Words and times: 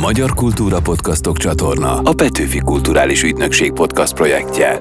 Magyar 0.00 0.34
Kultúra 0.34 0.80
Podcastok 0.80 1.36
csatorna 1.36 1.98
a 1.98 2.12
Petőfi 2.12 2.58
Kulturális 2.58 3.22
Ügynökség 3.22 3.72
podcast 3.72 4.14
projektje. 4.14 4.80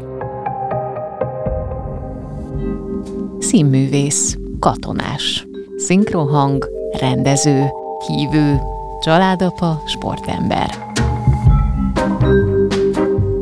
Színművész, 3.39 4.38
katonás, 4.59 5.47
szinkrohang, 5.78 6.70
rendező, 6.99 7.65
hívő, 8.07 8.59
családapa, 9.01 9.81
sportember. 9.86 10.93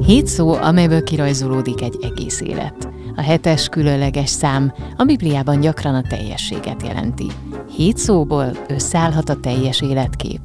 Hét 0.05 0.27
szó, 0.27 0.53
amelyből 0.53 1.03
kirajzolódik 1.03 1.81
egy 1.81 1.97
egész 2.01 2.41
élet. 2.41 2.89
A 3.15 3.21
hetes 3.21 3.67
különleges 3.67 4.29
szám 4.29 4.73
a 4.97 5.03
Bibliában 5.03 5.59
gyakran 5.59 5.95
a 5.95 6.07
teljességet 6.09 6.83
jelenti. 6.83 7.27
Hét 7.75 7.97
szóból 7.97 8.51
összeállhat 8.67 9.29
a 9.29 9.39
teljes 9.39 9.81
életkép. 9.81 10.39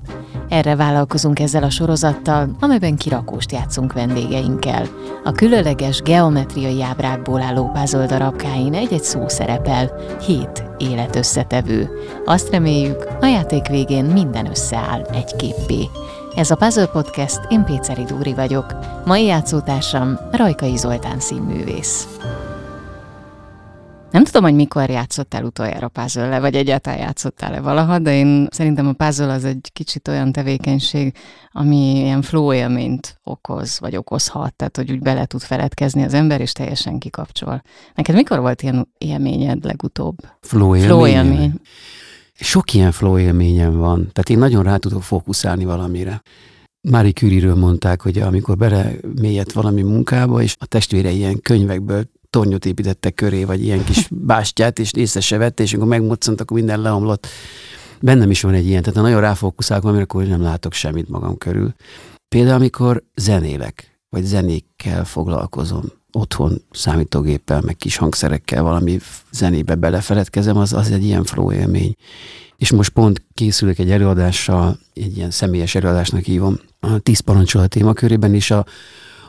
Erre 0.49 0.77
vállalkozunk 0.77 1.41
ezzel 1.41 1.63
a 1.63 1.71
sorozattal, 1.71 2.49
amelyben 2.61 2.97
kirakóst 2.97 3.53
játszunk 3.53 3.93
vendégeinkkel. 3.93 4.87
A 5.25 5.33
különleges 5.33 6.01
geometriai 6.03 6.83
ábrákból 6.83 7.43
álló 7.43 7.71
puzzle 7.71 8.07
darabkáin 8.07 8.75
egy-egy 8.75 9.03
szó 9.03 9.29
szerepel, 9.29 9.93
hét 10.27 10.65
életösszetevő. 10.79 11.91
Azt 12.25 12.51
reméljük, 12.51 13.07
a 13.21 13.27
játék 13.27 13.67
végén 13.67 14.05
minden 14.05 14.47
összeáll 14.47 15.03
egy 15.03 15.37
képpé. 15.37 15.89
Ez 16.35 16.51
a 16.51 16.57
Puzzle 16.57 16.87
Podcast, 16.87 17.41
én 17.49 17.65
Péceri 17.65 18.05
Dúri 18.05 18.35
vagyok. 18.35 18.75
Mai 19.05 19.25
játszótársam 19.25 20.19
Rajkai 20.33 20.77
Zoltán 20.77 21.21
színművész. 21.21 22.09
Nem 24.11 24.25
tudom, 24.25 24.43
hogy 24.43 24.55
mikor 24.55 24.91
játszottál 24.91 25.45
utoljára 25.45 25.89
puzzle 25.89 26.41
vagy 26.41 26.55
egyáltalán 26.55 26.99
játszottál-e 26.99 27.61
valaha, 27.61 27.99
de 27.99 28.15
én 28.15 28.47
szerintem 28.51 28.87
a 28.87 28.93
puzzle 28.93 29.33
az 29.33 29.45
egy 29.45 29.71
kicsit 29.73 30.09
olyan 30.09 30.33
tevékenység, 30.33 31.15
ami 31.53 31.95
ilyen 31.95 32.23
flow 32.23 32.53
élményt 32.53 33.21
okoz, 33.25 33.81
vagy 33.81 33.97
okozhat, 33.97 34.55
tehát 34.55 34.77
hogy 34.77 34.91
úgy 34.91 35.01
bele 35.01 35.27
tud 35.27 35.41
feledkezni 35.41 36.03
az 36.03 36.15
ember, 36.15 36.41
és 36.41 36.53
teljesen 36.53 36.99
kikapcsol. 36.99 37.63
Neked 37.95 38.15
mikor 38.15 38.41
volt 38.41 38.63
ilyen 38.63 38.89
élményed 38.99 39.65
legutóbb? 39.65 40.17
Flow 40.41 40.75
élmény. 40.75 40.89
Flow 40.89 41.07
élmény. 41.07 41.53
Sok 42.35 42.75
ilyen 42.75 42.93
flow 42.93 43.19
élményem 43.19 43.77
van, 43.77 43.99
tehát 43.99 44.29
én 44.29 44.39
nagyon 44.39 44.63
rá 44.63 44.77
tudok 44.77 45.03
fókuszálni 45.03 45.65
valamire. 45.65 46.23
Mári 46.81 47.13
Curie-ről 47.13 47.55
mondták, 47.55 48.03
hogy 48.03 48.19
amikor 48.19 48.57
bele 48.57 48.91
mélyett 49.21 49.53
valami 49.53 49.83
munkába, 49.83 50.43
és 50.43 50.55
a 50.59 50.67
testvére 50.67 51.11
ilyen 51.11 51.41
könyvekből 51.41 52.05
tornyot 52.31 52.65
építettek 52.65 53.15
köré, 53.15 53.45
vagy 53.45 53.65
ilyen 53.65 53.85
kis 53.85 54.09
bástyát, 54.33 54.79
és 54.79 54.93
észre 54.93 55.21
se 55.21 55.39
vette, 55.39 55.63
és 55.63 55.73
amikor 55.73 55.89
megmoccant, 55.89 56.41
akkor 56.41 56.57
minden 56.57 56.81
leomlott. 56.81 57.27
Bennem 58.01 58.31
is 58.31 58.43
van 58.43 58.55
egy 58.55 58.67
ilyen, 58.67 58.83
tehát 58.83 58.97
ha 58.97 59.05
nagyon 59.05 59.21
ráfókuszálok 59.21 59.83
valamire, 59.83 60.07
akkor 60.09 60.25
nem 60.25 60.43
látok 60.43 60.73
semmit 60.73 61.09
magam 61.09 61.39
körül. 61.39 61.75
Például, 62.29 62.55
amikor 62.57 63.03
zenélek, 63.15 63.99
vagy 64.09 64.25
zenékkel 64.25 65.05
foglalkozom, 65.05 65.85
otthon 66.13 66.63
számítógéppel, 66.71 67.61
meg 67.61 67.77
kis 67.77 67.97
hangszerekkel 67.97 68.63
valami 68.63 68.99
zenébe 69.31 69.75
belefeledkezem, 69.75 70.57
az, 70.57 70.73
az 70.73 70.91
egy 70.91 71.05
ilyen 71.05 71.25
flow 71.25 71.53
élmény. 71.53 71.95
És 72.57 72.71
most 72.71 72.91
pont 72.91 73.23
készülök 73.35 73.79
egy 73.79 73.91
előadással, 73.91 74.79
egy 74.95 75.17
ilyen 75.17 75.31
személyes 75.31 75.75
előadásnak 75.75 76.25
hívom, 76.25 76.59
a 76.81 76.99
tíz 76.99 77.21
parancsolat 77.21 77.71
témakörében, 77.71 78.35
is 78.35 78.51
a, 78.51 78.67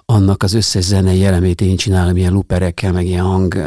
annak 0.10 0.44
az 0.44 0.54
összes 0.54 0.84
zenei 0.84 1.26
elemét 1.26 1.62
én 1.62 1.76
csinálom 1.76 2.18
ilyen 2.18 2.34
luperekkel, 2.34 2.92
meg 2.92 3.06
ilyen 3.06 3.24
hang 3.24 3.58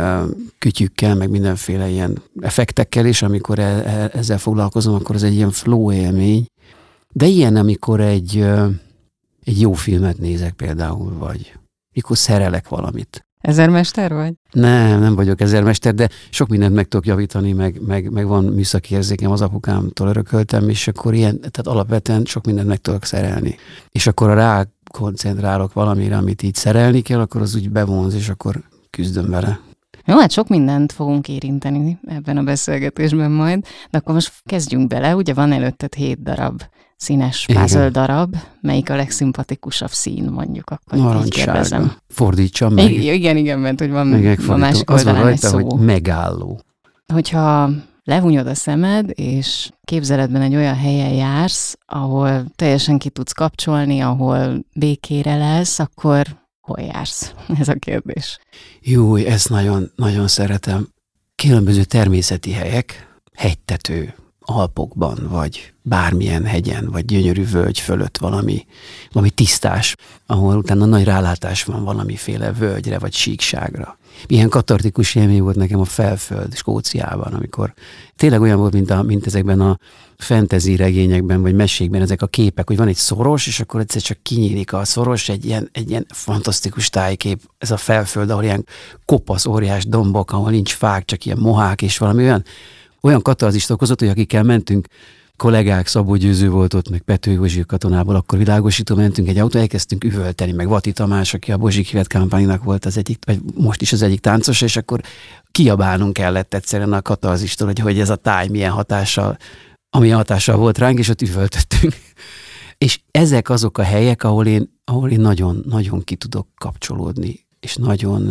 kütyükkel, 0.58 1.14
meg 1.14 1.30
mindenféle 1.30 1.88
ilyen 1.88 2.22
effektekkel, 2.40 3.06
és 3.06 3.22
amikor 3.22 3.58
e, 3.58 3.62
e, 3.62 4.10
ezzel 4.12 4.38
foglalkozom, 4.38 4.94
akkor 4.94 5.14
az 5.14 5.22
egy 5.22 5.34
ilyen 5.34 5.50
flow 5.50 5.92
élmény. 5.92 6.46
De 7.12 7.26
ilyen, 7.26 7.56
amikor 7.56 8.00
egy, 8.00 8.36
egy 9.44 9.60
jó 9.60 9.72
filmet 9.72 10.18
nézek 10.18 10.52
például, 10.52 11.18
vagy 11.18 11.52
mikor 11.94 12.18
szerelek 12.18 12.68
valamit. 12.68 13.27
Ezermester 13.40 14.12
vagy? 14.12 14.32
Nem, 14.52 15.00
nem 15.00 15.14
vagyok 15.14 15.40
ezermester, 15.40 15.94
de 15.94 16.08
sok 16.30 16.48
mindent 16.48 16.74
meg 16.74 16.88
tudok 16.88 17.06
javítani, 17.06 17.52
meg, 17.52 17.80
meg, 17.86 18.11
meg 18.11 18.27
van 18.27 18.44
műszaki 18.44 18.94
érzékem, 18.94 19.30
az 19.30 19.40
apukámtól 19.40 20.08
örököltem, 20.08 20.68
és 20.68 20.88
akkor 20.88 21.14
ilyen, 21.14 21.38
tehát 21.38 21.67
alapvetően 21.67 22.24
sok 22.24 22.46
mindent 22.46 22.68
meg 22.68 22.78
tudok 22.78 23.05
szerelni. 23.05 23.56
És 23.90 24.06
akkor 24.06 24.30
a 24.30 24.34
rá 24.34 24.67
koncentrálok 24.92 25.73
valamire, 25.73 26.17
amit 26.17 26.42
így 26.42 26.55
szerelni 26.55 27.01
kell, 27.01 27.20
akkor 27.20 27.41
az 27.41 27.55
úgy 27.55 27.70
bevonz, 27.70 28.14
és 28.14 28.29
akkor 28.29 28.63
küzdöm 28.91 29.30
vele. 29.30 29.61
Jó, 30.05 30.19
hát 30.19 30.30
sok 30.30 30.48
mindent 30.48 30.92
fogunk 30.92 31.29
érinteni 31.29 31.98
ebben 32.07 32.36
a 32.36 32.42
beszélgetésben 32.42 33.30
majd, 33.30 33.64
de 33.91 33.98
akkor 33.98 34.14
most 34.14 34.33
kezdjünk 34.45 34.86
bele. 34.86 35.17
Ugye 35.17 35.35
van 35.35 35.53
előtted 35.53 35.95
hét 35.95 36.23
darab 36.23 36.63
színes 36.97 37.47
puzzle 37.47 37.89
darab, 37.89 38.36
melyik 38.61 38.91
a 38.91 38.97
legszimpatikusabb 38.97 39.91
szín, 39.91 40.25
mondjuk, 40.25 40.70
akkor 40.70 40.98
Narancssárga. 40.98 41.97
Fordítsam 42.09 42.74
meg. 42.74 42.92
Igen, 42.92 43.14
igen, 43.14 43.36
igen, 43.36 43.59
mert 43.59 43.79
hogy 43.79 43.91
van 43.91 44.36
a 44.48 44.57
másik 44.57 44.91
Az 44.91 45.05
van 45.05 45.14
rajta, 45.14 45.48
szó. 45.48 45.55
hogy 45.55 45.80
megálló. 45.80 46.61
Hogyha 47.13 47.70
lehúnyod 48.05 48.46
a 48.46 48.55
szemed, 48.55 49.11
és 49.14 49.70
képzeletben 49.85 50.42
egy 50.42 50.55
olyan 50.55 50.77
helyen 50.77 51.13
jársz, 51.13 51.77
ahol 51.86 52.45
teljesen 52.57 52.98
ki 52.98 53.08
tudsz 53.08 53.33
kapcsolni, 53.33 54.01
ahol 54.01 54.64
békére 54.74 55.36
lesz, 55.36 55.79
akkor 55.79 56.27
hol 56.61 56.80
jársz? 56.80 57.35
Ez 57.61 57.68
a 57.68 57.74
kérdés. 57.74 58.39
Jó, 58.80 59.17
ezt 59.17 59.48
nagyon, 59.48 59.91
nagyon 59.96 60.29
szeretem. 60.29 60.89
Különböző 61.36 61.85
természeti 61.85 62.52
helyek, 62.52 63.18
hegytető, 63.35 64.14
Alpokban, 64.45 65.27
vagy 65.30 65.73
bármilyen 65.83 66.45
hegyen, 66.45 66.91
vagy 66.91 67.05
gyönyörű 67.05 67.45
völgy 67.45 67.79
fölött 67.79 68.19
valami, 68.19 68.67
valami 69.13 69.30
tisztás, 69.30 69.97
ahol 70.27 70.57
utána 70.57 70.85
nagy 70.85 71.05
rálátás 71.05 71.64
van 71.64 71.85
valamiféle 71.85 72.53
völgyre, 72.53 72.98
vagy 72.98 73.13
síkságra. 73.13 73.98
Milyen 74.29 74.48
katartikus 74.48 75.14
élmény 75.14 75.42
volt 75.42 75.57
nekem 75.57 75.80
a 75.80 75.85
felföld 75.85 76.55
Skóciában, 76.55 77.33
amikor 77.33 77.73
tényleg 78.17 78.41
olyan 78.41 78.58
volt, 78.58 78.73
mint, 78.73 78.91
a, 78.91 79.03
mint 79.03 79.27
ezekben 79.27 79.61
a 79.61 79.79
fantasy 80.17 80.77
regényekben, 80.77 81.42
vagy 81.42 81.55
mesékben 81.55 82.03
ezek 82.03 82.23
a 82.23 82.27
képek, 82.27 82.67
hogy 82.67 82.77
van 82.77 82.89
egy 82.89 82.97
szoros, 82.97 83.47
és 83.47 83.61
akkor 83.61 83.80
egyszer 83.80 84.03
csak 84.03 84.19
kinyílik 84.23 84.73
a 84.73 84.85
szoros, 84.85 85.29
egy 85.29 85.45
ilyen, 85.45 85.69
egy 85.73 85.91
ilyen 85.91 86.07
fantasztikus 86.09 86.89
tájkép, 86.89 87.41
ez 87.59 87.70
a 87.70 87.77
felföld, 87.77 88.30
ahol 88.30 88.42
ilyen 88.42 88.67
kopasz, 89.05 89.47
óriás 89.47 89.86
dombok, 89.86 90.33
ahol 90.33 90.51
nincs 90.51 90.73
fák, 90.73 91.05
csak 91.05 91.24
ilyen 91.24 91.39
mohák, 91.39 91.83
és 91.83 91.98
valami 91.98 92.23
olyan 92.23 92.45
olyan 93.02 93.23
katarzist 93.23 93.70
okozott, 93.70 93.98
hogy 93.98 94.08
akikkel 94.08 94.42
mentünk, 94.42 94.86
kollégák, 95.36 95.86
Szabó 95.86 96.17
Győző 96.17 96.51
volt 96.51 96.74
ott, 96.74 96.90
meg 96.90 97.01
Pető 97.01 97.30
Józsi 97.30 97.64
katonából, 97.67 98.14
akkor 98.14 98.39
világosító 98.39 98.95
mentünk 98.95 99.29
egy 99.29 99.39
autó, 99.39 99.58
elkezdtünk 99.58 100.05
üvölteni, 100.05 100.52
meg 100.52 100.68
Vati 100.68 100.92
Tamás, 100.92 101.35
aki 101.35 101.52
a 101.52 101.57
Bozsik 101.57 101.86
Hivet 101.89 102.08
kampánynak 102.08 102.64
volt 102.64 102.85
az 102.85 102.96
egyik, 102.96 103.18
vagy 103.27 103.41
most 103.55 103.80
is 103.80 103.92
az 103.92 104.02
egyik 104.02 104.20
táncos, 104.20 104.61
és 104.61 104.77
akkor 104.77 105.01
kiabálnunk 105.51 106.12
kellett 106.12 106.55
egyszerűen 106.55 106.92
a 106.92 107.02
katarzistól, 107.02 107.67
hogy, 107.67 107.79
hogy 107.79 108.01
ez 108.01 108.11
a 108.11 108.17
táj 108.17 108.48
milyen 108.48 108.70
hatással, 108.70 109.36
ami 109.91 110.08
hatással 110.08 110.57
volt 110.57 110.79
ránk, 110.79 110.98
és 110.98 111.08
ott 111.08 111.23
üvöltöttünk. 111.23 111.95
és 112.85 113.01
ezek 113.11 113.51
azok 113.51 113.79
a 113.79 113.83
helyek, 113.83 114.24
ahol 114.24 114.46
én, 114.46 114.80
ahol 114.85 115.11
én 115.11 115.20
nagyon, 115.20 115.64
nagyon 115.68 116.05
ki 116.05 116.17
tudok 116.17 116.48
kapcsolódni, 116.58 117.46
és 117.61 117.77
nagyon 117.77 118.23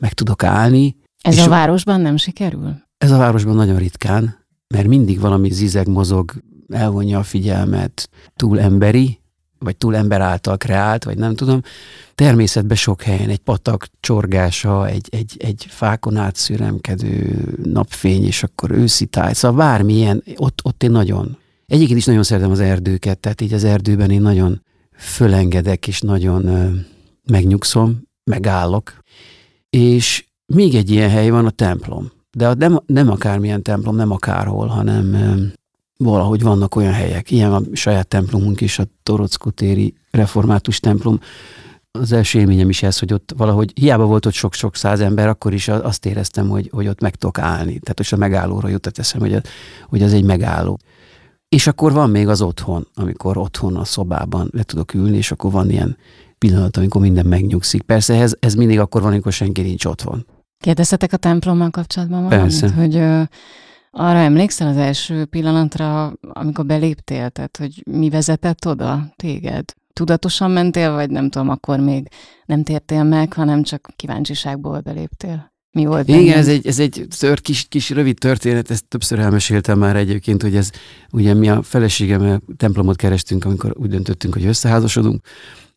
meg 0.00 0.12
tudok 0.12 0.42
állni. 0.42 0.96
Ez 1.20 1.38
a 1.38 1.48
városban 1.48 2.00
nem 2.00 2.16
sikerül? 2.16 2.90
Ez 3.02 3.10
a 3.10 3.18
városban 3.18 3.54
nagyon 3.54 3.76
ritkán, 3.76 4.46
mert 4.68 4.86
mindig 4.86 5.20
valami 5.20 5.50
zizeg 5.50 5.88
mozog, 5.88 6.32
elvonja 6.68 7.18
a 7.18 7.22
figyelmet, 7.22 8.08
túl 8.36 8.60
emberi, 8.60 9.20
vagy 9.58 9.76
túl 9.76 9.96
ember 9.96 10.20
által 10.20 10.56
kreált, 10.56 11.04
vagy 11.04 11.18
nem 11.18 11.34
tudom. 11.34 11.60
Természetben 12.14 12.76
sok 12.76 13.02
helyen 13.02 13.28
egy 13.28 13.38
patak 13.38 13.88
csorgása, 14.00 14.88
egy, 14.88 15.08
egy, 15.10 15.36
egy 15.38 15.66
fákon 15.68 16.16
átszüremkedő 16.16 17.44
napfény, 17.62 18.24
és 18.24 18.42
akkor 18.42 18.70
őszi 18.70 19.06
táj. 19.06 19.32
Szóval 19.32 19.56
bármilyen, 19.56 20.22
ott, 20.36 20.60
ott 20.62 20.82
én 20.82 20.90
nagyon. 20.90 21.36
Egyébként 21.66 21.98
is 21.98 22.04
nagyon 22.04 22.22
szeretem 22.22 22.50
az 22.50 22.60
erdőket, 22.60 23.18
tehát 23.18 23.40
így 23.40 23.52
az 23.52 23.64
erdőben 23.64 24.10
én 24.10 24.22
nagyon 24.22 24.62
fölengedek, 24.96 25.88
és 25.88 26.00
nagyon 26.00 26.46
ö, 26.46 26.68
megnyugszom, 27.30 28.02
megállok. 28.24 28.98
És 29.70 30.24
még 30.46 30.74
egy 30.74 30.90
ilyen 30.90 31.10
hely 31.10 31.30
van, 31.30 31.46
a 31.46 31.50
templom. 31.50 32.12
De 32.36 32.54
nem, 32.54 32.80
nem 32.86 33.10
akármilyen 33.10 33.62
templom, 33.62 33.96
nem 33.96 34.10
akárhol, 34.10 34.66
hanem 34.66 35.16
valahogy 35.96 36.42
vannak 36.42 36.74
olyan 36.76 36.92
helyek. 36.92 37.30
Ilyen 37.30 37.52
a 37.52 37.60
saját 37.72 38.08
templomunk 38.08 38.60
is, 38.60 38.78
a 38.78 38.84
Torockutéri 39.02 39.94
református 40.10 40.80
templom. 40.80 41.20
Az 41.90 42.12
első 42.12 42.38
élményem 42.38 42.68
is 42.68 42.82
ez, 42.82 42.98
hogy 42.98 43.12
ott 43.12 43.32
valahogy, 43.36 43.72
hiába 43.74 44.04
volt 44.04 44.26
ott 44.26 44.32
sok-sok 44.32 44.76
száz 44.76 45.00
ember, 45.00 45.28
akkor 45.28 45.52
is 45.52 45.68
azt 45.68 46.06
éreztem, 46.06 46.48
hogy, 46.48 46.68
hogy 46.72 46.88
ott 46.88 47.00
meg 47.00 47.14
tudok 47.14 47.38
állni. 47.38 47.78
Tehát, 47.78 47.96
hogy 47.96 48.08
a 48.10 48.16
megállóra 48.16 48.68
jutott 48.68 48.98
eszem, 48.98 49.20
hogy, 49.20 49.40
hogy 49.88 50.02
az 50.02 50.12
egy 50.12 50.24
megálló. 50.24 50.78
És 51.48 51.66
akkor 51.66 51.92
van 51.92 52.10
még 52.10 52.28
az 52.28 52.42
otthon, 52.42 52.88
amikor 52.94 53.36
otthon 53.36 53.76
a 53.76 53.84
szobában 53.84 54.48
le 54.52 54.62
tudok 54.62 54.94
ülni, 54.94 55.16
és 55.16 55.30
akkor 55.30 55.50
van 55.50 55.70
ilyen 55.70 55.96
pillanat, 56.38 56.76
amikor 56.76 57.00
minden 57.00 57.26
megnyugszik. 57.26 57.82
Persze 57.82 58.14
ez, 58.14 58.34
ez 58.40 58.54
mindig 58.54 58.78
akkor 58.78 59.02
van, 59.02 59.10
amikor 59.10 59.32
senki 59.32 59.62
nincs 59.62 59.84
otthon. 59.84 60.26
Kérdeztetek 60.62 61.12
a 61.12 61.16
templommal 61.16 61.70
kapcsolatban 61.70 62.22
valamit? 62.22 62.60
Persze. 62.60 62.74
Hogy 62.74 62.96
Arra 63.94 64.18
emlékszel 64.18 64.68
az 64.68 64.76
első 64.76 65.24
pillanatra, 65.24 66.12
amikor 66.20 66.66
beléptél, 66.66 67.30
tehát 67.30 67.56
hogy 67.56 67.82
mi 67.90 68.10
vezetett 68.10 68.66
oda 68.66 69.12
téged? 69.16 69.64
Tudatosan 69.92 70.50
mentél, 70.50 70.92
vagy 70.92 71.10
nem 71.10 71.30
tudom, 71.30 71.48
akkor 71.48 71.80
még 71.80 72.08
nem 72.46 72.62
tértél 72.62 73.02
meg, 73.02 73.32
hanem 73.32 73.62
csak 73.62 73.88
kíváncsiságból 73.96 74.80
beléptél? 74.80 75.52
Mi 75.70 75.84
volt? 75.84 76.08
Igen, 76.08 76.38
ez 76.38 76.48
egy, 76.48 76.66
ez 76.66 76.78
egy 76.78 77.06
tör, 77.18 77.40
kis, 77.40 77.66
kis 77.68 77.90
rövid 77.90 78.18
történet, 78.18 78.70
ezt 78.70 78.84
többször 78.88 79.18
elmeséltem 79.18 79.78
már 79.78 79.96
egyébként, 79.96 80.42
hogy 80.42 80.56
ez 80.56 80.70
ugye 81.10 81.34
mi 81.34 81.48
a 81.48 81.62
feleségemmel 81.62 82.42
templomot 82.56 82.96
kerestünk, 82.96 83.44
amikor 83.44 83.72
úgy 83.76 83.90
döntöttünk, 83.90 84.34
hogy 84.34 84.44
összeházasodunk, 84.44 85.26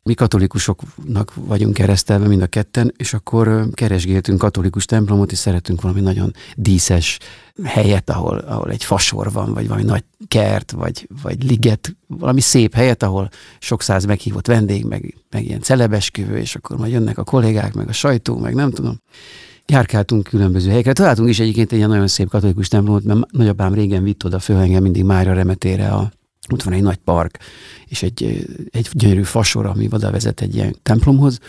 mi 0.10 0.13
katolikusoknak 0.13 1.34
vagyunk 1.36 1.74
keresztelve 1.74 2.28
mind 2.28 2.42
a 2.42 2.48
ketten, 2.48 2.94
és 2.98 3.13
akkor 3.13 3.68
keresgéltünk 3.74 4.38
katolikus 4.38 4.86
templomot, 4.86 5.31
és 5.31 5.38
szeretünk 5.38 5.81
valami 5.81 6.02
nagyon 6.02 6.34
díszes 6.56 7.19
helyet, 7.63 8.10
ahol, 8.10 8.38
ahol 8.38 8.72
egy 8.72 8.84
fasor 8.84 9.31
van, 9.31 9.54
vagy 9.54 9.68
valami 9.68 9.86
nagy 9.86 10.04
kert, 10.28 10.72
vagy, 10.72 11.07
vagy 11.22 11.44
liget, 11.44 11.96
valami 12.07 12.42
szép 12.42 12.74
helyet, 12.74 13.04
ahol 13.04 13.30
sok 13.60 13.81
száz 13.81 14.06
meghívott 14.06 14.48
vendég, 14.48 14.86
meg, 14.86 15.16
meg 15.30 15.46
ilyen 15.46 15.62
celebesküvő, 15.62 16.38
és 16.38 16.56
akkor 16.56 16.78
majd 16.78 16.92
jönnek 16.92 17.18
a 17.18 17.24
kollégák, 17.24 17.74
meg 17.74 17.88
a 17.88 17.94
sajtó, 17.94 18.38
meg 18.38 18.54
nem 18.54 18.72
tudom. 18.72 19.01
Járkáltunk 19.66 20.24
különböző 20.24 20.69
helyekre. 20.69 20.94
Találtunk 20.94 21.30
is 21.30 21.40
egyébként 21.40 21.72
egy 21.72 21.78
ilyen 21.78 21.90
nagyon 21.90 22.08
szép 22.08 22.30
katolikus 22.30 22.68
templomot, 22.68 23.04
mert 23.04 23.31
nagyapám 23.31 23.74
régen 23.74 24.04
vitt 24.04 24.25
oda 24.25 24.40
föl 24.40 24.58
engem 24.58 24.81
mindig 24.81 25.04
Mária 25.04 25.34
remetére 25.34 25.88
a 25.90 26.12
ott 26.54 26.64
van 26.64 26.74
egy 26.74 26.82
nagy 26.82 27.00
park, 27.04 27.38
és 27.88 28.04
egy, 28.04 28.48
egy 28.72 28.90
gyönyörű 28.92 29.24
fasor, 29.24 29.66
ami 29.66 29.88
oda 29.92 30.12
vezet 30.12 30.42
egy 30.42 30.56
ilyen 30.56 30.76
templomhoz, 30.84 31.40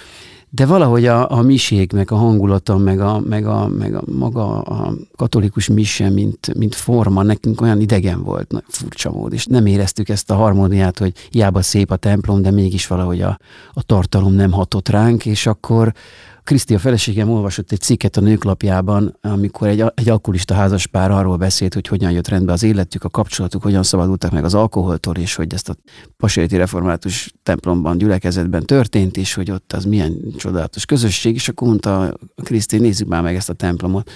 de 0.51 0.67
valahogy 0.67 1.07
a, 1.07 1.31
a 1.31 1.43
miségnek 1.43 2.11
a 2.11 2.17
hangulata, 2.17 2.77
meg 2.77 3.01
a, 3.01 3.21
meg 3.21 3.47
a, 3.47 3.69
meg 3.69 3.95
a 3.95 4.03
maga 4.07 4.61
a 4.61 4.95
katolikus 5.17 5.69
mise, 5.69 6.09
mint, 6.09 6.55
mint 6.55 6.75
forma, 6.75 7.23
nekünk 7.23 7.61
olyan 7.61 7.81
idegen 7.81 8.23
volt, 8.23 8.51
nagy 8.51 8.65
furcsa 8.69 9.11
mód, 9.11 9.33
és 9.33 9.47
nem 9.47 9.67
éreztük 9.67 10.09
ezt 10.09 10.31
a 10.31 10.35
harmóniát, 10.35 10.99
hogy 10.99 11.13
hiába 11.31 11.63
szép 11.63 11.91
a 11.91 11.97
templom, 11.97 12.43
de 12.43 12.51
mégis 12.51 12.87
valahogy 12.87 13.21
a, 13.21 13.39
a 13.73 13.83
tartalom 13.83 14.33
nem 14.33 14.53
hatott 14.53 14.89
ránk, 14.89 15.27
és 15.27 15.47
akkor 15.47 15.93
Kriszti, 16.47 16.75
a 16.75 16.79
feleségem 16.79 17.31
olvasott 17.31 17.73
egy 17.73 17.81
cikket 17.81 18.17
a 18.17 18.21
nőklapjában, 18.21 19.19
amikor 19.21 19.69
egy, 19.69 19.85
egy 19.95 20.09
alkoholista 20.09 20.55
házaspár 20.55 21.11
arról 21.11 21.37
beszélt, 21.37 21.75
hogy 21.75 21.87
hogyan 21.87 22.11
jött 22.11 22.29
rendbe 22.29 22.53
az 22.53 22.63
életük, 22.63 23.05
a 23.05 23.09
kapcsolatuk, 23.09 23.63
hogyan 23.63 23.83
szabadultak 23.83 24.31
meg 24.31 24.45
az 24.45 24.55
alkoholtól, 24.55 25.17
és 25.17 25.35
hogy 25.35 25.55
ezt 25.55 25.69
a 25.69 25.77
Pasérti 26.17 26.57
Református 26.57 27.35
templomban, 27.43 27.99
gyülekezetben 27.99 28.65
történt, 28.65 29.17
és 29.17 29.35
hogy 29.35 29.51
ott 29.51 29.73
az 29.73 29.85
milyen 29.85 30.17
csodálatos 30.37 30.85
közösség, 30.85 31.35
és 31.35 31.49
akkor 31.49 31.69
mondta 31.69 32.19
Kriszti, 32.43 32.79
nézzük 32.79 33.09
már 33.09 33.23
meg 33.23 33.37
ezt 33.37 33.51
a 33.51 33.55
templomot. 33.55 34.11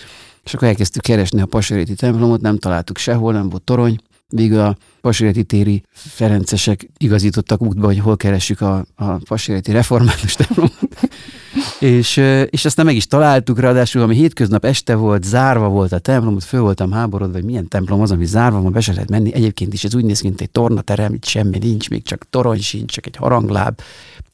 És 0.44 0.54
akkor 0.54 0.68
elkezdtük 0.68 1.02
keresni 1.02 1.40
a 1.40 1.46
Pasérti 1.46 1.94
templomot, 1.94 2.40
nem 2.40 2.58
találtuk 2.58 2.98
sehol, 2.98 3.32
nem 3.32 3.48
volt 3.48 3.62
torony, 3.62 3.98
Végül 4.30 4.60
a 4.60 4.76
Paséreti 5.00 5.44
téri 5.44 5.82
ferencesek 5.92 6.88
igazítottak 6.96 7.62
útba, 7.62 7.86
hogy 7.86 7.98
hol 7.98 8.16
keressük 8.16 8.60
a, 8.60 8.84
a 8.94 9.16
Paséreti 9.16 9.72
református 9.72 10.34
templomot. 10.34 10.74
és, 11.80 12.16
és 12.50 12.64
aztán 12.64 12.86
meg 12.86 12.96
is 12.96 13.06
találtuk, 13.06 13.60
ráadásul 13.60 14.02
ami 14.02 14.14
hétköznap 14.14 14.64
este 14.64 14.94
volt, 14.94 15.24
zárva 15.24 15.68
volt 15.68 15.92
a 15.92 15.98
templom, 15.98 16.34
ott 16.34 16.42
föl 16.42 16.60
voltam 16.60 16.90
háborodva, 16.92 17.34
hogy 17.34 17.44
milyen 17.44 17.68
templom 17.68 18.00
az, 18.00 18.10
ami 18.10 18.24
zárva 18.24 18.60
van, 18.60 18.72
be 18.72 18.80
se 18.80 18.92
lehet 18.92 19.10
menni. 19.10 19.34
Egyébként 19.34 19.72
is 19.72 19.84
ez 19.84 19.94
úgy 19.94 20.04
néz 20.04 20.20
ki, 20.20 20.26
mint 20.26 20.40
egy 20.40 20.50
tornaterem, 20.50 21.14
itt 21.14 21.24
semmi 21.24 21.58
nincs, 21.58 21.90
még 21.90 22.02
csak 22.02 22.26
torony 22.30 22.60
sincs, 22.60 22.92
csak 22.92 23.06
egy 23.06 23.16
harangláb. 23.16 23.80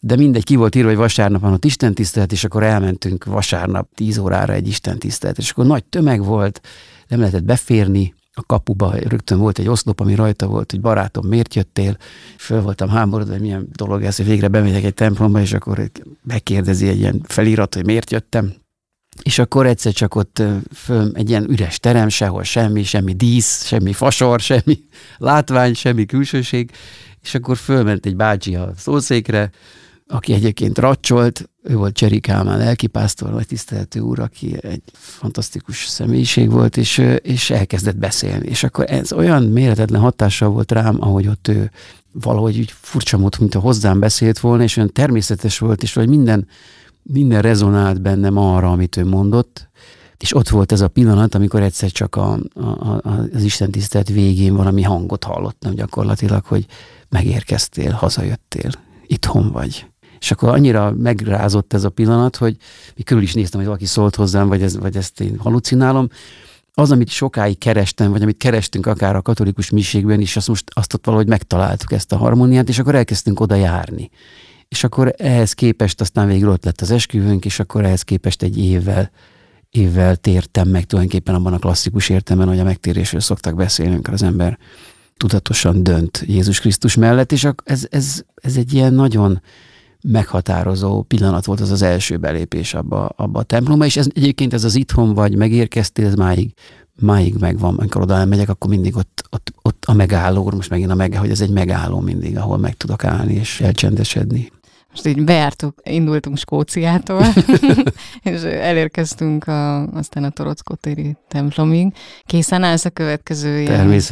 De 0.00 0.16
mindegy, 0.16 0.44
ki 0.44 0.56
volt 0.56 0.74
írva, 0.74 0.88
hogy 0.88 0.98
vasárnap 0.98 1.40
van 1.40 1.52
ott 1.52 1.64
Isten 1.64 1.94
tisztelet, 1.94 2.32
és 2.32 2.44
akkor 2.44 2.62
elmentünk 2.62 3.24
vasárnap 3.24 3.88
10 3.94 4.18
órára 4.18 4.52
egy 4.52 4.68
Isten 4.68 4.98
tisztelet, 4.98 5.38
és 5.38 5.50
akkor 5.50 5.66
nagy 5.66 5.84
tömeg 5.84 6.24
volt, 6.24 6.60
nem 7.08 7.18
lehetett 7.18 7.44
beférni, 7.44 8.14
a 8.38 8.42
kapuba 8.46 8.94
rögtön 8.96 9.38
volt 9.38 9.58
egy 9.58 9.68
oszlop, 9.68 10.00
ami 10.00 10.14
rajta 10.14 10.46
volt, 10.46 10.70
hogy 10.70 10.80
barátom, 10.80 11.26
miért 11.26 11.54
jöttél? 11.54 11.96
Föl 12.38 12.60
voltam 12.60 12.88
háborodva, 12.88 13.32
hogy 13.32 13.40
milyen 13.40 13.68
dolog 13.72 14.02
ez, 14.02 14.16
hogy 14.16 14.26
végre 14.26 14.48
bemegyek 14.48 14.84
egy 14.84 14.94
templomba, 14.94 15.40
és 15.40 15.52
akkor 15.52 15.90
megkérdezi 16.22 16.88
egy 16.88 16.98
ilyen 16.98 17.20
felirat, 17.28 17.74
hogy 17.74 17.84
miért 17.84 18.10
jöttem. 18.10 18.54
És 19.22 19.38
akkor 19.38 19.66
egyszer 19.66 19.92
csak 19.92 20.14
ott 20.14 20.42
föl 20.74 21.10
egy 21.14 21.28
ilyen 21.28 21.50
üres 21.50 21.78
terem, 21.78 22.08
sehol 22.08 22.42
semmi, 22.42 22.82
semmi 22.82 23.12
dísz, 23.12 23.64
semmi 23.64 23.92
fasor, 23.92 24.40
semmi 24.40 24.78
látvány, 25.16 25.74
semmi 25.74 26.06
külsőség, 26.06 26.70
és 27.22 27.34
akkor 27.34 27.56
fölment 27.56 28.06
egy 28.06 28.16
bácsi 28.16 28.54
a 28.54 28.72
szószékre, 28.76 29.50
aki 30.08 30.32
egyébként 30.32 30.78
racsolt, 30.78 31.48
ő 31.62 31.76
volt 31.76 31.94
Cseri 31.94 32.20
Kálmán 32.20 32.58
lelkipásztor, 32.58 33.32
vagy 33.32 33.46
tiszteletű 33.46 34.00
úr, 34.00 34.20
aki 34.20 34.56
egy 34.60 34.82
fantasztikus 34.92 35.86
személyiség 35.86 36.50
volt, 36.50 36.76
és, 36.76 36.98
és 37.22 37.50
elkezdett 37.50 37.96
beszélni. 37.96 38.46
És 38.48 38.64
akkor 38.64 38.84
ez 38.88 39.12
olyan 39.12 39.42
méretetlen 39.42 40.00
hatással 40.00 40.48
volt 40.48 40.72
rám, 40.72 40.96
ahogy 41.00 41.26
ott 41.26 41.48
ő 41.48 41.70
valahogy 42.12 42.58
úgy 42.58 42.74
furcsa 42.80 43.16
módon, 43.16 43.40
mint 43.40 43.54
a 43.54 43.60
hozzám 43.60 44.00
beszélt 44.00 44.38
volna, 44.38 44.62
és 44.62 44.76
olyan 44.76 44.92
természetes 44.92 45.58
volt, 45.58 45.82
és 45.82 45.94
hogy 45.94 46.08
minden, 46.08 46.46
minden 47.02 47.42
rezonált 47.42 48.02
bennem 48.02 48.36
arra, 48.36 48.70
amit 48.70 48.96
ő 48.96 49.04
mondott, 49.04 49.68
és 50.18 50.34
ott 50.34 50.48
volt 50.48 50.72
ez 50.72 50.80
a 50.80 50.88
pillanat, 50.88 51.34
amikor 51.34 51.62
egyszer 51.62 51.90
csak 51.90 52.16
a, 52.16 52.38
a, 52.54 53.00
az 53.32 53.42
Isten 53.42 53.70
tisztelt 53.70 54.08
végén 54.08 54.54
valami 54.54 54.82
hangot 54.82 55.24
hallottam 55.24 55.74
gyakorlatilag, 55.74 56.44
hogy 56.44 56.66
megérkeztél, 57.08 57.92
hazajöttél, 57.92 58.70
itthon 59.06 59.50
vagy. 59.52 59.86
És 60.18 60.30
akkor 60.30 60.48
annyira 60.48 60.92
megrázott 60.98 61.72
ez 61.72 61.84
a 61.84 61.90
pillanat, 61.90 62.36
hogy 62.36 62.56
mi 62.96 63.02
körül 63.02 63.22
is 63.22 63.34
néztem, 63.34 63.58
hogy 63.58 63.68
valaki 63.68 63.86
szólt 63.86 64.14
hozzám, 64.14 64.48
vagy, 64.48 64.62
ez, 64.62 64.76
vagy 64.76 64.96
ezt 64.96 65.20
én 65.20 65.38
halucinálom. 65.38 66.08
Az, 66.74 66.90
amit 66.90 67.08
sokáig 67.08 67.58
kerestem, 67.58 68.10
vagy 68.10 68.22
amit 68.22 68.36
kerestünk 68.36 68.86
akár 68.86 69.16
a 69.16 69.22
katolikus 69.22 69.70
miségben 69.70 70.20
is, 70.20 70.36
azt 70.36 70.48
most 70.48 70.70
azt 70.74 70.94
ott 70.94 71.04
valahogy 71.04 71.28
megtaláltuk 71.28 71.92
ezt 71.92 72.12
a 72.12 72.16
harmóniát, 72.16 72.68
és 72.68 72.78
akkor 72.78 72.94
elkezdtünk 72.94 73.40
oda 73.40 73.54
járni. 73.54 74.10
És 74.68 74.84
akkor 74.84 75.14
ehhez 75.16 75.52
képest 75.52 76.00
aztán 76.00 76.26
végül 76.26 76.48
ott 76.48 76.64
lett 76.64 76.80
az 76.80 76.90
esküvőnk, 76.90 77.44
és 77.44 77.58
akkor 77.58 77.84
ehhez 77.84 78.02
képest 78.02 78.42
egy 78.42 78.58
évvel 78.58 79.10
évvel 79.76 80.16
tértem 80.16 80.68
meg 80.68 80.84
tulajdonképpen 80.84 81.34
abban 81.34 81.52
a 81.52 81.58
klasszikus 81.58 82.08
értelemben, 82.08 82.48
hogy 82.48 82.58
a 82.58 82.64
megtérésről 82.64 83.20
szoktak 83.20 83.54
beszélni, 83.54 83.92
amikor 83.92 84.14
az 84.14 84.22
ember 84.22 84.58
tudatosan 85.16 85.82
dönt 85.82 86.24
Jézus 86.26 86.60
Krisztus 86.60 86.94
mellett, 86.94 87.32
és 87.32 87.48
ez, 87.64 87.86
ez, 87.90 88.22
ez 88.34 88.56
egy 88.56 88.72
ilyen 88.72 88.94
nagyon 88.94 89.42
meghatározó 90.08 91.02
pillanat 91.02 91.44
volt 91.44 91.60
az 91.60 91.70
az 91.70 91.82
első 91.82 92.16
belépés 92.16 92.74
abba, 92.74 93.06
abba 93.06 93.38
a 93.38 93.42
templomba, 93.42 93.84
és 93.84 93.96
ez 93.96 94.06
egyébként 94.14 94.52
ez 94.52 94.64
az 94.64 94.74
itthon 94.74 95.14
vagy 95.14 95.36
megérkeztél, 95.36 96.06
ez 96.06 96.14
máig, 96.14 96.52
máig 97.00 97.34
megvan, 97.40 97.76
amikor 97.76 98.02
oda 98.02 98.14
elmegyek, 98.14 98.48
akkor 98.48 98.70
mindig 98.70 98.96
ott, 98.96 99.24
ott, 99.30 99.52
ott 99.62 99.84
a 99.84 99.92
megálló, 99.92 100.50
most 100.50 100.70
megint 100.70 100.90
a 100.90 100.94
megálló, 100.94 101.22
hogy 101.22 101.30
ez 101.30 101.40
egy 101.40 101.50
megálló 101.50 102.00
mindig, 102.00 102.36
ahol 102.36 102.58
meg 102.58 102.76
tudok 102.76 103.04
állni 103.04 103.34
és 103.34 103.60
elcsendesedni. 103.60 104.52
Most 104.90 105.06
így 105.06 105.24
beártuk, 105.24 105.80
indultunk 105.82 106.38
Skóciától, 106.38 107.26
és 108.22 108.40
elérkeztünk 108.42 109.46
a, 109.46 109.86
aztán 109.86 110.24
a 110.24 110.30
Torockotéri 110.30 111.16
templomig. 111.28 111.92
Készen 112.24 112.62
állsz 112.62 112.84
a 112.84 112.90
következő 112.90 113.64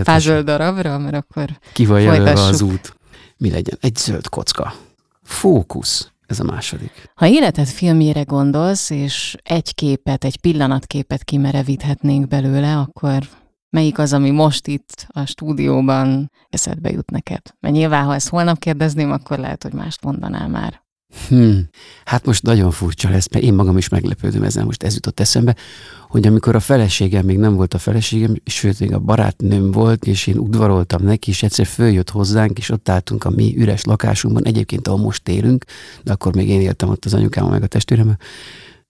puzzle 0.02 0.42
darabra, 0.42 0.98
mert 0.98 1.14
akkor 1.14 1.48
Ki 1.72 1.86
van 1.86 2.26
az 2.26 2.60
út? 2.60 2.96
Mi 3.36 3.50
legyen? 3.50 3.78
Egy 3.80 3.96
zöld 3.96 4.28
kocka. 4.28 4.74
Fókusz. 5.24 6.12
Ez 6.26 6.40
a 6.40 6.44
második. 6.44 7.10
Ha 7.14 7.26
életed 7.26 7.66
filmjére 7.66 8.22
gondolsz, 8.22 8.90
és 8.90 9.36
egy 9.42 9.74
képet, 9.74 10.24
egy 10.24 10.40
pillanatképet 10.40 11.24
kimerevíthetnénk 11.24 12.28
belőle, 12.28 12.78
akkor 12.78 13.22
melyik 13.70 13.98
az, 13.98 14.12
ami 14.12 14.30
most 14.30 14.66
itt 14.66 15.06
a 15.08 15.24
stúdióban 15.24 16.30
eszedbe 16.48 16.90
jut 16.90 17.10
neked? 17.10 17.40
Mert 17.60 17.74
nyilván, 17.74 18.04
ha 18.04 18.14
ezt 18.14 18.28
holnap 18.28 18.58
kérdezném, 18.58 19.12
akkor 19.12 19.38
lehet, 19.38 19.62
hogy 19.62 19.72
mást 19.72 20.04
mondanál 20.04 20.48
már. 20.48 20.83
Hmm. 21.28 21.68
Hát 22.04 22.26
most 22.26 22.42
nagyon 22.42 22.70
furcsa 22.70 23.10
lesz, 23.10 23.28
mert 23.28 23.44
én 23.44 23.54
magam 23.54 23.76
is 23.76 23.88
meglepődöm 23.88 24.42
ezen, 24.42 24.64
most 24.64 24.82
ez 24.82 24.94
jutott 24.94 25.20
eszembe, 25.20 25.56
hogy 26.08 26.26
amikor 26.26 26.54
a 26.54 26.60
feleségem 26.60 27.24
még 27.24 27.38
nem 27.38 27.54
volt 27.54 27.74
a 27.74 27.78
feleségem, 27.78 28.34
sőt, 28.44 28.80
még 28.80 28.92
a 28.92 28.98
barátnőm 28.98 29.70
volt, 29.70 30.06
és 30.06 30.26
én 30.26 30.38
udvaroltam 30.38 31.02
neki, 31.02 31.30
és 31.30 31.42
egyszer 31.42 31.66
följött 31.66 32.10
hozzánk, 32.10 32.58
és 32.58 32.70
ott 32.70 32.88
álltunk 32.88 33.24
a 33.24 33.30
mi 33.30 33.54
üres 33.56 33.84
lakásunkban, 33.84 34.44
egyébként 34.44 34.88
ahol 34.88 35.00
most 35.00 35.28
élünk, 35.28 35.64
de 36.02 36.12
akkor 36.12 36.34
még 36.34 36.48
én 36.48 36.60
éltem 36.60 36.88
ott 36.88 37.04
az 37.04 37.14
anyukám 37.14 37.46
meg 37.46 37.62
a 37.62 37.66
testvéremmel, 37.66 38.18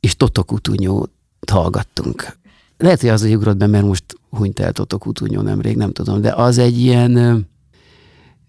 és 0.00 0.16
Totokutunyót 0.16 1.10
hallgattunk. 1.50 2.36
Lehet, 2.76 3.00
hogy 3.00 3.10
az 3.10 3.22
a 3.22 3.28
ugrott 3.28 3.56
be, 3.56 3.66
mert 3.66 3.84
most 3.84 4.04
hunyt 4.30 4.60
el 4.60 4.72
Totokutunyó 4.72 5.40
nemrég, 5.40 5.76
nem 5.76 5.92
tudom, 5.92 6.20
de 6.20 6.32
az 6.32 6.58
egy 6.58 6.78
ilyen 6.78 7.46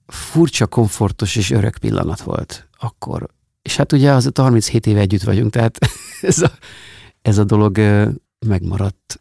furcsa, 0.07 0.67
komfortos 0.67 1.35
és 1.35 1.51
örök 1.51 1.77
pillanat 1.77 2.21
volt 2.21 2.67
akkor. 2.79 3.29
És 3.65 3.75
hát 3.75 3.91
ugye 3.91 4.11
az 4.11 4.29
37 4.33 4.85
éve 4.87 4.99
együtt 4.99 5.23
vagyunk, 5.23 5.51
tehát 5.51 5.77
ez 6.21 6.41
a, 6.41 6.51
ez 7.21 7.37
a 7.37 7.43
dolog 7.43 7.77
megmaradt. 8.47 9.19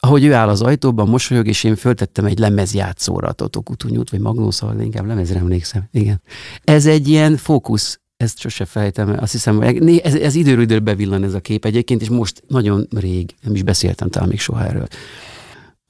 Ahogy 0.00 0.24
ő 0.24 0.34
áll 0.34 0.48
az 0.48 0.62
ajtóban, 0.62 1.08
mosolyog, 1.08 1.46
és 1.46 1.64
én 1.64 1.76
föltettem 1.76 2.24
egy 2.24 2.38
lemezjátszóra 2.38 3.28
a 3.28 3.32
Totokutunyút, 3.32 4.10
vagy 4.10 4.20
Magnószal, 4.20 4.74
de 4.74 4.82
inkább 4.82 5.06
lemezre 5.06 5.38
emlékszem. 5.38 5.88
Igen. 5.90 6.22
Ez 6.64 6.86
egy 6.86 7.08
ilyen 7.08 7.36
fókusz, 7.36 8.00
ezt 8.16 8.38
sose 8.38 8.64
fejtem, 8.64 9.16
azt 9.20 9.32
hiszem, 9.32 9.60
ez, 9.60 10.14
ez 10.14 10.34
időről 10.34 10.62
időről 10.62 10.80
bevillan 10.80 11.24
ez 11.24 11.34
a 11.34 11.40
kép 11.40 11.64
egyébként, 11.64 12.02
és 12.02 12.08
most 12.08 12.42
nagyon 12.48 12.86
rég, 12.90 13.34
nem 13.42 13.54
is 13.54 13.62
beszéltem 13.62 14.08
talán 14.08 14.28
még 14.28 14.40
soha 14.40 14.64
erről. 14.64 14.86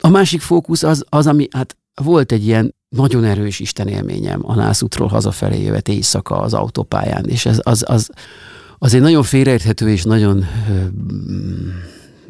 a 0.02 0.08
másik 0.08 0.40
fókusz 0.40 0.82
az, 0.82 1.04
az, 1.08 1.26
ami, 1.26 1.48
hát 1.50 1.76
volt 1.94 2.32
egy 2.32 2.46
ilyen 2.46 2.74
nagyon 2.88 3.25
erős 3.25 3.61
Isten 3.61 3.88
élményem 3.88 4.40
a 4.42 4.54
nászútról 4.54 5.09
hazafelé 5.09 5.62
jövet 5.62 5.88
éjszaka 5.88 6.40
az 6.40 6.54
autópályán, 6.54 7.25
és 7.25 7.47
ez 7.47 7.61
az, 7.62 7.85
az, 7.87 8.11
az 8.78 8.95
egy 8.95 9.00
nagyon 9.00 9.23
félreérthető 9.23 9.90
és 9.90 10.02
nagyon 10.02 10.45
ö, 10.71 10.85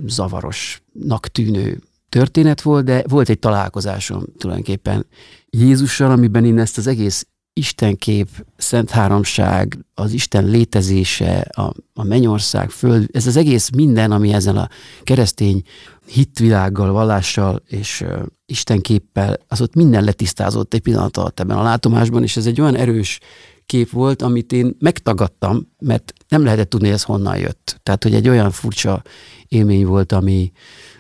zavarosnak 0.07 1.27
tűnő 1.33 1.81
történet 2.09 2.63
volt, 2.63 2.85
de 2.85 3.05
volt 3.09 3.29
egy 3.29 3.39
találkozásom 3.39 4.23
tulajdonképpen 4.39 5.07
Jézussal, 5.51 6.11
amiben 6.11 6.45
én 6.45 6.59
ezt 6.59 6.79
az 6.79 6.87
egész 6.87 7.27
Istenkép, 7.59 8.29
Szent 8.57 8.91
Háromság, 8.91 9.79
az 9.95 10.13
Isten 10.13 10.45
létezése, 10.45 11.39
a, 11.39 11.73
a 11.95 12.05
mennyország, 12.05 12.71
föld, 12.71 13.09
ez 13.13 13.27
az 13.27 13.37
egész 13.37 13.71
minden, 13.71 14.13
ami 14.13 14.33
ezen 14.33 14.57
a 14.57 14.69
keresztény 15.03 15.63
hitvilággal, 16.07 16.93
vallással 16.93 17.63
és 17.67 18.01
uh, 18.01 18.23
Istenképpel, 18.47 19.37
az 19.49 19.61
ott 19.61 19.75
minden 19.75 20.05
letisztázott 20.05 20.75
egy 20.75 20.81
pillanat 20.81 21.17
alatt 21.17 21.41
ebben 21.41 21.57
a 21.57 21.63
látomásban, 21.63 22.23
és 22.23 22.37
ez 22.37 22.47
egy 22.47 22.61
olyan 22.61 22.77
erős 22.77 23.19
kép 23.67 23.91
volt, 23.91 24.23
amit 24.23 24.53
én 24.53 24.77
megtagadtam, 24.79 25.69
mert 25.79 26.13
nem 26.29 26.45
lehetett 26.45 26.71
tudni, 26.71 26.87
hogy 26.87 26.97
ez 26.97 27.03
honnan 27.03 27.37
jött. 27.37 27.81
Tehát, 27.83 28.03
hogy 28.03 28.15
egy 28.15 28.29
olyan 28.29 28.51
furcsa 28.51 29.03
élmény 29.49 29.87
volt, 29.87 30.13
ami 30.13 30.53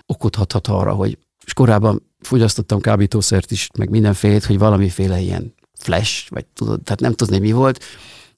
okot 0.06 0.34
hathat 0.34 0.66
arra, 0.66 0.92
hogy 0.92 1.18
és 1.44 1.52
korábban 1.52 2.02
fogyasztottam 2.20 2.80
kábítószert 2.80 3.50
is, 3.50 3.68
meg 3.78 3.90
mindenfélét, 3.90 4.44
hogy 4.44 4.58
valamiféle 4.58 5.20
ilyen 5.20 5.54
flash, 5.78 6.30
vagy 6.30 6.46
tudod, 6.46 6.82
tehát 6.82 7.00
nem 7.00 7.12
tudni, 7.12 7.38
mi 7.38 7.52
volt. 7.52 7.84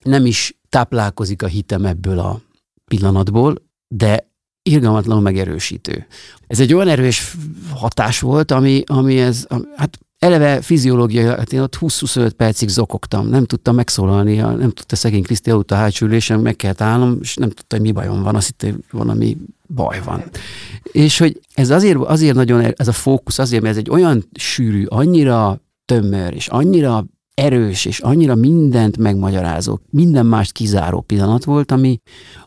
Nem 0.03 0.27
is 0.27 0.59
táplálkozik 0.69 1.43
a 1.43 1.47
hitem 1.47 1.85
ebből 1.85 2.19
a 2.19 2.41
pillanatból, 2.85 3.55
de 3.89 4.29
irgalmatlanul 4.63 5.23
megerősítő. 5.23 6.07
Ez 6.47 6.61
egy 6.61 6.75
olyan 6.75 6.89
erős 6.89 7.37
hatás 7.75 8.21
volt, 8.21 8.51
ami, 8.51 8.83
ami 8.87 9.21
ez, 9.21 9.47
hát 9.77 9.99
eleve 10.19 10.61
fiziológiai, 10.61 11.25
hát 11.25 11.53
én 11.53 11.61
ott 11.61 11.77
20-25 11.81 12.31
percig 12.37 12.69
zokogtam, 12.69 13.29
nem 13.29 13.45
tudtam 13.45 13.75
megszólalni, 13.75 14.37
nem 14.37 14.71
tudta 14.71 14.97
szegény 14.97 15.23
Kriszti 15.23 15.51
a 15.51 15.65
hátsó 15.69 16.07
ülésen, 16.07 16.41
meg 16.41 16.57
kellett 16.57 16.81
állnom, 16.81 17.19
és 17.21 17.35
nem 17.35 17.49
tudta, 17.49 17.77
hogy 17.77 17.85
mi 17.85 17.93
bajom 17.93 18.23
van, 18.23 18.35
azt 18.35 18.47
hitte, 18.47 18.77
valami 18.91 19.37
baj 19.67 20.01
van. 20.05 20.23
És 20.83 21.19
hogy 21.19 21.41
ez 21.55 21.71
azért, 21.71 21.99
azért 21.99 22.35
nagyon, 22.35 22.73
ez 22.77 22.89
a 22.89 22.93
fókusz 22.93 23.39
azért, 23.39 23.63
mert 23.63 23.75
ez 23.75 23.81
egy 23.81 23.91
olyan 23.91 24.29
sűrű, 24.33 24.85
annyira 24.85 25.61
tömör, 25.85 26.35
és 26.35 26.49
annyira 26.49 27.05
erős, 27.41 27.85
és 27.85 27.99
annyira 27.99 28.35
mindent 28.35 28.97
megmagyarázó, 28.97 29.79
minden 29.91 30.27
mást 30.27 30.53
kizáró 30.53 31.01
pillanat 31.01 31.45
volt, 31.45 31.73
ami, 31.73 32.01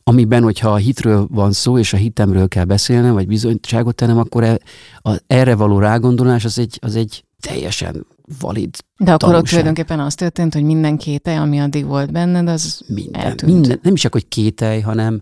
amiben, 0.04 0.44
hogyha 0.44 0.70
a 0.70 0.76
hitről 0.76 1.28
van 1.32 1.52
szó, 1.52 1.78
és 1.78 1.94
a 1.94 1.98
hitemről 1.98 2.48
kell 2.48 2.64
beszélnem, 2.64 3.14
vagy 3.14 3.28
bizonyságot 3.28 3.96
tennem, 3.96 4.18
akkor 4.18 4.44
e, 4.44 4.60
a, 5.02 5.22
erre 5.28 5.56
való 5.56 5.80
rágondolás 5.80 6.46
az 6.46 6.60
egy, 6.60 6.78
az 6.82 6.96
egy 6.96 7.24
teljesen 7.40 8.06
valid 8.40 8.70
De 8.98 9.12
akkor 9.12 9.18
tanulság. 9.18 9.42
ott 9.42 9.50
tulajdonképpen 9.50 10.00
az 10.00 10.16
történt, 10.16 10.54
hogy 10.54 10.64
minden 10.64 10.98
kételj, 10.98 11.38
ami 11.38 11.60
addig 11.60 11.86
volt 11.86 12.12
benned, 12.12 12.48
az 12.48 12.82
minden, 12.88 13.22
eltűnt. 13.22 13.52
minden 13.52 13.80
nem 13.82 13.94
is 13.94 14.02
csak, 14.02 14.14
hogy 14.14 14.28
kételj, 14.28 14.80
hanem 14.80 15.22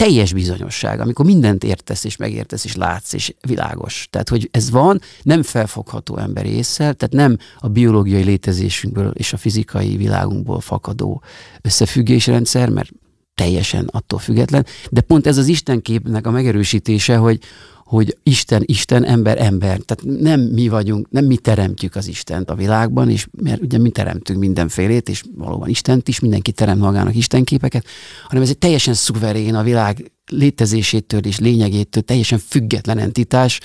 teljes 0.00 0.32
bizonyosság, 0.32 1.00
amikor 1.00 1.24
mindent 1.24 1.64
értesz, 1.64 2.04
és 2.04 2.16
megértesz, 2.16 2.64
és 2.64 2.76
látsz, 2.76 3.12
és 3.12 3.34
világos. 3.46 4.08
Tehát, 4.10 4.28
hogy 4.28 4.48
ez 4.52 4.70
van, 4.70 5.00
nem 5.22 5.42
felfogható 5.42 6.16
emberi 6.16 6.48
észre, 6.48 6.92
tehát 6.92 7.12
nem 7.12 7.36
a 7.58 7.68
biológiai 7.68 8.22
létezésünkből 8.22 9.10
és 9.10 9.32
a 9.32 9.36
fizikai 9.36 9.96
világunkból 9.96 10.60
fakadó 10.60 11.22
összefüggésrendszer, 11.62 12.68
mert 12.68 12.90
teljesen 13.40 13.88
attól 13.92 14.18
független, 14.18 14.66
de 14.90 15.00
pont 15.00 15.26
ez 15.26 15.36
az 15.36 15.46
Istenképnek 15.46 16.26
a 16.26 16.30
megerősítése, 16.30 17.16
hogy, 17.16 17.38
hogy 17.84 18.16
Isten, 18.22 18.62
Isten, 18.66 19.04
ember, 19.04 19.38
ember. 19.38 19.78
Tehát 19.78 20.20
nem 20.20 20.40
mi 20.40 20.68
vagyunk, 20.68 21.10
nem 21.10 21.24
mi 21.24 21.36
teremtjük 21.36 21.94
az 21.94 22.08
Istent 22.08 22.50
a 22.50 22.54
világban, 22.54 23.10
és 23.10 23.26
mert 23.42 23.62
ugye 23.62 23.78
mi 23.78 23.90
teremtünk 23.90 24.38
mindenfélét, 24.38 25.08
és 25.08 25.22
valóban 25.36 25.68
Istent 25.68 26.08
is, 26.08 26.20
mindenki 26.20 26.52
teremt 26.52 26.80
magának 26.80 27.14
Istenképeket, 27.14 27.84
hanem 28.28 28.42
ez 28.42 28.48
egy 28.48 28.58
teljesen 28.58 28.94
szuverén 28.94 29.54
a 29.54 29.62
világ 29.62 30.12
létezésétől 30.26 31.20
és 31.20 31.38
lényegétől 31.38 32.02
teljesen 32.02 32.38
független 32.38 32.98
entitás, 32.98 33.60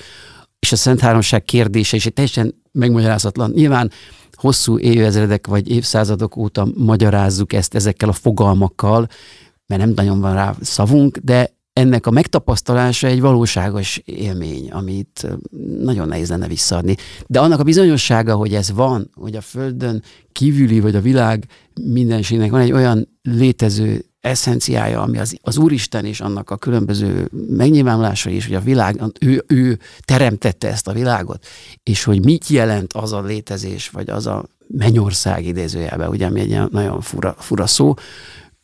és 0.58 0.72
a 0.72 0.76
Szent 0.76 1.00
Háromság 1.00 1.44
kérdése 1.44 1.96
is 1.96 2.06
egy 2.06 2.12
teljesen 2.12 2.54
megmagyarázatlan. 2.72 3.50
Nyilván 3.54 3.90
hosszú 4.32 4.78
évezredek 4.78 5.46
vagy 5.46 5.70
évszázadok 5.70 6.36
óta 6.36 6.68
magyarázzuk 6.76 7.52
ezt 7.52 7.74
ezekkel 7.74 8.08
a 8.08 8.12
fogalmakkal, 8.12 9.08
mert 9.66 9.80
nem 9.80 9.92
nagyon 9.94 10.20
van 10.20 10.34
rá 10.34 10.54
szavunk, 10.60 11.18
de 11.18 11.54
ennek 11.72 12.06
a 12.06 12.10
megtapasztalása 12.10 13.06
egy 13.06 13.20
valóságos 13.20 13.96
élmény, 14.04 14.70
amit 14.70 15.26
nagyon 15.78 16.08
nehéz 16.08 16.28
lenne 16.28 16.48
visszaadni. 16.48 16.96
De 17.26 17.40
annak 17.40 17.60
a 17.60 17.62
bizonyossága, 17.62 18.34
hogy 18.34 18.54
ez 18.54 18.72
van, 18.72 19.10
hogy 19.14 19.36
a 19.36 19.40
Földön 19.40 20.02
kívüli, 20.32 20.80
vagy 20.80 20.94
a 20.94 21.00
világ 21.00 21.48
mindenségnek 21.80 22.50
van 22.50 22.60
egy 22.60 22.72
olyan 22.72 23.08
létező 23.22 24.04
eszenciája, 24.20 25.02
ami 25.02 25.18
az, 25.18 25.36
az 25.42 25.56
Úristen 25.56 26.04
és 26.04 26.20
annak 26.20 26.50
a 26.50 26.56
különböző 26.56 27.30
megnyilvánulása 27.48 28.30
is, 28.30 28.46
hogy 28.46 28.54
a 28.54 28.60
világ, 28.60 29.02
ő, 29.20 29.44
ő 29.46 29.78
teremtette 30.04 30.68
ezt 30.68 30.88
a 30.88 30.92
világot, 30.92 31.46
és 31.82 32.04
hogy 32.04 32.24
mit 32.24 32.46
jelent 32.48 32.92
az 32.92 33.12
a 33.12 33.22
létezés, 33.22 33.88
vagy 33.88 34.10
az 34.10 34.26
a 34.26 34.44
mennyország 34.68 35.44
idézőjelben, 35.44 36.08
ugye, 36.08 36.26
ami 36.26 36.40
egy 36.40 36.70
nagyon 36.70 37.00
fura, 37.00 37.34
fura 37.38 37.66
szó, 37.66 37.94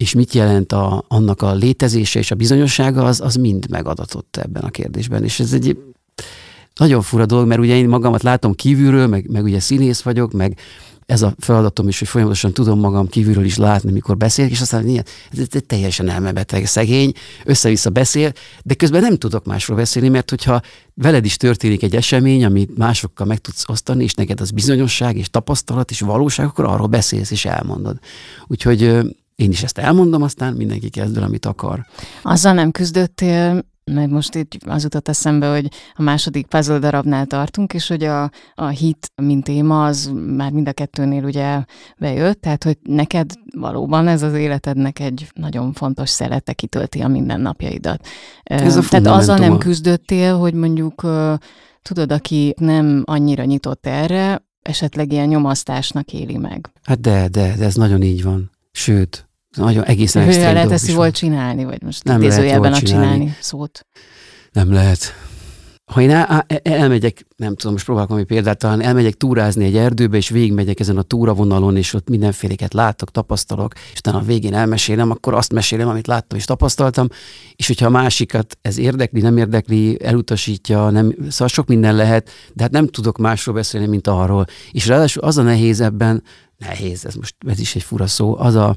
és 0.02 0.14
mit 0.14 0.32
jelent 0.32 0.73
a, 0.73 1.04
annak 1.09 1.42
a 1.42 1.54
létezése 1.54 2.18
és 2.18 2.30
a 2.30 2.35
bizonyossága, 2.35 3.04
az, 3.04 3.21
az 3.21 3.35
mind 3.35 3.71
megadatott 3.71 4.37
ebben 4.37 4.62
a 4.62 4.71
kérdésben. 4.71 5.25
És 5.25 5.40
ez 5.40 5.52
egy 5.52 5.78
nagyon 6.75 7.02
fura 7.02 7.26
dolog, 7.26 7.47
mert 7.47 7.61
ugye 7.61 7.76
én 7.76 7.88
magamat 7.88 8.23
látom 8.23 8.54
kívülről, 8.54 9.06
meg, 9.06 9.30
meg 9.30 9.44
ugye 9.44 9.61
színész 9.61 10.00
vagyok, 10.00 10.32
meg 10.32 10.59
ez 11.06 11.23
a 11.23 11.35
feladatom 11.38 11.88
is, 11.88 11.99
hogy 11.99 12.09
folyamatosan 12.09 12.52
tudom 12.52 12.78
magam 12.78 13.09
kívülről 13.09 13.44
is 13.44 13.56
látni, 13.56 13.92
mikor 13.92 14.16
beszélek, 14.16 14.50
és 14.50 14.61
aztán 14.61 14.88
ilyen, 14.88 15.04
ez, 15.32 15.38
ez 15.38 15.61
teljesen 15.66 16.09
elmebeteg, 16.09 16.66
szegény, 16.66 17.12
össze-vissza 17.44 17.90
beszél, 17.90 18.32
de 18.62 18.75
közben 18.75 19.00
nem 19.00 19.16
tudok 19.16 19.44
másról 19.44 19.76
beszélni, 19.76 20.09
mert 20.09 20.30
hogyha 20.30 20.61
veled 20.94 21.25
is 21.25 21.37
történik 21.37 21.82
egy 21.82 21.97
esemény, 21.97 22.44
amit 22.44 22.76
másokkal 22.76 23.26
meg 23.26 23.38
tudsz 23.38 23.68
osztani, 23.68 24.04
és 24.04 24.14
neked 24.14 24.40
az 24.40 24.50
bizonyosság 24.50 25.16
és 25.16 25.30
tapasztalat 25.30 25.90
és 25.90 26.00
valóság, 26.00 26.47
akkor 26.47 26.64
arról 26.64 26.87
beszélsz 26.87 27.30
és 27.30 27.44
elmondod. 27.44 27.99
Úgyhogy 28.47 29.00
én 29.42 29.50
is 29.50 29.62
ezt 29.62 29.78
elmondom, 29.78 30.22
aztán 30.22 30.54
mindenki 30.54 30.88
kezd 30.88 31.16
el, 31.16 31.22
amit 31.22 31.46
akar. 31.46 31.87
Azzal 32.22 32.52
nem 32.52 32.70
küzdöttél, 32.70 33.64
mert 33.84 34.11
most 34.11 34.34
itt 34.34 34.52
az 34.66 34.82
jutott 34.82 35.08
eszembe, 35.08 35.50
hogy 35.50 35.68
a 35.94 36.02
második 36.02 36.46
puzzle 36.46 36.78
darabnál 36.78 37.26
tartunk, 37.26 37.72
és 37.72 37.88
hogy 37.88 38.04
a, 38.04 38.30
a 38.54 38.66
hit, 38.66 39.12
mint 39.22 39.44
téma, 39.44 39.84
az 39.84 40.12
már 40.37 40.50
mind 40.50 40.68
a 40.68 40.72
kettőnél 40.72 41.25
ugye 41.25 41.64
bejött, 41.99 42.40
tehát 42.40 42.64
hogy 42.64 42.78
neked 42.82 43.30
valóban 43.56 44.08
ez 44.08 44.22
az 44.22 44.34
életednek 44.34 44.99
egy 44.99 45.28
nagyon 45.34 45.72
fontos 45.72 46.08
szelete 46.08 46.52
kitölti 46.52 47.00
a 47.00 47.08
mindennapjaidat. 47.08 48.06
Ez 48.42 48.76
a 48.76 48.82
tehát 48.88 49.06
azzal 49.06 49.38
nem 49.38 49.58
küzdöttél, 49.58 50.37
hogy 50.37 50.54
mondjuk 50.54 51.06
tudod, 51.82 52.12
aki 52.12 52.54
nem 52.58 53.02
annyira 53.06 53.44
nyitott 53.44 53.87
erre, 53.87 54.42
esetleg 54.62 55.12
ilyen 55.12 55.28
nyomasztásnak 55.28 56.12
éli 56.12 56.37
meg. 56.37 56.70
Hát 56.82 57.00
de, 57.00 57.28
de, 57.28 57.54
de 57.56 57.64
ez 57.64 57.75
nagyon 57.75 58.02
így 58.02 58.22
van. 58.22 58.50
Sőt, 58.72 59.28
nagyon 59.56 59.85
egészen 59.85 60.23
extrém 60.23 60.52
lehet 60.52 60.71
ezt 60.71 60.88
jól 60.88 61.11
csinálni, 61.11 61.64
vagy 61.64 61.82
most 61.82 62.04
nem 62.04 62.23
idézőjelben 62.23 62.73
a 62.73 62.76
csinálni. 62.76 63.06
csinálni 63.06 63.37
szót? 63.40 63.87
Nem 64.52 64.73
lehet. 64.73 65.14
Ha 65.92 66.00
én 66.00 66.11
el, 66.11 66.44
el, 66.47 66.61
elmegyek, 66.62 67.26
nem 67.37 67.56
tudom, 67.56 67.73
most 67.73 67.85
próbálok 67.85 68.09
valami 68.09 68.26
példát 68.26 68.59
talán, 68.59 68.80
elmegyek 68.80 69.14
túrázni 69.14 69.64
egy 69.64 69.76
erdőbe, 69.76 70.16
és 70.16 70.28
végigmegyek 70.28 70.80
ezen 70.80 70.97
a 70.97 71.02
túravonalon, 71.02 71.76
és 71.76 71.94
ott 71.94 72.09
mindenféleket 72.09 72.75
látok, 72.75 73.11
tapasztalok, 73.11 73.73
és 73.92 73.99
utána 73.99 74.18
a 74.18 74.23
végén 74.23 74.54
elmesélem, 74.54 75.11
akkor 75.11 75.35
azt 75.35 75.52
mesélem, 75.52 75.88
amit 75.88 76.06
láttam 76.06 76.38
és 76.38 76.44
tapasztaltam, 76.44 77.09
és 77.56 77.66
hogyha 77.66 77.87
a 77.87 77.90
másikat 77.90 78.59
ez 78.62 78.78
érdekli, 78.78 79.21
nem 79.21 79.37
érdekli, 79.37 80.04
elutasítja, 80.04 80.90
nem, 80.90 81.14
szóval 81.28 81.49
sok 81.49 81.66
minden 81.66 81.94
lehet, 81.94 82.30
de 82.52 82.62
hát 82.62 82.73
nem 82.73 82.87
tudok 82.87 83.18
másról 83.18 83.54
beszélni, 83.54 83.87
mint 83.87 84.06
arról. 84.06 84.47
És 84.71 84.87
ráadásul 84.87 85.23
az 85.23 85.38
a 85.38 85.42
nehéz 85.42 85.80
ebben, 85.80 86.23
nehéz, 86.59 87.06
ez 87.06 87.14
most 87.14 87.35
ez 87.47 87.59
is 87.59 87.75
egy 87.75 87.82
fura 87.82 88.06
szó, 88.06 88.38
az 88.38 88.54
a, 88.54 88.76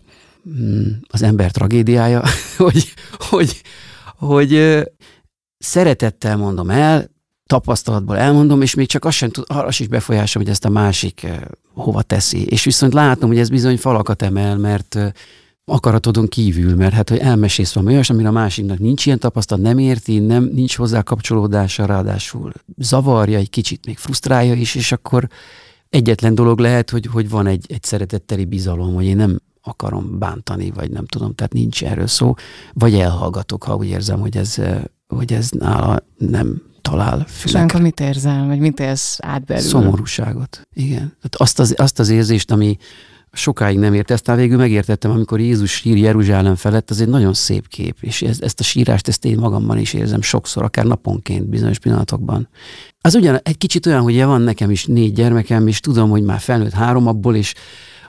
az 1.08 1.22
ember 1.22 1.52
tragédiája, 1.52 2.24
hogy, 2.58 2.94
hogy, 3.12 3.62
hogy 4.18 4.84
szeretettel 5.58 6.38
mondom 6.38 6.70
el, 6.70 7.14
tapasztalatból 7.46 8.18
elmondom, 8.18 8.62
és 8.62 8.74
még 8.74 8.88
csak 8.88 9.06
azt 9.06 9.18
sem 9.18 9.30
tud, 9.30 9.44
arra 9.48 9.68
is 9.68 9.88
befolyásom, 9.88 10.42
hogy 10.42 10.52
ezt 10.52 10.66
a 10.66 10.70
másik 10.70 11.28
hova 11.74 12.02
teszi. 12.02 12.46
És 12.46 12.64
viszont 12.64 12.94
látom, 12.94 13.30
hogy 13.30 13.40
ez 13.40 13.50
bizony 13.50 13.78
falakat 13.78 14.22
emel, 14.22 14.58
mert 14.58 14.98
akaratodon 15.66 16.28
kívül, 16.28 16.76
mert 16.76 16.94
hát, 16.94 17.10
hogy 17.10 17.18
elmesélsz 17.18 17.74
valami 17.74 17.94
olyas, 17.94 18.10
amire 18.10 18.28
a 18.28 18.32
másiknak 18.32 18.80
nincs 18.80 19.06
ilyen 19.06 19.20
tapasztalat, 19.20 19.64
nem 19.64 19.78
érti, 19.78 20.20
nem, 20.20 20.50
nincs 20.54 20.76
hozzá 20.76 21.02
kapcsolódása, 21.02 21.86
ráadásul 21.86 22.52
zavarja, 22.78 23.38
egy 23.38 23.50
kicsit 23.50 23.86
még 23.86 23.98
frusztrálja 23.98 24.54
is, 24.54 24.76
és 24.76 24.92
akkor 24.92 25.28
egyetlen 25.90 26.36
dolog 26.36 26.60
lehet, 26.60 26.90
hogy, 26.90 27.06
hogy 27.06 27.30
van 27.30 27.48
egy, 27.48 27.66
egy 27.68 27.84
szeretetteli 27.84 28.46
bizalom, 28.46 28.94
hogy 28.94 29.06
én 29.06 29.16
nem 29.16 29.40
akarom 29.66 30.20
bántani, 30.20 30.72
vagy 30.72 30.92
nem 30.92 31.06
tudom, 31.06 31.34
tehát 31.34 31.54
nincs 31.54 31.84
erről 31.84 32.08
szó, 32.08 32.34
vagy 32.74 32.94
elhallgatok, 32.94 33.64
ha 33.64 33.76
úgy 33.76 33.88
érzem, 33.88 34.20
hogy 34.20 34.38
ez, 34.38 34.62
hogy 35.08 35.34
ez 35.34 35.50
nála 35.50 36.00
nem 36.18 36.62
talál 36.82 37.26
És 37.44 37.54
olyankor 37.54 37.82
mit 37.82 38.00
érzel, 38.00 38.46
vagy 38.46 38.60
mit 38.60 38.80
élsz 38.80 39.18
át 39.22 39.46
belül? 39.46 39.64
Szomorúságot, 39.64 40.62
igen. 40.74 40.98
Tehát 40.98 41.36
azt 41.36 41.60
az, 41.60 41.74
azt 41.78 42.00
az 42.00 42.10
érzést, 42.10 42.52
ami 42.52 42.78
sokáig 43.32 43.78
nem 43.78 43.94
érte, 43.94 44.14
aztán 44.14 44.36
végül 44.36 44.58
megértettem, 44.58 45.12
amikor 45.12 45.40
Jézus 45.40 45.72
sír 45.72 45.98
Jeruzsálem 45.98 46.56
felett, 46.56 46.90
az 46.90 47.02
egy 47.02 47.08
nagyon 47.08 47.34
szép 47.34 47.68
kép, 47.68 47.98
és 48.02 48.22
ezt, 48.22 48.44
ezt 48.44 48.60
a 48.60 48.64
sírást, 48.64 49.08
ezt 49.08 49.26
én 49.26 49.38
magamban 49.38 49.78
is 49.78 49.94
érzem 49.94 50.22
sokszor, 50.22 50.64
akár 50.64 50.86
naponként 50.86 51.48
bizonyos 51.48 51.80
pillanatokban. 51.80 52.48
Az 53.02 53.16
ugyan 53.16 53.40
egy 53.44 53.58
kicsit 53.58 53.86
olyan, 53.86 54.02
hogy 54.02 54.24
van 54.24 54.42
nekem 54.42 54.72
is 54.72 54.86
négy 54.86 55.14
gyermekem, 55.14 55.68
és 55.68 55.80
tudom, 55.80 56.10
hogy 56.10 56.24
már 56.24 56.40
felnőtt 56.40 56.74
három 56.74 57.08
abból, 57.08 57.36
és 57.36 57.54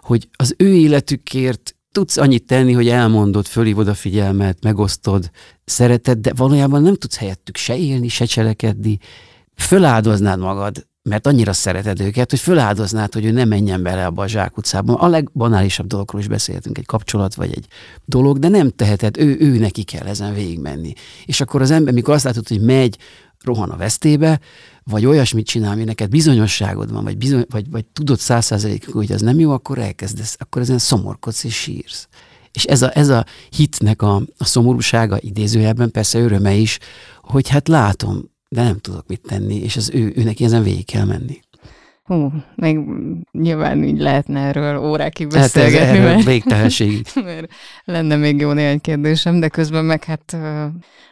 hogy 0.07 0.29
az 0.37 0.55
ő 0.59 0.75
életükért 0.75 1.77
tudsz 1.93 2.17
annyit 2.17 2.47
tenni, 2.47 2.73
hogy 2.73 2.89
elmondod, 2.89 3.47
fölhívod 3.47 3.89
a 3.89 3.95
figyelmet, 3.95 4.63
megosztod, 4.63 5.31
szereted, 5.65 6.19
de 6.19 6.33
valójában 6.37 6.83
nem 6.83 6.95
tudsz 6.95 7.17
helyettük 7.17 7.57
se 7.57 7.77
élni, 7.77 8.09
se 8.09 8.25
cselekedni. 8.25 8.99
Föláldoznád 9.55 10.39
magad, 10.39 10.87
mert 11.03 11.27
annyira 11.27 11.53
szereted 11.53 12.01
őket, 12.01 12.31
hogy 12.31 12.39
föláldoznád, 12.39 13.13
hogy 13.13 13.25
ő 13.25 13.31
ne 13.31 13.45
menjen 13.45 13.83
bele 13.83 14.07
abba 14.07 14.23
a 14.23 14.29
zsákutcában. 14.29 14.97
A 14.97 15.09
legbanálisabb 15.09 15.87
dologról 15.87 16.21
is 16.21 16.29
beszéltünk, 16.29 16.79
egy 16.79 16.87
kapcsolat 16.87 17.35
vagy 17.35 17.53
egy 17.53 17.67
dolog, 18.05 18.39
de 18.39 18.49
nem 18.49 18.71
teheted, 18.71 19.17
ő, 19.19 19.37
ő 19.41 19.59
neki 19.59 19.83
kell 19.83 20.07
ezen 20.07 20.35
végigmenni. 20.35 20.93
És 21.25 21.41
akkor 21.41 21.63
az 21.63 21.71
ember, 21.71 21.95
mikor 21.95 22.15
azt 22.15 22.25
látod, 22.25 22.49
hogy 22.49 22.61
megy, 22.61 22.99
rohan 23.45 23.71
a 23.71 23.77
vesztébe, 23.77 24.41
vagy 24.91 25.07
olyasmit 25.07 25.47
csinál, 25.47 25.73
ami 25.73 25.85
neked 25.85 26.11
bizonyosságod 26.11 26.93
van, 26.93 27.05
vagy, 27.05 27.19
bizony, 27.19 27.45
vagy, 27.51 27.71
vagy 27.71 27.85
tudod 27.85 28.19
százszázalékig, 28.19 28.93
hogy 28.93 29.13
az 29.13 29.21
nem 29.21 29.39
jó, 29.39 29.51
akkor 29.51 29.79
elkezdesz, 29.79 30.37
akkor 30.39 30.63
ezen 30.63 30.79
szomorkodsz 30.79 31.45
és 31.45 31.55
sírsz. 31.55 32.09
És 32.53 32.65
ez 32.65 32.83
a, 32.83 32.97
ez 32.97 33.09
a 33.09 33.25
hitnek 33.51 34.03
a, 34.03 34.15
a 34.39 34.45
szomorúsága 34.45 35.17
idézőjelben, 35.21 35.91
persze 35.91 36.19
öröme 36.19 36.55
is, 36.55 36.79
hogy 37.23 37.49
hát 37.49 37.69
látom, 37.69 38.31
de 38.49 38.63
nem 38.63 38.79
tudok 38.79 39.07
mit 39.07 39.21
tenni, 39.29 39.55
és 39.55 39.77
az 39.77 39.91
ő, 39.95 40.13
őnek 40.17 40.41
ezen 40.41 40.63
végig 40.63 40.85
kell 40.87 41.05
menni. 41.05 41.41
Hú, 42.03 42.33
még 42.55 42.79
nyilván 43.33 43.85
így 43.85 43.99
lehetne 43.99 44.41
erről 44.41 44.79
órákig 44.79 45.27
beszélgetni. 45.29 45.79
Hát 45.79 45.89
ez 45.89 45.97
erről 45.97 46.15
mert, 46.15 46.25
végtelenség. 46.25 47.07
mert 47.25 47.49
lenne 47.85 48.17
még 48.17 48.41
jó 48.41 48.53
néhány 48.53 48.81
kérdésem, 48.81 49.41
de 49.41 49.49
közben 49.49 49.85
meg 49.85 50.05
hát 50.05 50.37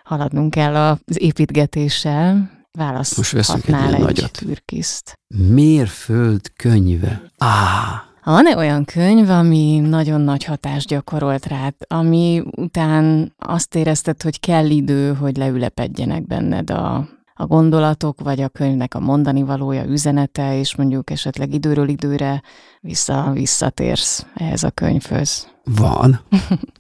haladnunk 0.05 0.51
kell 0.51 0.75
az 0.77 1.23
építgetéssel. 1.23 2.54
Választhatnál 2.79 3.89
egy, 3.89 3.95
egy 3.95 4.01
nagyot. 4.01 4.31
türkiszt. 4.31 5.19
Mérföld 5.49 6.53
könyve. 6.57 7.23
Ah, 7.39 8.03
van-e 8.25 8.57
olyan 8.57 8.85
könyv, 8.85 9.31
ami 9.31 9.79
nagyon 9.79 10.21
nagy 10.21 10.45
hatást 10.45 10.89
gyakorolt 10.89 11.47
rád, 11.47 11.75
ami 11.87 12.43
után 12.57 13.35
azt 13.39 13.75
érezted, 13.75 14.23
hogy 14.23 14.41
kell 14.41 14.71
idő, 14.71 15.15
hogy 15.15 15.37
leülepedjenek 15.37 16.27
benned 16.27 16.71
a 16.71 17.09
a 17.37 17.47
gondolatok, 17.47 18.21
vagy 18.21 18.41
a 18.41 18.49
könyvnek 18.49 18.95
a 18.95 19.01
mondani 19.01 19.43
valója, 19.43 19.85
üzenete, 19.85 20.59
és 20.59 20.77
mondjuk 20.77 21.11
esetleg 21.11 21.55
időről 21.55 21.89
időre 21.89 22.43
vissza, 22.81 23.31
visszatérsz 23.33 24.27
ehhez 24.35 24.63
a 24.63 24.71
könyvhöz? 24.71 25.49
Van. 25.65 26.21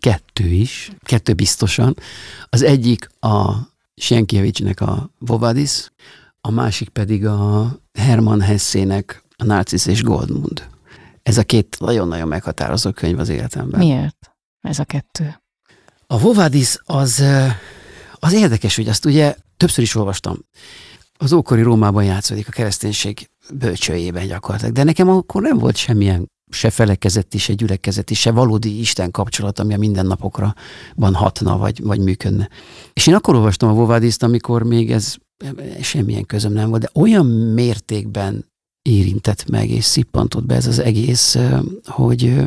Kettő 0.01 0.45
is. 0.45 0.91
Kettő 1.03 1.33
biztosan. 1.33 1.97
Az 2.51 2.63
egyik 2.63 3.09
a 3.21 3.53
Sienkiewicznek 3.95 4.81
a 4.81 5.11
Vovadis, 5.19 5.91
a 6.41 6.51
másik 6.51 6.89
pedig 6.89 7.27
a 7.27 7.73
Hermann 7.93 8.41
Hessének 8.41 9.25
a 9.37 9.45
Narcisz 9.45 9.87
és 9.87 10.03
Goldmund. 10.03 10.69
Ez 11.23 11.39
a 11.39 11.43
két 11.43 11.77
nagyon-nagyon 11.81 12.29
meghatározó 12.29 12.91
könyv 12.91 13.19
az 13.19 13.29
életemben. 13.29 13.81
Miért 13.81 14.31
ez 14.61 14.79
a 14.79 14.85
kettő? 14.85 15.43
A 16.07 16.19
Vovadis 16.19 16.79
az, 16.85 17.25
az 18.15 18.33
érdekes, 18.33 18.77
hogy 18.77 18.89
azt 18.89 19.05
ugye 19.05 19.37
többször 19.57 19.85
is 19.85 19.95
olvastam. 19.95 20.39
Az 21.19 21.33
ókori 21.33 21.63
Rómában 21.63 22.05
játszódik 22.05 22.49
a 22.49 22.51
kereszténység 22.51 23.31
bölcsőjében 23.55 24.27
gyakorlatilag. 24.27 24.75
De 24.75 24.83
nekem 24.83 25.09
akkor 25.09 25.43
nem 25.43 25.59
volt 25.59 25.77
semmilyen 25.77 26.31
se 26.55 26.71
felekezeti, 26.71 27.39
se 27.39 27.53
gyülekezeti, 27.53 28.15
se 28.15 28.31
valódi 28.31 28.79
Isten 28.79 29.11
kapcsolat, 29.11 29.59
ami 29.59 29.75
a 29.75 29.79
mindennapokra 29.79 30.55
van 30.95 31.15
hatna, 31.15 31.59
vagy, 31.59 31.83
vagy 31.83 32.01
működne. 32.01 32.49
És 32.93 33.07
én 33.07 33.15
akkor 33.15 33.35
olvastam 33.35 33.69
a 33.69 33.75
Vovádiszt, 33.75 34.23
amikor 34.23 34.63
még 34.63 34.91
ez 34.91 35.15
semmilyen 35.81 36.27
közöm 36.27 36.53
nem 36.53 36.69
volt, 36.69 36.81
de 36.81 36.91
olyan 36.95 37.27
mértékben 37.27 38.53
érintett 38.83 39.51
meg, 39.51 39.71
és 39.71 39.85
szippantott 39.85 40.45
be 40.45 40.55
ez 40.55 40.67
az 40.67 40.79
egész, 40.79 41.39
hogy 41.85 42.45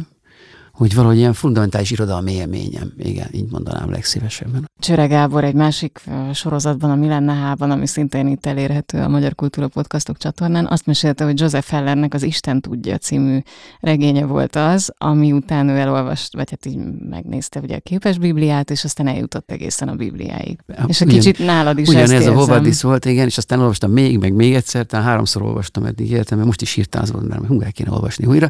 hogy 0.78 0.96
valahogy 0.96 1.18
ilyen 1.18 1.34
fundamentális 1.34 1.92
irodalmi 1.92 2.32
élményem, 2.32 2.94
igen, 2.98 3.28
így 3.32 3.52
mondanám 3.52 3.90
legszívesebben. 3.90 4.70
Csöre 4.80 5.06
Gábor 5.06 5.44
egy 5.44 5.54
másik 5.54 6.02
sorozatban, 6.34 6.90
a 6.90 6.96
Mi 6.96 7.08
lenne 7.08 7.34
hában, 7.34 7.72
ami 7.72 7.88
szintén 7.88 8.28
itt 8.28 8.46
elérhető 8.46 9.02
a 9.02 9.08
Magyar 9.08 9.36
Kultúra 9.36 9.68
Podcastok 9.68 10.18
csatornán, 10.18 10.68
azt 10.68 10.86
mesélte, 10.86 11.24
hogy 11.24 11.40
Joseph 11.40 11.68
Hellernek 11.68 12.14
az 12.14 12.24
Isten 12.24 12.62
tudja 12.62 12.98
című 12.98 13.40
regénye 13.80 14.26
volt 14.26 14.56
az, 14.56 14.94
ami 14.98 15.32
után 15.32 15.70
ő 15.70 15.78
elolvast, 15.78 16.34
vagy 16.34 16.50
hát 16.50 16.66
így 16.66 16.80
megnézte 17.10 17.60
ugye 17.60 17.76
a 17.76 17.80
képes 17.80 18.18
Bibliát, 18.18 18.72
és 18.72 18.84
aztán 18.84 19.08
eljutott 19.08 19.52
egészen 19.52 19.88
a 19.88 19.96
Bibliáig. 19.96 20.60
Ja, 20.68 20.86
és 20.88 21.02
egy 21.02 21.08
kicsit 21.08 21.40
nálad 21.40 21.78
is 21.78 21.88
Ugyanez 21.88 22.26
a 22.26 22.34
Hovadis 22.34 22.82
volt, 22.82 23.06
igen, 23.06 23.26
és 23.26 23.38
aztán 23.38 23.60
olvastam 23.60 23.92
még, 23.92 24.18
meg 24.18 24.34
még 24.34 24.54
egyszer, 24.54 24.86
tehát 24.86 25.06
háromszor 25.06 25.42
olvastam 25.42 25.86
eddig 25.86 26.12
mert 26.12 26.46
most 26.46 26.62
is 26.62 26.76
volt, 26.92 27.28
mert 27.28 27.46
hú, 27.46 27.60
kéne 27.74 27.92
olvasni 27.92 28.26
újra 28.26 28.50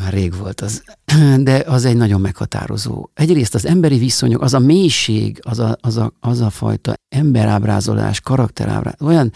már 0.00 0.12
rég 0.12 0.36
volt 0.36 0.60
az, 0.60 0.82
de 1.38 1.64
az 1.66 1.84
egy 1.84 1.96
nagyon 1.96 2.20
meghatározó. 2.20 3.08
Egyrészt 3.14 3.54
az 3.54 3.66
emberi 3.66 3.98
viszonyok, 3.98 4.42
az 4.42 4.54
a 4.54 4.58
mélység, 4.58 5.38
az 5.42 5.58
a, 5.58 5.76
az 5.80 5.96
a, 5.96 6.12
az 6.20 6.40
a 6.40 6.50
fajta 6.50 6.94
emberábrázolás, 7.08 8.20
karakterábrázolás, 8.20 9.16
olyan 9.16 9.32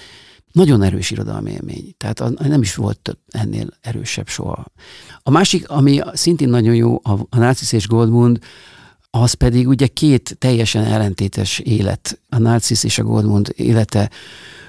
nagyon 0.53 0.83
erős 0.83 1.11
irodalmi 1.11 1.51
élmény. 1.51 1.95
Tehát 1.99 2.39
nem 2.39 2.63
is 2.63 2.75
volt 2.75 3.19
ennél 3.29 3.67
erősebb 3.81 4.29
soha. 4.29 4.65
A 5.23 5.31
másik, 5.31 5.69
ami 5.69 6.01
szintén 6.13 6.49
nagyon 6.49 6.75
jó, 6.75 7.01
a, 7.03 7.13
a 7.29 7.39
Narcisz 7.39 7.73
és 7.73 7.87
Goldmund, 7.87 8.39
az 9.11 9.33
pedig 9.33 9.69
ugye 9.69 9.87
két 9.87 10.37
teljesen 10.39 10.85
ellentétes 10.85 11.59
élet. 11.59 12.21
A 12.29 12.39
Narcisz 12.39 12.85
és 12.85 12.99
a 12.99 13.03
Goldmund 13.03 13.53
élete 13.57 14.11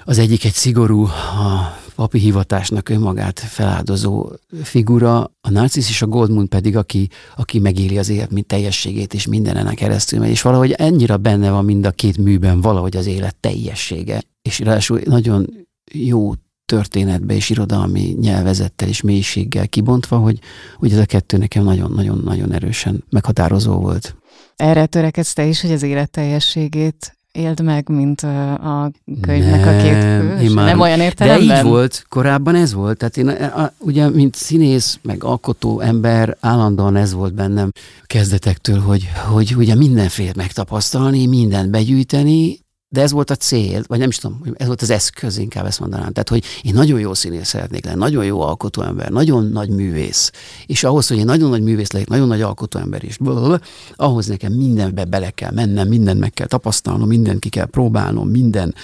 az 0.04 0.18
egyik 0.18 0.44
egy 0.44 0.52
szigorú, 0.52 1.04
a 1.04 1.78
papi 1.98 2.18
hivatásnak 2.18 2.88
önmagát 2.88 3.40
feláldozó 3.40 4.30
figura, 4.62 5.20
a 5.40 5.50
Narcisz 5.50 5.88
és 5.88 6.02
a 6.02 6.06
Goldmund 6.06 6.48
pedig, 6.48 6.76
aki, 6.76 7.08
aki 7.36 7.58
megéli 7.58 7.98
az 7.98 8.08
élet 8.08 8.30
mint 8.30 8.46
teljességét, 8.46 9.14
és 9.14 9.26
mindenen 9.26 9.74
keresztül 9.74 10.18
megy, 10.18 10.30
és 10.30 10.42
valahogy 10.42 10.70
ennyire 10.70 11.16
benne 11.16 11.50
van 11.50 11.64
mind 11.64 11.86
a 11.86 11.90
két 11.90 12.16
műben 12.16 12.60
valahogy 12.60 12.96
az 12.96 13.06
élet 13.06 13.36
teljessége, 13.36 14.22
és 14.42 14.58
ráadásul 14.58 15.00
nagyon 15.04 15.66
jó 15.92 16.32
történetbe 16.64 17.34
és 17.34 17.50
irodalmi 17.50 18.16
nyelvezettel 18.20 18.88
és 18.88 19.00
mélységgel 19.00 19.68
kibontva, 19.68 20.16
hogy, 20.16 20.38
hogy 20.76 20.92
ez 20.92 20.98
a 20.98 21.06
kettő 21.06 21.36
nekem 21.36 21.64
nagyon-nagyon-nagyon 21.64 22.52
erősen 22.52 23.04
meghatározó 23.10 23.72
volt. 23.72 24.16
Erre 24.56 24.86
törekedsz 24.86 25.32
te 25.32 25.46
is, 25.46 25.60
hogy 25.60 25.72
az 25.72 25.82
élet 25.82 26.10
teljességét 26.10 27.17
éld 27.32 27.62
meg, 27.62 27.88
mint 27.88 28.20
a 28.20 28.90
könyvnek 29.20 29.64
nem, 29.64 29.78
a 29.78 29.82
két 29.82 30.02
hős? 30.02 30.52
Már, 30.52 30.66
nem 30.66 30.80
olyan 30.80 31.00
értelemben? 31.00 31.46
De 31.46 31.56
így 31.56 31.62
volt, 31.62 32.04
korábban 32.08 32.54
ez 32.54 32.72
volt. 32.72 32.96
Tehát 32.98 33.16
én 33.16 33.28
a, 33.28 33.72
ugye, 33.78 34.08
mint 34.08 34.34
színész, 34.34 34.98
meg 35.02 35.24
alkotó 35.24 35.80
ember, 35.80 36.36
állandóan 36.40 36.96
ez 36.96 37.12
volt 37.12 37.34
bennem 37.34 37.70
kezdetektől, 38.06 38.80
hogy, 38.80 39.08
hogy 39.28 39.54
ugye 39.56 39.74
mindenféle 39.74 40.32
megtapasztalni, 40.36 41.26
mindent 41.26 41.70
begyűjteni, 41.70 42.58
de 42.90 43.00
ez 43.00 43.12
volt 43.12 43.30
a 43.30 43.34
cél, 43.34 43.82
vagy 43.86 43.98
nem 43.98 44.08
is 44.08 44.16
tudom, 44.16 44.42
ez 44.54 44.66
volt 44.66 44.82
az 44.82 44.90
eszköz, 44.90 45.38
inkább 45.38 45.66
ezt 45.66 45.80
mondanám. 45.80 46.12
Tehát, 46.12 46.28
hogy 46.28 46.44
én 46.62 46.74
nagyon 46.74 47.00
jó 47.00 47.14
színész 47.14 47.48
szeretnék 47.48 47.84
lenni, 47.84 47.98
nagyon 47.98 48.24
jó 48.24 48.40
alkotóember, 48.40 49.10
nagyon 49.10 49.46
nagy 49.46 49.68
művész. 49.68 50.30
És 50.66 50.84
ahhoz, 50.84 51.08
hogy 51.08 51.16
én 51.16 51.24
nagyon 51.24 51.50
nagy 51.50 51.62
művész 51.62 51.90
legyek, 51.90 52.08
nagyon 52.08 52.28
nagy 52.28 52.42
alkotóember 52.42 53.04
is, 53.04 53.16
blablabla, 53.16 53.60
ahhoz 53.96 54.26
nekem 54.26 54.52
mindenbe 54.52 55.04
bele 55.04 55.30
kell 55.30 55.50
mennem, 55.50 55.88
mindent 55.88 56.20
meg 56.20 56.32
kell 56.32 56.46
tapasztalnom, 56.46 57.08
mindent 57.08 57.40
ki 57.40 57.48
kell 57.48 57.66
próbálnom, 57.66 58.28
minden. 58.28 58.74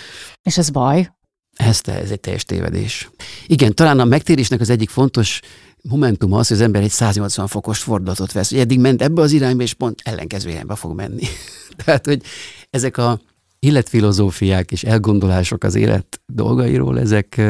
És 0.42 0.58
ez 0.58 0.70
baj? 0.70 1.12
Ez, 1.54 1.80
te, 1.80 2.00
ez 2.00 2.10
egy 2.10 2.20
teljes 2.20 2.44
tévedés. 2.44 3.10
Igen, 3.46 3.74
talán 3.74 4.00
a 4.00 4.04
megtérésnek 4.04 4.60
az 4.60 4.70
egyik 4.70 4.90
fontos 4.90 5.40
momentum 5.82 6.32
az, 6.32 6.48
hogy 6.48 6.56
az 6.56 6.62
ember 6.62 6.82
egy 6.82 6.90
180 6.90 7.46
fokos 7.46 7.78
fordulatot 7.78 8.32
vesz. 8.32 8.50
Hogy 8.50 8.58
eddig 8.58 8.80
ment 8.80 9.02
ebbe 9.02 9.22
az 9.22 9.32
irányba, 9.32 9.62
és 9.62 9.74
pont 9.74 10.00
ellenkező 10.04 10.50
irányba 10.50 10.76
fog 10.76 10.94
menni. 10.94 11.26
Tehát, 11.84 12.06
hogy 12.06 12.22
ezek 12.70 12.96
a 12.96 13.20
életfilozófiák 13.64 14.72
és 14.72 14.82
elgondolások 14.82 15.64
az 15.64 15.74
élet 15.74 16.20
dolgairól, 16.26 17.00
ezek 17.00 17.40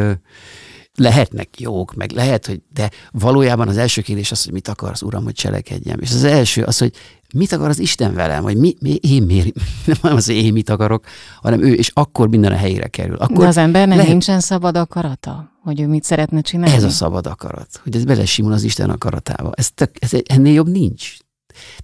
lehetnek 0.95 1.61
jók, 1.61 1.95
meg 1.95 2.11
lehet, 2.11 2.47
hogy 2.47 2.63
de 2.73 2.91
valójában 3.11 3.69
az 3.69 3.77
első 3.77 4.03
kérdés 4.03 4.31
az, 4.31 4.45
hogy 4.45 4.53
mit 4.53 4.69
akarsz, 4.69 5.03
Uram, 5.03 5.25
hogy 5.25 5.35
cselekedjem. 5.35 5.99
És 6.01 6.11
az 6.11 6.25
első 6.25 6.63
az, 6.63 6.79
hogy 6.79 6.93
mit 7.35 7.53
akar 7.53 7.69
az 7.69 7.79
Isten 7.79 8.15
velem, 8.15 8.43
hogy 8.43 8.57
mi, 8.57 8.75
mi 8.81 8.95
én 9.01 9.23
miért, 9.23 9.55
nem 10.03 10.15
az, 10.17 10.27
hogy 10.27 10.35
én 10.35 10.53
mit 10.53 10.71
akarok, 10.71 11.05
hanem 11.43 11.63
ő, 11.63 11.73
és 11.73 11.91
akkor 11.95 12.29
minden 12.29 12.53
a 12.53 12.57
helyére 12.57 12.87
kerül. 12.87 13.17
Akkor 13.17 13.39
de 13.39 13.47
az 13.47 13.57
embernek 13.57 13.97
lehet, 13.97 14.11
nincsen 14.11 14.41
szabad 14.41 14.77
akarata, 14.77 15.53
hogy 15.63 15.81
ő 15.81 15.87
mit 15.87 16.05
szeretne 16.05 16.41
csinálni? 16.41 16.77
Ez 16.77 16.85
a 16.85 16.91
szabad 16.91 17.27
akarat, 17.27 17.81
hogy 17.83 17.97
ez 17.97 18.05
belesimul 18.05 18.53
az 18.53 18.63
Isten 18.63 18.91
akaratába. 18.91 19.53
Ez, 19.55 19.71
tök, 19.75 19.91
ez 19.99 20.13
ennél 20.25 20.53
jobb 20.53 20.69
nincs. 20.69 21.17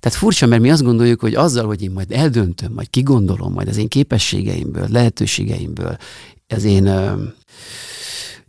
Tehát 0.00 0.18
furcsa, 0.18 0.46
mert 0.46 0.62
mi 0.62 0.70
azt 0.70 0.82
gondoljuk, 0.82 1.20
hogy 1.20 1.34
azzal, 1.34 1.66
hogy 1.66 1.82
én 1.82 1.90
majd 1.90 2.12
eldöntöm, 2.12 2.72
majd 2.72 2.90
kigondolom, 2.90 3.52
majd 3.52 3.68
az 3.68 3.76
én 3.76 3.88
képességeimből, 3.88 4.86
lehetőségeimből, 4.90 5.96
az 6.48 6.64
én 6.64 6.86
ö, 6.86 7.22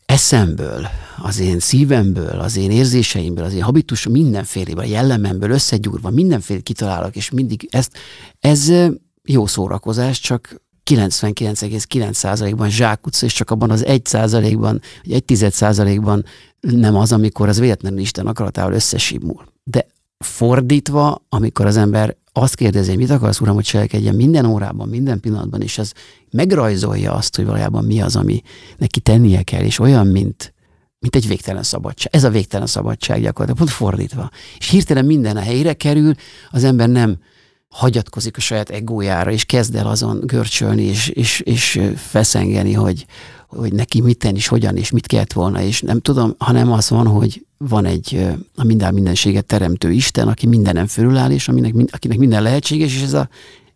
eszemből, 0.06 0.88
az 1.18 1.40
én 1.40 1.60
szívemből, 1.60 2.40
az 2.40 2.58
én 2.58 2.72
érzéseimből, 2.72 3.44
az 3.44 3.54
én 3.54 3.62
habitus 3.62 4.08
mindenféléből, 4.08 4.84
a 4.84 4.88
jellememből 4.88 5.50
összegyúrva 5.50 6.10
mindenféle 6.10 6.60
kitalálok, 6.60 7.16
és 7.16 7.30
mindig 7.30 7.68
ezt, 7.72 7.98
ez 8.40 8.72
jó 9.24 9.46
szórakozás, 9.46 10.20
csak 10.20 10.62
99,9%-ban 10.92 12.70
zsákutca, 12.70 13.26
és 13.26 13.34
csak 13.34 13.50
abban 13.50 13.70
az 13.70 13.84
1%-ban, 13.88 14.82
vagy 15.04 15.24
1 15.30 15.52
százalékban 15.52 16.26
nem 16.60 16.96
az, 16.96 17.12
amikor 17.12 17.48
az 17.48 17.60
véletlenül 17.60 18.00
Isten 18.00 18.28
akaratával 18.28 18.74
összesimul. 18.74 19.46
De 19.64 19.88
fordítva, 20.22 21.26
amikor 21.30 21.66
az 21.66 21.78
ember 21.78 22.18
azt 22.34 22.56
kérdezi, 22.56 22.90
hogy 22.90 22.98
mit 22.98 23.10
akarsz, 23.10 23.40
uram, 23.40 23.56
hogy 23.56 23.64
cselekedjen 23.64 24.16
minden 24.16 24.46
órában, 24.46 24.90
minden 24.90 25.20
pillanatban, 25.20 25.62
és 25.62 25.78
ez 25.78 25.92
megrajzolja 26.30 27.14
azt, 27.14 27.36
hogy 27.36 27.46
valójában 27.46 27.86
mi 27.86 28.02
az, 28.02 28.16
ami 28.16 28.42
neki 28.78 29.00
tennie 29.00 29.42
kell, 29.42 29.64
és 29.64 29.80
olyan, 29.80 30.08
mint, 30.08 30.54
mint 31.00 31.16
egy 31.16 31.28
végtelen 31.28 31.64
szabadság. 31.64 32.14
Ez 32.16 32.24
a 32.24 32.30
végtelen 32.30 32.68
szabadság 32.68 33.22
gyakorlatilag, 33.22 33.58
pont 33.58 33.70
fordítva. 33.70 34.30
És 34.58 34.70
hirtelen 34.70 35.06
minden 35.06 35.38
a 35.38 35.42
helyre 35.42 35.74
kerül, 35.74 36.14
az 36.52 36.64
ember 36.64 36.90
nem 36.90 37.18
hagyatkozik 37.70 38.38
a 38.38 38.42
saját 38.42 38.70
egójára, 38.70 39.32
és 39.32 39.46
kezd 39.46 39.76
el 39.76 39.88
azon 39.88 40.20
görcsölni, 40.26 40.84
és, 40.84 41.08
és, 41.08 41.40
és 41.40 41.82
feszengeni, 41.96 42.74
hogy, 42.74 43.06
hogy 43.48 43.74
neki 43.74 44.02
mit 44.02 44.18
tenni, 44.18 44.38
és 44.38 44.48
hogyan, 44.48 44.78
és 44.78 44.92
mit 44.92 45.08
kellett 45.08 45.34
volna, 45.34 45.62
és 45.62 45.82
nem 45.82 46.00
tudom, 46.00 46.36
hanem 46.38 46.72
az 46.72 46.90
van, 46.90 47.08
hogy 47.08 47.46
van 47.70 47.86
egy 47.86 48.28
a 48.56 48.64
minden 48.64 48.94
mindenséget 48.94 49.46
teremtő 49.46 49.92
Isten, 49.92 50.28
aki 50.28 50.48
mindenem 50.48 50.88
fölüláll, 50.88 51.32
és 51.32 51.48
aminek, 51.48 51.74
akinek 51.92 52.18
minden 52.18 52.42
lehetséges, 52.42 52.96
és 52.96 53.02
ez 53.02 53.14
a, 53.14 53.30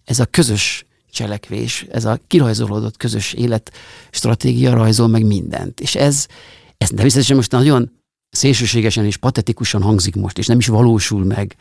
ez 0.04 0.20
a 0.20 0.26
közös 0.26 0.86
cselekvés, 1.12 1.86
ez 1.92 2.06
a 2.06 2.20
kirajzolódott 2.28 2.98
közös 2.98 3.34
életstratégia 3.34 4.74
rajzol 4.74 5.08
meg 5.08 5.26
mindent. 5.26 5.80
És 5.80 5.96
ez, 5.96 6.28
ez 6.78 6.90
természetesen 6.90 7.36
most 7.36 7.52
nagyon 7.52 7.92
szélsőségesen 8.30 9.06
és 9.06 9.18
patetikusan 9.18 9.82
hangzik 9.82 10.16
most, 10.16 10.38
és 10.38 10.48
nem 10.48 10.58
is 10.58 10.68
valósul 10.68 11.24
meg 11.24 11.56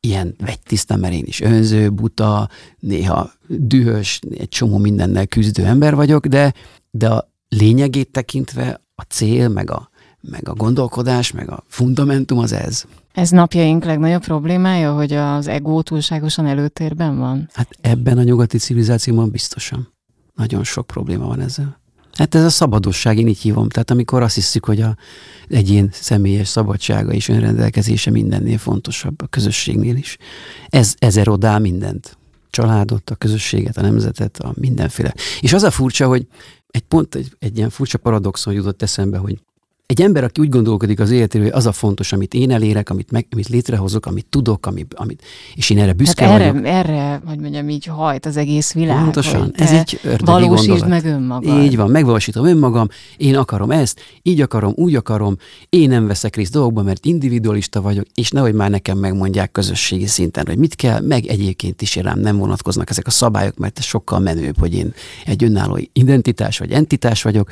ilyen 0.00 0.34
vegytiszta, 0.38 0.96
mert 0.96 1.14
én 1.14 1.24
is 1.26 1.40
önző, 1.40 1.90
buta, 1.90 2.48
néha 2.78 3.32
dühös, 3.46 4.20
egy 4.38 4.48
csomó 4.48 4.78
mindennel 4.78 5.26
küzdő 5.26 5.64
ember 5.64 5.94
vagyok, 5.94 6.26
de, 6.26 6.54
de 6.90 7.08
a 7.08 7.32
lényegét 7.48 8.10
tekintve 8.10 8.80
a 8.94 9.02
cél, 9.02 9.48
meg 9.48 9.70
a, 9.70 9.89
meg 10.20 10.48
a 10.48 10.54
gondolkodás, 10.54 11.32
meg 11.32 11.50
a 11.50 11.64
fundamentum 11.66 12.38
az 12.38 12.52
ez. 12.52 12.84
Ez 13.12 13.30
napjaink 13.30 13.84
legnagyobb 13.84 14.22
problémája, 14.22 14.92
hogy 14.92 15.12
az 15.12 15.46
ego 15.46 15.82
túlságosan 15.82 16.46
előtérben 16.46 17.18
van? 17.18 17.48
Hát 17.52 17.68
ebben 17.80 18.18
a 18.18 18.22
nyugati 18.22 18.58
civilizációban 18.58 19.30
biztosan. 19.30 19.92
Nagyon 20.34 20.64
sok 20.64 20.86
probléma 20.86 21.26
van 21.26 21.40
ezzel. 21.40 21.80
Hát 22.12 22.34
ez 22.34 22.44
a 22.44 22.50
szabadosság, 22.50 23.18
én 23.18 23.28
így 23.28 23.38
hívom. 23.38 23.68
Tehát 23.68 23.90
amikor 23.90 24.22
azt 24.22 24.34
hiszük, 24.34 24.64
hogy 24.64 24.80
a 24.80 24.96
egyén 25.48 25.88
személyes 25.92 26.48
szabadsága 26.48 27.12
és 27.12 27.28
önrendelkezése 27.28 28.10
mindennél 28.10 28.58
fontosabb, 28.58 29.22
a 29.22 29.26
közösségnél 29.26 29.96
is. 29.96 30.16
Ez, 30.68 30.94
ez 30.98 31.16
erodál 31.16 31.58
mindent. 31.58 32.18
Családot, 32.50 33.10
a 33.10 33.14
közösséget, 33.14 33.76
a 33.76 33.80
nemzetet, 33.80 34.38
a 34.38 34.52
mindenféle. 34.54 35.14
És 35.40 35.52
az 35.52 35.62
a 35.62 35.70
furcsa, 35.70 36.06
hogy 36.06 36.26
egy 36.70 36.82
pont, 36.82 37.14
egy, 37.14 37.36
egy 37.38 37.56
ilyen 37.56 37.70
furcsa 37.70 37.98
paradoxon 37.98 38.54
jutott 38.54 38.82
eszembe, 38.82 39.18
hogy 39.18 39.38
egy 39.90 40.02
ember, 40.02 40.24
aki 40.24 40.40
úgy 40.40 40.48
gondolkodik 40.48 41.00
az 41.00 41.10
életéről, 41.10 41.46
hogy 41.46 41.56
az 41.56 41.66
a 41.66 41.72
fontos, 41.72 42.12
amit 42.12 42.34
én 42.34 42.50
elérek, 42.50 42.90
amit, 42.90 43.10
meg, 43.10 43.26
amit 43.30 43.48
létrehozok, 43.48 44.06
amit 44.06 44.26
tudok, 44.26 44.66
amit, 44.66 44.94
amit, 44.94 45.22
és 45.54 45.70
én 45.70 45.78
erre 45.78 45.92
büszke 45.92 46.24
hát 46.24 46.40
erre, 46.40 46.52
vagyok. 46.52 46.66
Erre, 46.66 47.22
hogy 47.26 47.38
mondjam, 47.38 47.68
így 47.68 47.84
hajt 47.84 48.26
az 48.26 48.36
egész 48.36 48.72
világ. 48.72 49.02
Pontosan, 49.02 49.52
ez 49.56 49.70
egy 49.70 50.00
Valósítsd 50.18 50.68
gondolat. 50.68 50.88
meg 50.88 51.04
önmagad. 51.04 51.62
Így 51.62 51.76
van, 51.76 51.90
megvalósítom 51.90 52.46
önmagam, 52.46 52.88
én 53.16 53.36
akarom 53.36 53.70
ezt, 53.70 54.00
így 54.22 54.40
akarom, 54.40 54.72
úgy 54.76 54.94
akarom, 54.94 55.36
én 55.68 55.88
nem 55.88 56.06
veszek 56.06 56.36
részt 56.36 56.52
dolgokba, 56.52 56.82
mert 56.82 57.04
individualista 57.04 57.80
vagyok, 57.80 58.04
és 58.14 58.30
nehogy 58.30 58.54
már 58.54 58.70
nekem 58.70 58.98
megmondják 58.98 59.52
közösségi 59.52 60.06
szinten, 60.06 60.46
hogy 60.46 60.58
mit 60.58 60.74
kell, 60.74 61.00
meg 61.00 61.26
egyébként 61.26 61.82
is 61.82 61.96
rám 61.96 62.18
nem 62.18 62.36
vonatkoznak 62.36 62.90
ezek 62.90 63.06
a 63.06 63.10
szabályok, 63.10 63.56
mert 63.56 63.78
ez 63.78 63.84
sokkal 63.84 64.18
menőbb, 64.18 64.58
hogy 64.58 64.74
én 64.74 64.92
egy 65.26 65.44
önálló 65.44 65.78
identitás 65.92 66.58
vagy 66.58 66.70
entitás 66.70 67.22
vagyok, 67.22 67.50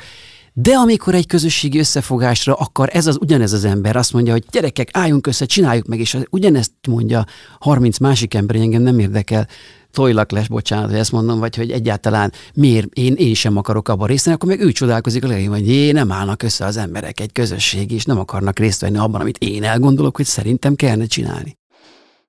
de 0.61 0.73
amikor 0.73 1.15
egy 1.15 1.25
közösségi 1.25 1.79
összefogásra 1.79 2.53
akar 2.53 2.89
ez 2.93 3.07
az 3.07 3.17
ugyanez 3.21 3.53
az 3.53 3.65
ember 3.65 3.95
azt 3.95 4.13
mondja, 4.13 4.31
hogy 4.31 4.45
gyerekek, 4.51 4.89
álljunk 4.91 5.27
össze, 5.27 5.45
csináljuk 5.45 5.85
meg, 5.85 5.99
és 5.99 6.17
ugyanezt 6.29 6.71
mondja 6.87 7.25
30 7.59 7.97
másik 7.97 8.33
ember, 8.33 8.55
engem 8.55 8.81
nem 8.81 8.99
érdekel, 8.99 9.47
tojlak 9.91 10.31
lesz, 10.31 10.47
bocsánat, 10.47 10.89
hogy 10.89 10.99
ezt 10.99 11.11
mondom, 11.11 11.39
vagy 11.39 11.55
hogy 11.55 11.71
egyáltalán 11.71 12.31
miért 12.53 12.93
én, 12.93 13.13
én 13.13 13.33
sem 13.33 13.57
akarok 13.57 13.89
abban 13.89 14.07
részt 14.07 14.25
venni, 14.25 14.35
akkor 14.35 14.49
meg 14.49 14.59
ő 14.61 14.71
csodálkozik 14.71 15.23
a 15.23 15.27
legjobb, 15.27 15.53
hogy 15.53 15.67
jé, 15.67 15.91
nem 15.91 16.11
állnak 16.11 16.43
össze 16.43 16.65
az 16.65 16.77
emberek 16.77 17.19
egy 17.19 17.31
közösség, 17.31 17.91
és 17.91 18.05
nem 18.05 18.19
akarnak 18.19 18.59
részt 18.59 18.81
venni 18.81 18.97
abban, 18.97 19.21
amit 19.21 19.37
én 19.37 19.63
elgondolok, 19.63 20.15
hogy 20.15 20.25
szerintem 20.25 20.75
kellene 20.75 21.05
csinálni. 21.05 21.58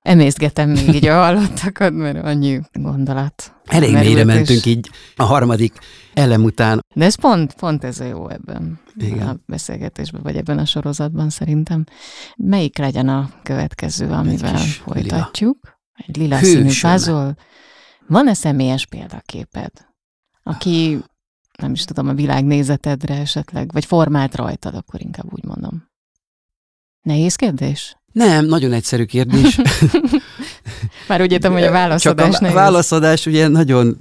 Emészgetem 0.01 0.69
még 0.69 0.87
így 0.87 1.05
a 1.05 1.23
hallottakat, 1.23 1.93
mert 1.93 2.23
annyi 2.23 2.59
gondolat. 2.73 3.53
Elég 3.65 3.93
mélyre 3.93 4.23
mentünk 4.23 4.65
így 4.65 4.89
a 5.15 5.23
harmadik 5.23 5.73
elem 6.13 6.43
után. 6.43 6.79
De 6.93 7.05
ez 7.05 7.15
pont, 7.15 7.53
pont 7.53 7.83
ez 7.83 7.99
a 7.99 8.03
jó 8.03 8.29
ebben 8.29 8.79
Igen. 8.95 9.27
a 9.27 9.35
beszélgetésben, 9.45 10.21
vagy 10.21 10.35
ebben 10.35 10.57
a 10.57 10.65
sorozatban 10.65 11.29
szerintem. 11.29 11.83
Melyik 12.35 12.77
legyen 12.77 13.07
a 13.09 13.29
következő, 13.43 14.09
amivel 14.09 14.57
folytatjuk? 14.57 15.57
Lila. 15.61 16.07
Egy 16.07 16.17
lila 16.17 16.37
Hősöm. 16.39 16.55
színű 16.55 16.71
pázol. 16.81 17.35
Van-e 18.07 18.33
személyes 18.33 18.85
példaképed, 18.85 19.71
aki, 20.43 20.99
nem 21.57 21.71
is 21.71 21.83
tudom, 21.83 22.07
a 22.07 22.13
világnézetedre 22.13 23.15
esetleg, 23.15 23.71
vagy 23.71 23.85
formált 23.85 24.35
rajtad, 24.35 24.75
akkor 24.75 25.01
inkább 25.01 25.33
úgy 25.33 25.43
mondom. 25.43 25.89
Nehéz 27.01 27.35
kérdés? 27.35 28.00
Nem, 28.11 28.45
nagyon 28.45 28.73
egyszerű 28.73 29.03
kérdés. 29.03 29.59
Már 31.07 31.21
úgy 31.21 31.31
értem, 31.31 31.51
hogy 31.51 31.63
a 31.63 31.71
válaszadás 31.71 32.39
Csak 32.39 32.49
a 32.49 32.53
válaszadás 32.53 33.25
ugye 33.25 33.47
nagyon 33.47 33.97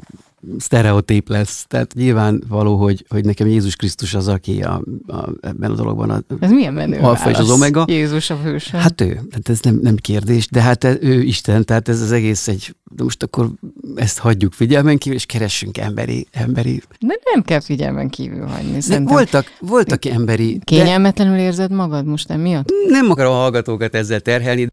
sztereotíp 0.59 1.29
lesz. 1.29 1.65
Tehát 1.69 1.95
nyilván 1.95 2.43
való, 2.49 2.77
hogy, 2.77 3.05
hogy 3.09 3.25
nekem 3.25 3.47
Jézus 3.47 3.77
Krisztus 3.77 4.15
az, 4.15 4.29
aki 4.29 4.63
a, 4.63 4.83
a, 5.07 5.29
ebben 5.41 5.71
a 5.71 5.75
dologban 5.75 6.11
a, 6.11 6.23
Ez 6.41 6.51
milyen 6.51 6.73
menő 6.73 6.99
Alfa 6.99 7.31
és 7.31 7.37
az 7.37 7.51
omega. 7.51 7.85
Jézus 7.89 8.31
a 8.31 8.37
hősöm. 8.43 8.81
Hát 8.81 9.01
ő, 9.01 9.21
hát 9.31 9.49
ez 9.49 9.61
nem, 9.61 9.79
nem 9.83 9.97
kérdés, 9.97 10.49
de 10.49 10.61
hát 10.61 10.85
ő 10.85 11.23
Isten, 11.23 11.65
tehát 11.65 11.89
ez 11.89 12.01
az 12.01 12.13
egész 12.13 12.49
egy, 12.49 12.75
de 12.95 13.03
most 13.03 13.23
akkor 13.23 13.51
ezt 13.95 14.19
hagyjuk 14.19 14.53
figyelmen 14.53 14.99
kívül, 14.99 15.19
és 15.19 15.27
keressünk 15.27 15.79
emberi, 15.79 16.27
emberi. 16.31 16.83
De 17.01 17.19
nem 17.33 17.43
kell 17.43 17.61
figyelmen 17.61 18.09
kívül 18.09 18.47
hagyni. 18.47 18.73
De 18.73 18.81
Szerintem 18.81 19.15
voltak, 19.15 19.53
voltak 19.61 20.05
emberi, 20.05 20.53
de 20.53 20.65
kényelmetlenül 20.65 21.39
érzed 21.39 21.71
magad 21.71 22.07
most 22.07 22.31
emiatt? 22.31 22.69
nem 22.89 23.11
akarom 23.11 23.33
a 23.33 23.37
hallgatókat 23.37 23.95
ezzel 23.95 24.21
terhelni, 24.21 24.69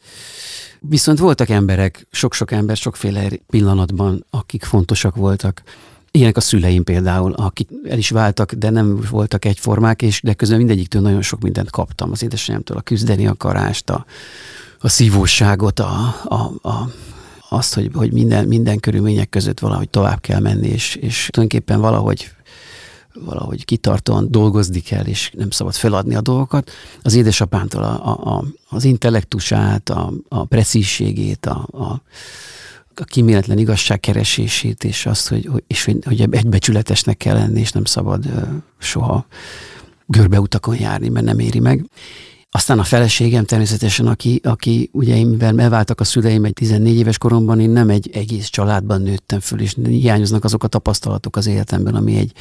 viszont 0.79 1.19
voltak 1.19 1.49
emberek, 1.49 2.07
sok-sok 2.11 2.51
ember, 2.51 2.77
sokféle 2.77 3.29
pillanatban, 3.47 4.25
akik 4.29 4.63
fontosak 4.63 5.15
voltak. 5.15 5.61
Ilyenek 6.11 6.37
a 6.37 6.41
szüleim 6.41 6.83
például, 6.83 7.33
akik 7.33 7.69
el 7.89 7.97
is 7.97 8.09
váltak, 8.09 8.53
de 8.53 8.69
nem 8.69 8.99
voltak 9.09 9.45
egyformák, 9.45 10.01
és 10.01 10.21
de 10.21 10.33
közben 10.33 10.57
mindegyiktől 10.57 11.01
nagyon 11.01 11.21
sok 11.21 11.41
mindent 11.41 11.71
kaptam. 11.71 12.11
Az 12.11 12.23
édesanyámtól 12.23 12.77
a 12.77 12.81
küzdeni 12.81 13.27
akarást, 13.27 13.89
a, 13.89 14.05
a 14.79 14.89
szívóságot, 14.89 15.79
a, 15.79 16.15
a, 16.23 16.67
a, 16.69 16.89
azt, 17.49 17.73
hogy, 17.73 17.89
hogy 17.93 18.13
minden, 18.13 18.47
minden 18.47 18.79
körülmények 18.79 19.29
között 19.29 19.59
valahogy 19.59 19.89
tovább 19.89 20.21
kell 20.21 20.39
menni, 20.39 20.67
és, 20.67 20.95
és 20.95 21.27
tulajdonképpen 21.31 21.81
valahogy 21.81 22.31
valahogy 23.25 23.65
kitartóan 23.65 24.31
dolgozni 24.31 24.79
kell, 24.79 25.05
és 25.05 25.31
nem 25.37 25.49
szabad 25.49 25.73
feladni 25.75 26.15
a 26.15 26.21
dolgokat. 26.21 26.71
Az 27.01 27.13
édesapámtól 27.13 27.83
a, 27.83 28.07
a, 28.07 28.35
a, 28.35 28.43
az 28.69 28.83
intellektusát, 28.83 29.89
a, 29.89 30.13
a 30.27 30.45
precízségét, 30.45 31.45
a, 31.45 31.67
a, 31.71 32.01
a 32.95 33.03
kíméletlen 33.03 33.57
igazság 33.57 33.99
keresését, 33.99 34.83
és 34.83 35.05
azt, 35.05 35.27
hogy, 35.27 35.49
és 35.67 35.85
hogy, 35.85 35.97
hogy 36.05 36.21
egybecsületesnek 36.21 37.17
kell 37.17 37.35
lenni, 37.35 37.59
és 37.59 37.71
nem 37.71 37.85
szabad 37.85 38.25
soha 38.77 39.25
görbeutakon 40.05 40.75
járni, 40.75 41.09
mert 41.09 41.25
nem 41.25 41.39
éri 41.39 41.59
meg. 41.59 41.85
Aztán 42.51 42.79
a 42.79 42.83
feleségem 42.83 43.45
természetesen, 43.45 44.07
aki, 44.07 44.39
aki 44.43 44.89
ugye 44.93 45.15
én, 45.15 45.27
mivel 45.27 45.59
elváltak 45.59 45.99
a 45.99 46.03
szüleim 46.03 46.45
egy 46.45 46.53
14 46.53 46.95
éves 46.95 47.17
koromban, 47.17 47.59
én 47.59 47.69
nem 47.69 47.89
egy 47.89 48.09
egész 48.13 48.47
családban 48.47 49.01
nőttem 49.01 49.39
föl, 49.39 49.59
és 49.59 49.75
hiányoznak 49.83 50.43
azok 50.43 50.63
a 50.63 50.67
tapasztalatok 50.67 51.35
az 51.35 51.45
életemben, 51.45 51.95
ami 51.95 52.17
egy, 52.17 52.31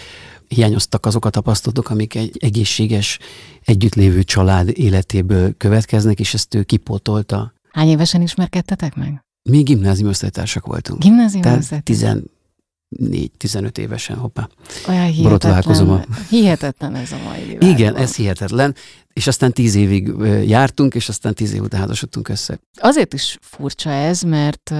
hiányoztak 0.48 1.06
azok 1.06 1.24
a 1.24 1.30
tapasztalatok, 1.30 1.90
amik 1.90 2.14
egy 2.14 2.36
egészséges, 2.40 3.18
együttlévő 3.64 4.22
család 4.22 4.78
életéből 4.78 5.54
következnek, 5.56 6.20
és 6.20 6.34
ezt 6.34 6.54
ő 6.54 6.62
kipótolta. 6.62 7.52
Hány 7.70 7.88
évesen 7.88 8.22
ismerkedtetek 8.22 8.94
meg? 8.94 9.24
Mi 9.42 9.62
gimnázium 9.62 10.08
osztálytársak 10.08 10.66
voltunk. 10.66 11.02
Gimnázium 11.02 11.42
Tehát 11.42 11.58
osztálytársak? 11.58 12.35
14-15 12.98 13.78
évesen, 13.78 14.16
hoppá. 14.16 14.48
Olyan 14.88 15.06
hihetetlen, 15.06 16.06
hihetetlen 16.28 16.94
ez 16.94 17.12
a 17.12 17.18
mai 17.28 17.44
világ. 17.44 17.62
Igen, 17.62 17.96
ez 17.96 18.16
hihetetlen. 18.16 18.74
És 19.12 19.26
aztán 19.26 19.52
tíz 19.52 19.74
évig 19.74 20.12
jártunk, 20.46 20.94
és 20.94 21.08
aztán 21.08 21.34
tíz 21.34 21.54
év 21.54 21.62
után 21.62 21.80
házasodtunk 21.80 22.28
össze. 22.28 22.58
Azért 22.74 23.14
is 23.14 23.38
furcsa 23.40 23.90
ez, 23.90 24.22
mert 24.22 24.72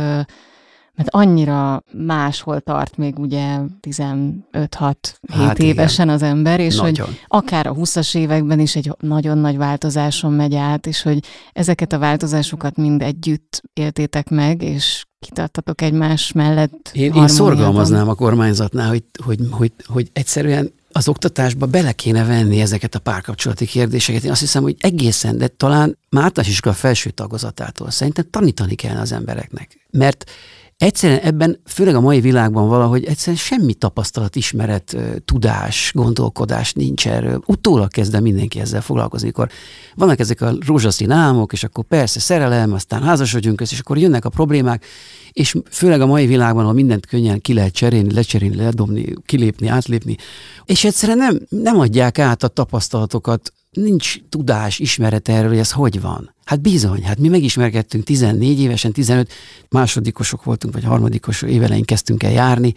mert 0.97 1.11
annyira 1.11 1.83
máshol 1.93 2.61
tart 2.61 2.97
még 2.97 3.19
ugye 3.19 3.59
15-6 3.83 4.95
Hát 5.29 5.59
évesen 5.59 6.05
igen. 6.05 6.17
az 6.17 6.23
ember, 6.23 6.61
és 6.61 6.79
hogy 6.79 6.97
Nagyon. 6.99 7.15
akár 7.27 7.67
a 7.67 7.75
20-as 7.75 8.17
években 8.17 8.61
is 8.61 8.77
egy 8.77 8.93
nagyon 8.99 9.39
nagy 9.39 9.57
változáson 9.57 10.33
megy 10.33 10.55
át, 10.55 10.87
és 10.87 11.03
hogy 11.03 11.25
ezeket 11.53 11.93
a 11.93 11.99
változásokat 11.99 12.77
mind 12.77 13.03
együtt 13.03 13.63
éltétek 13.73 14.29
meg, 14.29 14.63
és 14.63 15.05
kitartatok 15.27 15.81
egymás 15.81 16.33
mellett. 16.33 16.91
Én, 16.93 17.13
én 17.13 17.29
szorgalmaznám 17.29 18.09
a 18.09 18.15
kormányzatnál, 18.15 18.89
hogy, 18.89 19.03
hogy, 19.25 19.39
hogy, 19.51 19.73
hogy 19.87 20.11
egyszerűen 20.13 20.73
az 20.93 21.09
oktatásba 21.09 21.67
bele 21.67 21.93
kéne 21.93 22.25
venni 22.25 22.61
ezeket 22.61 22.95
a 22.95 22.99
párkapcsolati 22.99 23.67
kérdéseket. 23.67 24.25
Én 24.25 24.31
azt 24.31 24.41
hiszem, 24.41 24.63
hogy 24.63 24.77
egészen, 24.79 25.39
de 25.39 25.47
talán 25.47 25.99
már 26.11 26.25
általános 26.25 26.53
iskola 26.53 26.75
felső 26.75 27.11
tagozatától 27.11 27.91
szerintem 27.91 28.27
tanítani 28.31 28.75
kellene 28.75 29.01
az 29.01 29.13
embereknek. 29.13 29.87
Mert 29.91 30.31
egyszerűen 30.77 31.21
ebben, 31.21 31.61
főleg 31.65 31.95
a 31.95 32.01
mai 32.01 32.21
világban 32.21 32.69
valahogy 32.69 33.05
egyszerűen 33.05 33.37
semmi 33.37 33.75
tapasztalat, 33.75 34.37
ismeret, 34.37 34.97
tudás, 35.25 35.91
gondolkodás 35.95 36.73
nincs 36.73 37.07
erről. 37.09 37.43
Utólag 37.47 37.91
kezdem 37.91 38.23
mindenki 38.23 38.61
ezzel 38.61 38.81
foglalkozni, 38.81 39.27
amikor 39.27 39.51
vannak 39.95 40.19
ezek 40.19 40.41
a 40.41 40.53
rózsaszín 40.67 41.11
álmok, 41.11 41.53
és 41.53 41.65
akkor 41.65 41.85
persze 41.85 42.21
szerelem, 42.21 42.73
aztán 42.73 43.03
házasodjunk 43.03 43.61
össze, 43.61 43.75
és 43.75 43.81
akkor 43.81 43.99
jönnek 43.99 44.25
a 44.25 44.29
problémák, 44.29 44.85
és 45.33 45.55
főleg 45.71 46.01
a 46.01 46.07
mai 46.07 46.27
világban, 46.27 46.63
ahol 46.63 46.75
mindent 46.75 47.07
könnyen 47.07 47.41
ki 47.41 47.55
lehet 47.55 47.73
cserélni, 47.73 48.13
lecserélni, 48.13 48.57
ledobni, 48.57 49.15
kilépni, 49.27 49.69
átlépni, 49.69 50.17
és 50.65 50.85
egyszerűen 50.85 51.19
nem, 51.19 51.41
nem 51.49 51.79
adják 51.79 52.19
át 52.19 52.43
a 52.43 52.49
tapasztalatokat, 52.49 53.53
nincs 53.77 54.17
tudás, 54.29 54.79
ismeret 54.79 55.29
erről, 55.29 55.49
hogy 55.49 55.59
ez 55.59 55.73
hogy 55.73 56.01
van. 56.01 56.35
Hát 56.45 56.61
bizony, 56.61 57.05
hát 57.05 57.19
mi 57.19 57.29
megismerkedtünk 57.29 58.05
14 58.05 58.61
évesen, 58.61 58.93
15 58.93 59.33
másodikosok 59.69 60.45
voltunk, 60.45 60.75
vagy 60.75 60.85
harmadikos 60.85 61.43
évelején 61.43 61.85
kezdtünk 61.85 62.23
el 62.23 62.31
járni, 62.31 62.75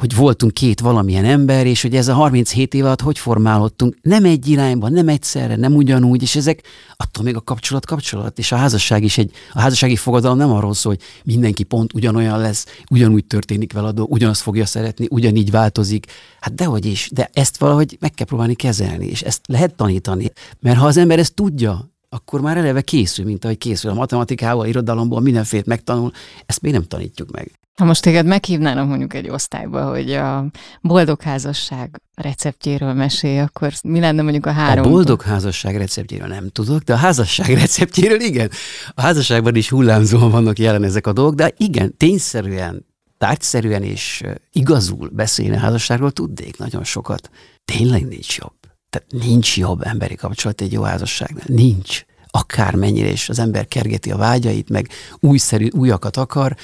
hogy 0.00 0.14
voltunk 0.14 0.52
két 0.52 0.80
valamilyen 0.80 1.24
ember, 1.24 1.66
és 1.66 1.82
hogy 1.82 1.96
ez 1.96 2.08
a 2.08 2.14
37 2.14 2.74
év 2.74 2.84
alatt 2.84 3.00
hogy 3.00 3.18
formálódtunk, 3.18 3.96
nem 4.02 4.24
egy 4.24 4.48
irányban, 4.48 4.92
nem 4.92 5.08
egyszerre, 5.08 5.56
nem 5.56 5.74
ugyanúgy, 5.74 6.22
és 6.22 6.36
ezek 6.36 6.62
attól 6.96 7.24
még 7.24 7.36
a 7.36 7.40
kapcsolat 7.40 7.86
kapcsolat, 7.86 8.38
és 8.38 8.52
a 8.52 8.56
házasság 8.56 9.02
is 9.02 9.18
egy, 9.18 9.32
a 9.52 9.60
házassági 9.60 9.96
fogadalom 9.96 10.36
nem 10.36 10.50
arról 10.50 10.74
szól, 10.74 10.92
hogy 10.92 11.02
mindenki 11.24 11.62
pont 11.62 11.94
ugyanolyan 11.94 12.38
lesz, 12.38 12.66
ugyanúgy 12.90 13.24
történik 13.24 13.72
vele 13.72 13.86
a 13.86 13.92
dolog, 13.92 14.10
ugyanazt 14.10 14.40
fogja 14.40 14.66
szeretni, 14.66 15.06
ugyanígy 15.10 15.50
változik. 15.50 16.06
Hát 16.40 16.54
dehogy 16.54 16.86
is, 16.86 17.08
de 17.12 17.30
ezt 17.32 17.56
valahogy 17.56 17.96
meg 18.00 18.10
kell 18.10 18.26
próbálni 18.26 18.54
kezelni, 18.54 19.06
és 19.06 19.22
ezt 19.22 19.40
lehet 19.46 19.74
tanítani, 19.74 20.32
mert 20.60 20.78
ha 20.78 20.86
az 20.86 20.96
ember 20.96 21.18
ezt 21.18 21.34
tudja, 21.34 21.90
akkor 22.08 22.40
már 22.40 22.56
eleve 22.56 22.80
készül, 22.80 23.24
mint 23.24 23.44
ahogy 23.44 23.58
készül 23.58 23.90
a 23.90 23.94
matematikával, 23.94 24.66
irodalomból, 24.66 25.20
mindenféle 25.20 25.62
megtanul, 25.66 26.10
ezt 26.46 26.60
még 26.60 26.72
nem 26.72 26.84
tanítjuk 26.84 27.30
meg. 27.30 27.59
Ha 27.80 27.86
most 27.86 28.02
téged 28.02 28.26
meghívnának 28.26 28.88
mondjuk 28.88 29.14
egy 29.14 29.28
osztályba, 29.28 29.88
hogy 29.88 30.12
a 30.12 30.46
boldog 30.80 31.22
házasság 31.22 32.00
receptjéről 32.14 32.92
mesélj, 32.92 33.38
akkor 33.38 33.72
mi 33.82 34.00
lenne 34.00 34.22
mondjuk 34.22 34.46
a 34.46 34.50
három? 34.50 34.84
A 34.84 34.88
boldog 34.88 35.22
házasság 35.22 35.76
receptjéről 35.76 36.26
nem 36.26 36.48
tudok, 36.48 36.82
de 36.82 36.92
a 36.92 36.96
házasság 36.96 37.48
receptjéről 37.54 38.20
igen. 38.20 38.50
A 38.94 39.00
házasságban 39.00 39.54
is 39.54 39.70
hullámzóan 39.70 40.30
vannak 40.30 40.58
jelen 40.58 40.84
ezek 40.84 41.06
a 41.06 41.12
dolgok, 41.12 41.34
de 41.34 41.52
igen, 41.56 41.96
tényszerűen, 41.96 42.86
tárgyszerűen 43.18 43.82
és 43.82 44.22
igazul 44.52 45.08
beszélni 45.12 45.56
a 45.56 45.60
házasságról 45.60 46.10
tudnék 46.10 46.58
nagyon 46.58 46.84
sokat. 46.84 47.30
Tényleg 47.64 48.06
nincs 48.06 48.38
jobb. 48.38 48.54
Tehát 48.90 49.26
nincs 49.26 49.56
jobb 49.56 49.82
emberi 49.82 50.14
kapcsolat 50.14 50.60
egy 50.60 50.72
jó 50.72 50.82
házasságnál. 50.82 51.44
Nincs. 51.46 52.04
Akármennyire 52.30 53.10
is 53.10 53.28
az 53.28 53.38
ember 53.38 53.68
kergeti 53.68 54.10
a 54.10 54.16
vágyait, 54.16 54.68
meg 54.68 54.88
újszerű, 55.20 55.68
újakat 55.72 56.16
akar, 56.16 56.56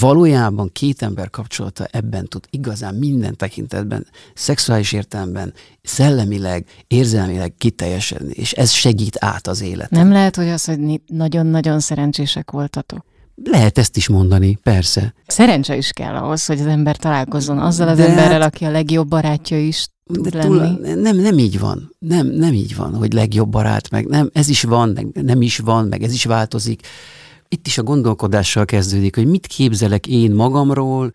valójában 0.00 0.70
két 0.72 1.02
ember 1.02 1.30
kapcsolata 1.30 1.84
ebben 1.90 2.26
tud 2.26 2.44
igazán 2.50 2.94
minden 2.94 3.36
tekintetben, 3.36 4.06
szexuális 4.34 4.92
értelemben, 4.92 5.52
szellemileg, 5.82 6.66
érzelmileg 6.86 7.54
kiteljesedni, 7.58 8.32
és 8.32 8.52
ez 8.52 8.70
segít 8.70 9.16
át 9.18 9.46
az 9.46 9.60
életet. 9.62 9.90
Nem 9.90 10.12
lehet, 10.12 10.36
hogy 10.36 10.48
az, 10.48 10.64
hogy 10.64 11.00
nagyon-nagyon 11.06 11.80
szerencsések 11.80 12.50
voltatok. 12.50 13.04
Lehet 13.44 13.78
ezt 13.78 13.96
is 13.96 14.08
mondani, 14.08 14.58
persze. 14.62 15.14
Szerencse 15.26 15.76
is 15.76 15.90
kell 15.92 16.14
ahhoz, 16.14 16.46
hogy 16.46 16.60
az 16.60 16.66
ember 16.66 16.96
találkozzon 16.96 17.58
azzal 17.58 17.88
az 17.88 17.96
De 17.96 18.08
emberrel, 18.08 18.40
hát- 18.40 18.54
aki 18.54 18.64
a 18.64 18.70
legjobb 18.70 19.08
barátja 19.08 19.58
is. 19.66 19.86
Túl, 20.12 20.78
nem, 20.94 21.16
nem 21.16 21.38
így 21.38 21.58
van. 21.58 21.94
Nem, 21.98 22.26
nem 22.26 22.52
így 22.52 22.76
van, 22.76 22.94
hogy 22.94 23.12
legjobb 23.12 23.48
barát, 23.48 23.90
meg 23.90 24.06
nem, 24.06 24.30
ez 24.32 24.48
is 24.48 24.62
van, 24.62 24.88
meg 24.88 25.06
nem 25.22 25.42
is 25.42 25.58
van, 25.58 25.86
meg 25.86 26.02
ez 26.02 26.12
is 26.12 26.24
változik. 26.24 26.86
Itt 27.48 27.66
is 27.66 27.78
a 27.78 27.82
gondolkodással 27.82 28.64
kezdődik, 28.64 29.14
hogy 29.14 29.26
mit 29.26 29.46
képzelek 29.46 30.06
én 30.06 30.30
magamról, 30.30 31.12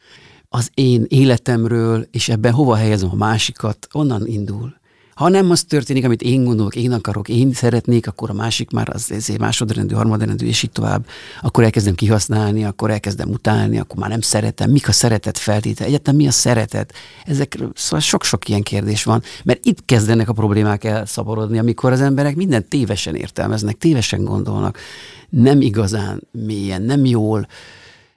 az 0.50 0.70
én 0.74 1.06
életemről, 1.08 2.08
és 2.12 2.30
ebben 2.30 2.52
hova 2.52 2.76
helyezem 2.76 3.10
a 3.12 3.16
másikat, 3.16 3.88
onnan 3.92 4.28
indul. 4.28 4.74
Ha 5.16 5.30
nem 5.30 5.52
az 5.52 5.64
történik, 5.64 6.06
amit 6.06 6.22
én 6.22 6.44
gondolok, 6.44 6.76
én 6.76 6.92
akarok, 6.92 7.30
én 7.30 7.54
szeretnék, 7.54 8.08
akkor 8.08 8.30
a 8.30 8.34
másik 8.34 8.72
már 8.72 8.90
az 8.90 9.12
ezért 9.12 9.40
másodrendű, 9.40 9.94
harmadrendű, 9.94 10.46
és 10.46 10.64
így 10.64 10.72
tovább. 10.72 11.06
Akkor 11.42 11.64
elkezdem 11.64 11.96
kihasználni, 11.96 12.66
akkor 12.66 12.92
elkezdem 12.92 13.30
utálni, 13.30 13.80
akkor 13.80 13.98
már 13.98 14.10
nem 14.10 14.22
szeretem. 14.22 14.72
Mik 14.72 14.88
a 14.88 14.92
szeretet 14.92 15.38
feltétel? 15.38 15.88
Egyáltalán 15.88 16.20
mi 16.20 16.28
a 16.28 16.32
szeretet? 16.32 16.94
Ezekről 17.26 17.72
szóval 17.76 18.00
sok-sok 18.00 18.50
ilyen 18.50 18.62
kérdés 18.62 19.04
van, 19.04 19.24
mert 19.44 19.66
itt 19.66 19.86
kezdenek 19.86 20.30
a 20.30 20.34
problémák 20.34 20.84
elszaporodni, 20.84 21.58
amikor 21.58 21.92
az 21.92 22.02
emberek 22.02 22.36
mindent 22.36 22.66
tévesen 22.66 23.16
értelmeznek, 23.16 23.78
tévesen 23.78 24.24
gondolnak, 24.24 24.78
nem 25.30 25.62
igazán 25.62 26.28
mélyen, 26.32 26.82
nem 26.82 27.06
jól, 27.06 27.48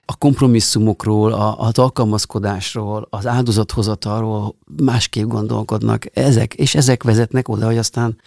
a 0.09 0.15
kompromisszumokról, 0.15 1.33
a, 1.33 1.59
az 1.59 1.77
alkalmazkodásról, 1.77 3.07
az 3.09 3.27
áldozathozatalról 3.27 4.55
másképp 4.83 5.27
gondolkodnak 5.27 6.05
ezek, 6.13 6.53
és 6.53 6.75
ezek 6.75 7.03
vezetnek 7.03 7.47
oda, 7.47 7.65
hogy 7.65 7.77
aztán 7.77 8.17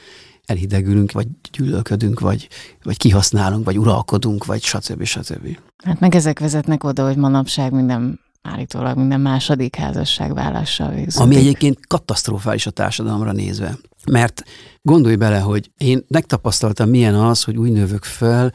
elhidegülünk, 0.47 1.13
vagy 1.13 1.27
gyűlölködünk, 1.53 2.21
vagy, 2.21 2.49
vagy 2.83 2.97
kihasználunk, 2.97 3.65
vagy 3.65 3.79
uralkodunk, 3.79 4.45
vagy 4.45 4.63
stb. 4.63 5.05
stb. 5.05 5.59
Hát 5.85 6.01
meg 6.01 6.15
ezek 6.15 6.39
vezetnek 6.39 6.85
oda, 6.85 7.07
hogy 7.07 7.17
manapság 7.17 7.73
minden 7.73 8.21
állítólag 8.43 8.97
minden 8.97 9.21
második 9.21 9.77
házasság 9.77 10.35
vállással 10.35 10.89
végződik. 10.89 11.21
Ami 11.21 11.37
egyébként 11.37 11.87
katasztrofális 11.87 12.67
a 12.67 12.71
társadalomra 12.71 13.33
nézve. 13.33 13.79
Mert 14.11 14.43
gondolj 14.83 15.15
bele, 15.17 15.39
hogy 15.39 15.71
én 15.77 16.05
megtapasztaltam, 16.09 16.89
milyen 16.89 17.15
az, 17.15 17.43
hogy 17.45 17.57
úgy 17.57 17.73
növök 17.73 18.05
fel, 18.05 18.53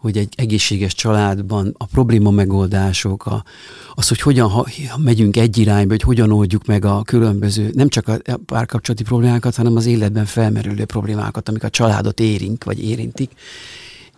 hogy 0.00 0.16
egy 0.16 0.34
egészséges 0.36 0.94
családban 0.94 1.74
a 1.78 1.86
probléma 1.86 2.30
megoldások, 2.30 3.26
a, 3.26 3.44
az, 3.94 4.08
hogy 4.08 4.20
hogyan 4.20 4.48
ha, 4.48 4.66
ha 4.88 4.98
megyünk 4.98 5.36
egy 5.36 5.58
irányba, 5.58 5.90
hogy 5.90 6.02
hogyan 6.02 6.32
oldjuk 6.32 6.66
meg 6.66 6.84
a 6.84 7.02
különböző, 7.02 7.70
nem 7.74 7.88
csak 7.88 8.08
a 8.08 8.18
párkapcsolati 8.46 9.02
problémákat, 9.02 9.54
hanem 9.54 9.76
az 9.76 9.86
életben 9.86 10.24
felmerülő 10.24 10.84
problémákat, 10.84 11.48
amik 11.48 11.64
a 11.64 11.70
családot 11.70 12.20
érink, 12.20 12.64
vagy 12.64 12.84
érintik. 12.84 13.30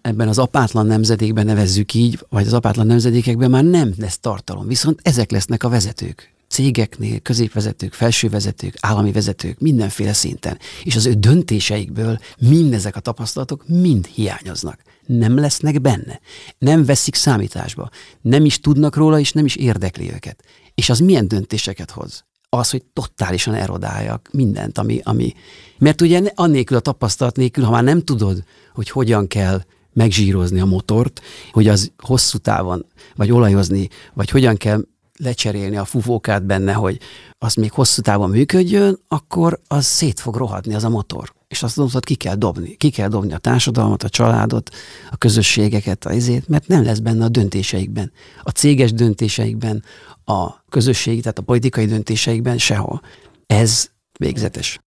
Ebben 0.01 0.29
az 0.29 0.38
apátlan 0.38 0.87
nemzedékben 0.87 1.47
nevezzük 1.47 1.95
így, 1.95 2.18
vagy 2.29 2.47
az 2.47 2.53
apátlan 2.53 2.87
nemzedékekben 2.87 3.51
már 3.51 3.64
nem 3.64 3.92
lesz 3.99 4.18
tartalom, 4.18 4.66
viszont 4.66 5.01
ezek 5.03 5.31
lesznek 5.31 5.64
a 5.64 5.68
vezetők 5.68 6.32
cégeknél, 6.53 7.21
középvezetők, 7.21 7.93
felsővezetők, 7.93 8.75
állami 8.81 9.12
vezetők, 9.12 9.59
mindenféle 9.59 10.12
szinten. 10.12 10.59
És 10.83 10.97
az 10.97 11.07
ő 11.07 11.12
döntéseikből 11.12 12.19
mindezek 12.38 12.97
a 12.97 13.01
tapasztalatok 13.01 13.69
mind 13.69 14.07
hiányoznak. 14.07 14.83
Nem 15.07 15.38
lesznek 15.38 15.81
benne. 15.81 16.21
Nem 16.59 16.85
veszik 16.85 17.15
számításba. 17.15 17.88
Nem 18.21 18.45
is 18.45 18.61
tudnak 18.61 18.97
róla, 18.97 19.19
és 19.19 19.33
nem 19.33 19.45
is 19.45 19.57
érdekli 19.57 20.12
őket. 20.12 20.45
És 20.75 20.91
az 20.91 20.99
milyen 20.99 21.29
döntéseket 21.29 21.91
hoz? 21.91 22.25
Az, 22.49 22.71
hogy 22.71 22.85
totálisan 22.93 23.55
erodáljak 23.55 24.29
mindent, 24.33 24.79
ami, 24.79 25.01
ami... 25.03 25.33
Mert 25.79 26.01
ugye 26.01 26.23
annélkül 26.35 26.77
a 26.77 26.81
tapasztalat 26.81 27.37
nélkül, 27.37 27.65
ha 27.65 27.71
már 27.71 27.85
nem 27.85 28.01
tudod, 28.01 28.45
hogy 28.75 28.91
hogyan 28.91 29.27
kell 29.27 29.62
megzsírozni 29.93 30.61
a 30.61 30.65
motort, 30.65 31.21
hogy 31.51 31.69
az 31.69 31.93
hosszú 31.99 32.38
távon, 32.38 32.87
vagy 33.17 33.31
olajozni, 33.31 33.88
vagy 34.15 34.31
hogyan 34.31 34.57
kell 34.57 34.85
lecserélni 35.18 35.77
a 35.77 35.85
fufókát 35.85 36.44
benne, 36.44 36.72
hogy 36.72 36.98
az 37.38 37.55
még 37.55 37.72
hosszú 37.72 38.03
távon 38.03 38.31
működjön, 38.31 38.98
akkor 39.09 39.61
az 39.68 39.85
szét 39.85 40.20
fog 40.20 40.37
rohadni 40.37 40.75
az 40.75 40.85
a 40.85 40.88
motor. 40.88 41.33
És 41.48 41.62
azt 41.62 41.77
mondod, 41.77 42.05
ki 42.05 42.14
kell 42.14 42.35
dobni. 42.35 42.77
Ki 42.77 42.90
kell 42.90 43.09
dobni 43.09 43.33
a 43.33 43.38
társadalmat, 43.38 44.03
a 44.03 44.09
családot, 44.09 44.70
a 45.11 45.16
közösségeket, 45.16 46.05
a 46.05 46.12
izét, 46.12 46.48
mert 46.48 46.66
nem 46.66 46.85
lesz 46.85 46.98
benne 46.98 47.25
a 47.25 47.29
döntéseikben. 47.29 48.12
A 48.42 48.51
céges 48.51 48.92
döntéseikben, 48.92 49.85
a 50.25 50.64
közösségi, 50.68 51.20
tehát 51.20 51.38
a 51.38 51.42
politikai 51.42 51.87
döntéseikben 51.87 52.59
sehol. 52.59 53.01
Ez 53.46 53.90
végzetes. 54.18 54.81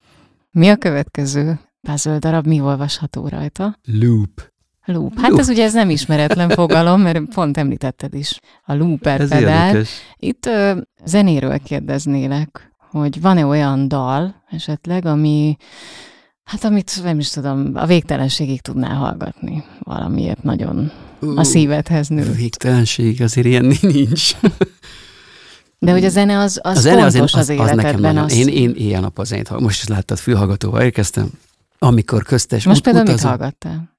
Mi 0.52 0.70
a 0.70 0.78
következő 0.78 1.60
puzzle 1.82 2.20
darab, 2.20 2.48
mi 2.48 2.62
olvasható 2.62 3.28
rajta? 3.28 3.80
Loop. 3.84 4.54
Loop. 4.86 5.20
Hát 5.20 5.38
ez 5.38 5.50
ugye 5.50 5.64
ez 5.64 5.74
nem 5.74 5.90
ismeretlen 5.90 6.50
fogalom, 6.60 7.02
mert 7.02 7.22
pont 7.34 7.58
említetted 7.58 8.14
is 8.14 8.40
a 8.66 8.74
looper 8.74 9.22
Ez 9.22 9.30
pedál. 9.30 9.68
érdekes. 9.68 9.90
Itt 10.18 10.46
ö, 10.46 10.80
zenéről 11.06 11.58
kérdeznélek, 11.60 12.72
hogy 12.92 13.22
van-e 13.22 13.46
olyan 13.46 13.88
dal 13.88 14.44
esetleg, 14.50 15.06
ami, 15.06 15.56
hát 16.44 16.64
amit 16.64 17.00
nem 17.04 17.20
is 17.20 17.30
tudom, 17.30 17.72
a 17.74 17.86
végtelenségig 17.86 18.62
tudnál 18.62 18.96
hallgatni. 18.96 19.64
Valamiért 19.80 20.44
nagyon 20.44 20.92
a 21.36 21.44
szívedhez 21.44 22.08
nő. 22.08 22.32
Végtelenség, 22.32 23.22
azért 23.22 23.48
ilyen 23.48 23.74
nincs. 23.82 24.32
De 25.80 25.92
hogy 25.92 26.06
a 26.06 26.10
zene 26.10 26.38
az, 26.40 26.60
az 26.64 26.78
a 26.78 26.82
zene 26.82 27.02
fontos 27.02 27.34
az, 27.34 27.50
az, 27.50 27.60
az, 27.60 27.70
életedben. 27.70 28.18
Az... 28.18 28.34
Én, 28.34 28.48
én 28.48 28.74
éjjel-nap 28.78 29.18
a 29.18 29.24
zenét 29.24 29.48
hallgatom. 29.48 29.68
Most 29.70 29.82
is 29.82 29.88
láttad, 29.88 30.18
fülhallgatóval 30.18 30.82
érkeztem. 30.82 31.30
Amikor 31.80 32.24
köztes 32.24 32.66
Most 32.66 32.78
ut- 32.78 32.84
például 32.84 33.06
mit 33.06 33.14
utazom- 33.14 33.38
hallgattál? 33.38 33.94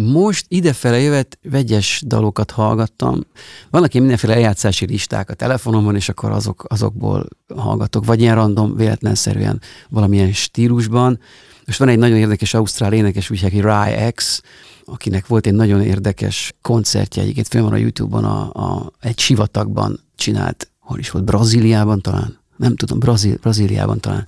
Most 0.00 0.44
idefele 0.48 0.98
jövet 0.98 1.38
vegyes 1.42 2.02
dalokat 2.06 2.50
hallgattam. 2.50 3.26
Vannak 3.70 3.94
ilyen 3.94 4.06
mindenféle 4.06 4.34
eljátszási 4.34 4.86
listák 4.86 5.30
a 5.30 5.34
telefonomon, 5.34 5.94
és 5.94 6.08
akkor 6.08 6.30
azok, 6.30 6.64
azokból 6.68 7.28
hallgatok, 7.56 8.04
vagy 8.04 8.20
ilyen 8.20 8.34
random, 8.34 8.76
véletlenszerűen 8.76 9.60
valamilyen 9.88 10.32
stílusban. 10.32 11.20
Most 11.66 11.78
van 11.78 11.88
egy 11.88 11.98
nagyon 11.98 12.18
érdekes 12.18 12.54
ausztrál 12.54 12.92
énekes, 12.92 13.30
úgy 13.30 13.40
hogy 13.40 13.60
Rye 13.60 14.10
X, 14.10 14.42
akinek 14.84 15.26
volt 15.26 15.46
egy 15.46 15.54
nagyon 15.54 15.82
érdekes 15.82 16.54
koncertje, 16.62 17.22
egyébként 17.22 17.48
fönn 17.48 17.62
van 17.62 17.72
a 17.72 17.76
Youtube-on, 17.76 18.24
a, 18.24 18.52
a, 18.52 18.92
egy 19.00 19.18
sivatagban 19.18 20.00
csinált, 20.16 20.70
hol 20.78 20.98
is 20.98 21.10
volt, 21.10 21.24
Brazíliában 21.24 22.00
talán, 22.00 22.38
nem 22.56 22.76
tudom, 22.76 22.98
Brazíl, 22.98 23.36
Brazíliában 23.40 24.00
talán. 24.00 24.26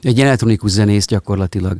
Egy 0.00 0.20
elektronikus 0.20 0.70
zenész 0.70 1.06
gyakorlatilag. 1.06 1.78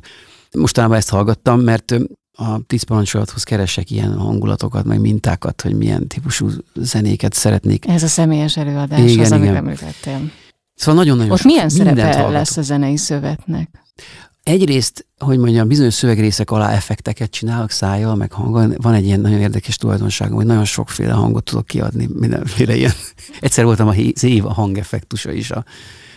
Mostanában 0.53 0.97
ezt 0.97 1.11
hallgattam, 1.11 1.61
mert 1.61 1.95
a 2.33 2.61
tíz 2.67 2.83
parancsolathoz 2.83 3.43
keresek 3.43 3.91
ilyen 3.91 4.19
hangulatokat, 4.19 4.85
meg 4.85 5.01
mintákat, 5.01 5.61
hogy 5.61 5.75
milyen 5.75 6.07
típusú 6.07 6.49
zenéket 6.75 7.33
szeretnék. 7.33 7.89
Ez 7.89 8.03
a 8.03 8.09
személyes 8.09 8.57
előadás 8.57 9.11
Igen, 9.11 9.25
az, 9.25 9.33
amit 9.33 9.45
igen. 9.45 9.57
említettél. 9.57 10.31
Szóval 10.75 10.95
nagyon-nagyon 10.95 11.33
Ott 11.33 11.43
milyen 11.43 11.69
szerepe 11.69 12.29
lesz 12.29 12.57
a 12.57 12.63
zenei 12.63 12.97
szövetnek? 12.97 13.69
Egyrészt, 14.43 15.07
hogy 15.19 15.39
mondjam, 15.39 15.69
bizonyos 15.69 15.95
szövegrészek 15.95 16.51
alá 16.51 16.73
effekteket 16.73 17.31
csinálok 17.31 17.71
szájjal, 17.71 18.15
meg 18.15 18.33
hangon. 18.33 18.75
Van 18.77 18.95
egy 18.95 19.05
ilyen 19.05 19.21
nagyon 19.21 19.41
érdekes 19.41 19.77
tulajdonságom, 19.77 20.37
hogy 20.37 20.47
nagyon 20.47 20.65
sokféle 20.65 21.13
hangot 21.13 21.45
tudok 21.45 21.67
kiadni, 21.67 22.09
mindenféle 22.15 22.77
ilyen. 22.77 22.93
Egyszer 23.41 23.65
voltam 23.65 23.89
a 23.89 23.95
év 24.21 24.47
a 24.47 24.53
hangeffektusa 24.53 25.33
is, 25.33 25.51
a 25.51 25.65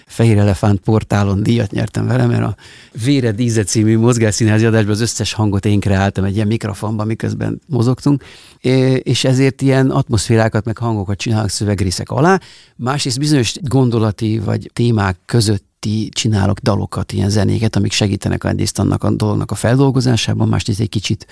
Fehér 0.05 0.37
Elefánt 0.37 0.79
portálon 0.79 1.43
díjat 1.43 1.71
nyertem 1.71 2.07
vele, 2.07 2.25
mert 2.25 2.43
a 2.43 2.55
Vére 3.03 3.31
Díze 3.31 3.63
című 3.63 3.97
mozgásszínházi 3.97 4.65
adásban 4.65 4.93
az 4.93 5.01
összes 5.01 5.33
hangot 5.33 5.65
én 5.65 5.79
kreáltam 5.79 6.23
egy 6.23 6.35
ilyen 6.35 6.47
mikrofonban, 6.47 7.07
miközben 7.07 7.61
mozogtunk, 7.67 8.23
és 8.99 9.23
ezért 9.23 9.61
ilyen 9.61 9.89
atmoszférákat, 9.89 10.65
meg 10.65 10.77
hangokat 10.77 11.17
csinálok 11.17 11.49
szövegrészek 11.49 12.09
alá. 12.09 12.39
Másrészt 12.75 13.19
bizonyos 13.19 13.55
gondolati 13.61 14.39
vagy 14.39 14.69
témák 14.73 15.17
közötti 15.25 16.09
csinálok 16.09 16.59
dalokat, 16.59 17.11
ilyen 17.11 17.29
zenéket, 17.29 17.75
amik 17.75 17.91
segítenek 17.91 18.43
egyrészt 18.43 18.79
annak 18.79 19.03
a 19.03 19.11
dolognak 19.11 19.51
a 19.51 19.55
feldolgozásában, 19.55 20.47
másrészt 20.47 20.79
egy 20.79 20.89
kicsit 20.89 21.27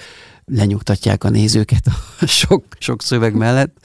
lenyugtatják 0.45 1.23
a 1.23 1.29
nézőket 1.29 1.87
a 2.19 2.25
sok, 2.41 2.63
sok 2.79 3.01
szöveg 3.01 3.35
mellett. 3.35 3.77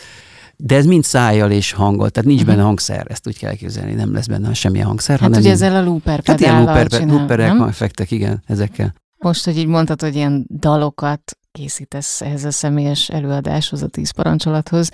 De 0.60 0.76
ez 0.76 0.86
mind 0.86 1.04
szájjal 1.04 1.50
és 1.50 1.72
hangol, 1.72 2.10
tehát 2.10 2.28
nincs 2.28 2.44
benne 2.44 2.62
hangszer, 2.62 3.06
ezt 3.08 3.26
úgy 3.26 3.38
kell 3.38 3.50
elképzelni, 3.50 3.92
nem 3.92 4.12
lesz 4.12 4.26
benne 4.26 4.54
semmilyen 4.54 4.86
hangszer, 4.86 5.14
Mhm. 5.20 5.24
Hát 5.24 5.34
hanem 5.34 5.40
ugye 5.50 5.50
mind- 5.58 5.62
ezzel 5.72 5.82
a 5.82 5.86
looper 5.88 6.20
hát 6.24 6.40
ilyen 6.40 6.56
looper, 6.62 6.86
csinál, 6.86 7.16
looperek, 7.16 7.52
nem? 7.52 7.62
effektek, 7.62 8.10
igen, 8.10 8.42
ezekkel. 8.46 8.94
Most, 9.18 9.44
hogy 9.44 9.58
így 9.58 9.66
mondtad, 9.66 10.00
hogy 10.00 10.14
ilyen 10.14 10.46
dalokat 10.58 11.38
készítesz 11.52 12.20
ehhez 12.20 12.44
a 12.44 12.50
személyes 12.50 13.08
előadáshoz, 13.08 13.82
a 13.82 13.86
tíz 13.86 14.10
parancsolathoz, 14.10 14.90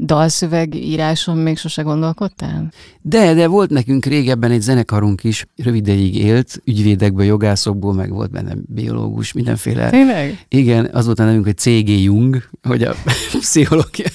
dalszöveg 0.00 0.74
íráson 0.74 1.36
még 1.36 1.58
sose 1.58 1.82
gondolkodtál? 1.82 2.70
De, 3.02 3.34
de 3.34 3.46
volt 3.46 3.70
nekünk 3.70 4.04
régebben 4.04 4.50
egy 4.50 4.60
zenekarunk 4.60 5.24
is, 5.24 5.46
rövid 5.56 5.86
ideig 5.88 6.16
élt, 6.16 6.60
ügyvédekből, 6.64 7.24
jogászokból, 7.24 7.92
meg 7.94 8.10
volt 8.10 8.30
benne 8.30 8.54
biológus, 8.66 9.32
mindenféle. 9.32 9.90
Tényleg? 9.90 10.44
Igen, 10.48 10.88
az 10.92 11.06
volt 11.06 11.18
a 11.18 11.24
nevünk, 11.24 11.44
hogy 11.44 11.56
C.G. 11.58 11.88
Jung, 11.88 12.42
hogy 12.62 12.82
a 12.82 12.94
pszichológia, 13.38 14.06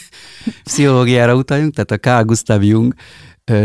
pszichológiára 0.63 1.35
utaljunk, 1.35 1.73
tehát 1.73 1.91
a 1.91 1.97
Carl 1.97 2.25
Gustav 2.25 2.63
Jung 2.63 2.93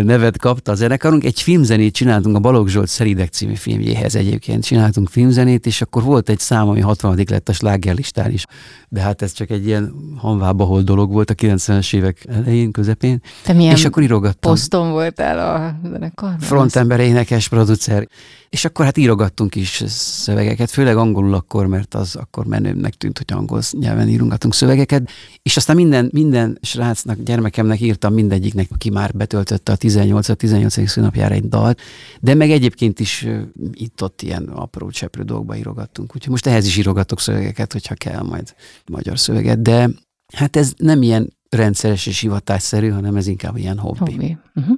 nevet 0.05 0.39
kapta 0.39 0.73
a 0.73 0.75
zenekarunk. 0.75 1.25
Egy 1.25 1.41
filmzenét 1.41 1.95
csináltunk 1.95 2.37
a 2.37 2.39
Balogh 2.39 2.69
Zsolt 2.69 2.89
Szeridek 2.89 3.29
című 3.29 3.55
filmjéhez 3.55 4.15
egyébként. 4.15 4.65
Csináltunk 4.65 5.09
filmzenét, 5.09 5.67
és 5.67 5.83
akkor 5.83 6.03
volt 6.03 6.29
egy 6.29 6.39
szám, 6.39 6.69
ami 6.69 6.81
60 6.81 7.25
lett 7.29 7.49
a 7.49 7.53
slágerlistán 7.53 8.31
is. 8.31 8.45
De 8.89 9.01
hát 9.01 9.23
ez 9.23 9.33
csak 9.33 9.51
egy 9.51 9.67
ilyen 9.67 9.95
hanvába 10.17 10.83
dolog 10.83 11.13
volt 11.13 11.31
a 11.31 11.35
90-es 11.35 11.95
évek 11.95 12.25
elején, 12.29 12.71
közepén. 12.71 13.21
Te 13.43 13.53
milyen 13.53 13.75
és 13.75 13.85
akkor 13.85 14.03
írogattam. 14.03 14.53
poszton 14.53 14.91
voltál 14.91 15.39
a 15.39 15.89
zenekarban? 15.89 16.39
Frontember, 16.39 17.01
énekes, 17.01 17.49
producer. 17.49 18.09
És 18.55 18.65
akkor 18.65 18.85
hát 18.85 18.97
írogattunk 18.97 19.55
is 19.55 19.83
szövegeket, 19.87 20.71
főleg 20.71 20.97
angolul 20.97 21.35
akkor, 21.35 21.67
mert 21.67 21.95
az 21.95 22.17
akkor 22.17 22.47
menőbbnek 22.47 22.95
tűnt, 22.95 23.19
hogy 23.19 23.37
angol 23.37 23.61
nyelven 23.71 24.09
írogatunk 24.09 24.55
szövegeket. 24.55 25.11
És 25.43 25.57
aztán 25.57 25.77
minden, 25.77 26.09
minden 26.13 26.59
srácnak, 26.63 27.23
gyermekemnek 27.23 27.81
írtam 27.81 28.15
mindegyiknek, 28.15 28.69
aki 28.71 28.91
már 28.91 29.13
betöltötte 29.13 29.73
a 29.73 29.77
18-18. 29.77 30.87
szünapjára 30.87 31.35
egy 31.35 31.49
dalt, 31.49 31.81
de 32.21 32.35
meg 32.35 32.51
egyébként 32.51 33.01
is 33.01 33.27
itt-ott 33.73 34.23
ilyen 34.23 34.43
apró 34.45 34.91
cseprő 34.91 35.23
dolgokba 35.23 35.57
írogattunk. 35.57 36.15
Úgyhogy 36.15 36.31
most 36.31 36.47
ehhez 36.47 36.67
is 36.67 36.77
írogatok 36.77 37.21
szövegeket, 37.21 37.73
hogyha 37.73 37.95
kell 37.95 38.23
majd 38.23 38.55
magyar 38.87 39.19
szöveget, 39.19 39.63
de 39.63 39.91
hát 40.35 40.57
ez 40.57 40.73
nem 40.77 41.03
ilyen 41.03 41.33
rendszeres 41.49 42.07
és 42.07 42.21
hivatásszerű, 42.21 42.89
hanem 42.89 43.17
ez 43.17 43.27
inkább 43.27 43.57
ilyen 43.57 43.79
hobbi. 43.79 44.13
Hobbi. 44.13 44.37
Uh-huh. 44.55 44.77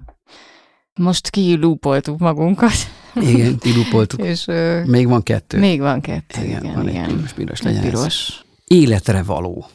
Most 0.99 1.31
kilúpoltuk 1.31 2.19
magunkat, 2.19 2.96
Igen, 3.21 3.59
tilupoltuk. 3.59 4.23
és 4.25 4.45
Még 4.85 5.09
van 5.09 5.23
kettő. 5.23 5.59
még 5.59 5.81
van 5.81 6.01
kettő. 6.01 6.45
Igen, 6.45 6.63
Igen, 6.65 6.75
van 6.75 6.89
igen. 6.89 7.05
egy 7.05 7.15
piros, 7.15 7.33
piros 7.33 7.59
Egy 7.59 7.65
legyen 7.65 7.85
ez. 7.85 7.91
piros. 7.91 8.45
Életre 8.65 9.23
való. 9.23 9.67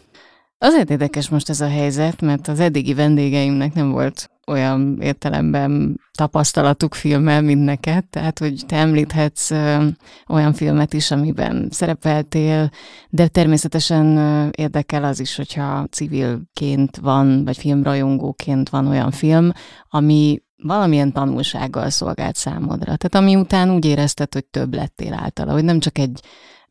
Azért 0.57 0.89
érdekes 0.89 1.29
most 1.29 1.49
ez 1.49 1.61
a 1.61 1.67
helyzet, 1.69 2.21
mert 2.21 2.47
az 2.47 2.59
eddigi 2.59 2.93
vendégeimnek 2.93 3.73
nem 3.73 3.91
volt 3.91 4.29
olyan 4.47 4.97
értelemben 5.01 5.99
tapasztalatuk 6.17 6.93
filmmel, 6.93 7.41
mint 7.41 7.63
neked, 7.63 8.05
tehát 8.09 8.39
hogy 8.39 8.63
te 8.67 8.75
említhetsz 8.75 9.51
ö, 9.51 9.85
olyan 10.27 10.53
filmet 10.53 10.93
is, 10.93 11.11
amiben 11.11 11.67
szerepeltél, 11.71 12.69
de 13.09 13.27
természetesen 13.27 14.17
ö, 14.17 14.47
érdekel 14.51 15.03
az 15.03 15.19
is, 15.19 15.35
hogyha 15.35 15.87
civilként 15.91 16.97
van, 16.97 17.43
vagy 17.45 17.57
filmrajongóként 17.57 18.69
van 18.69 18.87
olyan 18.87 19.11
film, 19.11 19.51
ami 19.89 20.41
valamilyen 20.63 21.11
tanulsággal 21.11 21.89
szolgált 21.89 22.35
számodra. 22.35 22.95
Tehát 22.95 23.15
ami 23.15 23.35
után 23.35 23.71
úgy 23.71 23.85
érezted, 23.85 24.33
hogy 24.33 24.45
több 24.45 24.73
lettél 24.73 25.13
általa, 25.13 25.51
hogy 25.51 25.63
nem 25.63 25.79
csak 25.79 25.97
egy 25.97 26.19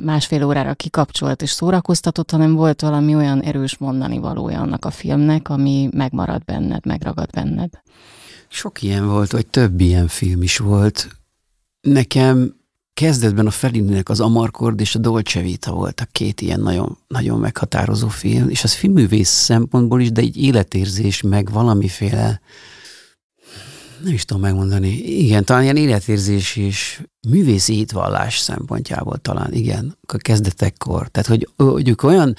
másfél 0.04 0.44
órára 0.44 0.74
kikapcsolt 0.74 1.42
és 1.42 1.50
szórakoztatott, 1.50 2.30
hanem 2.30 2.54
volt 2.54 2.80
valami 2.80 3.14
olyan 3.14 3.40
erős 3.40 3.78
mondani 3.78 4.18
valója 4.18 4.60
annak 4.60 4.84
a 4.84 4.90
filmnek, 4.90 5.48
ami 5.48 5.88
megmarad 5.92 6.44
benned, 6.44 6.86
megragad 6.86 7.30
benned. 7.30 7.70
Sok 8.48 8.82
ilyen 8.82 9.06
volt, 9.08 9.32
vagy 9.32 9.46
több 9.46 9.80
ilyen 9.80 10.08
film 10.08 10.42
is 10.42 10.58
volt. 10.58 11.08
Nekem 11.80 12.54
kezdetben 12.94 13.46
a 13.46 13.50
Fellininek 13.50 14.08
az 14.08 14.20
Amarkord 14.20 14.80
és 14.80 14.94
a 14.94 14.98
Dolce 14.98 15.40
Vita 15.40 15.72
volt 15.72 16.00
a 16.00 16.06
két 16.12 16.40
ilyen 16.40 16.60
nagyon, 16.60 16.98
nagyon 17.08 17.38
meghatározó 17.38 18.08
film, 18.08 18.48
és 18.48 18.64
az 18.64 18.72
filmművész 18.72 19.28
szempontból 19.28 20.00
is, 20.00 20.12
de 20.12 20.20
egy 20.20 20.36
életérzés, 20.36 21.22
meg 21.22 21.50
valamiféle 21.50 22.40
nem 24.02 24.12
is 24.12 24.24
tudom 24.24 24.42
megmondani. 24.42 24.88
Igen, 24.98 25.44
talán 25.44 25.62
ilyen 25.62 25.76
életérzés 25.76 26.56
és 26.56 27.02
művészi 27.28 27.74
hitvallás 27.74 28.38
szempontjából 28.38 29.16
talán, 29.18 29.52
igen, 29.52 29.96
a 30.06 30.16
kezdetekkor. 30.16 31.08
Tehát, 31.08 31.28
hogy, 31.28 31.48
hogy 31.56 31.88
ők 31.88 32.02
olyan, 32.02 32.36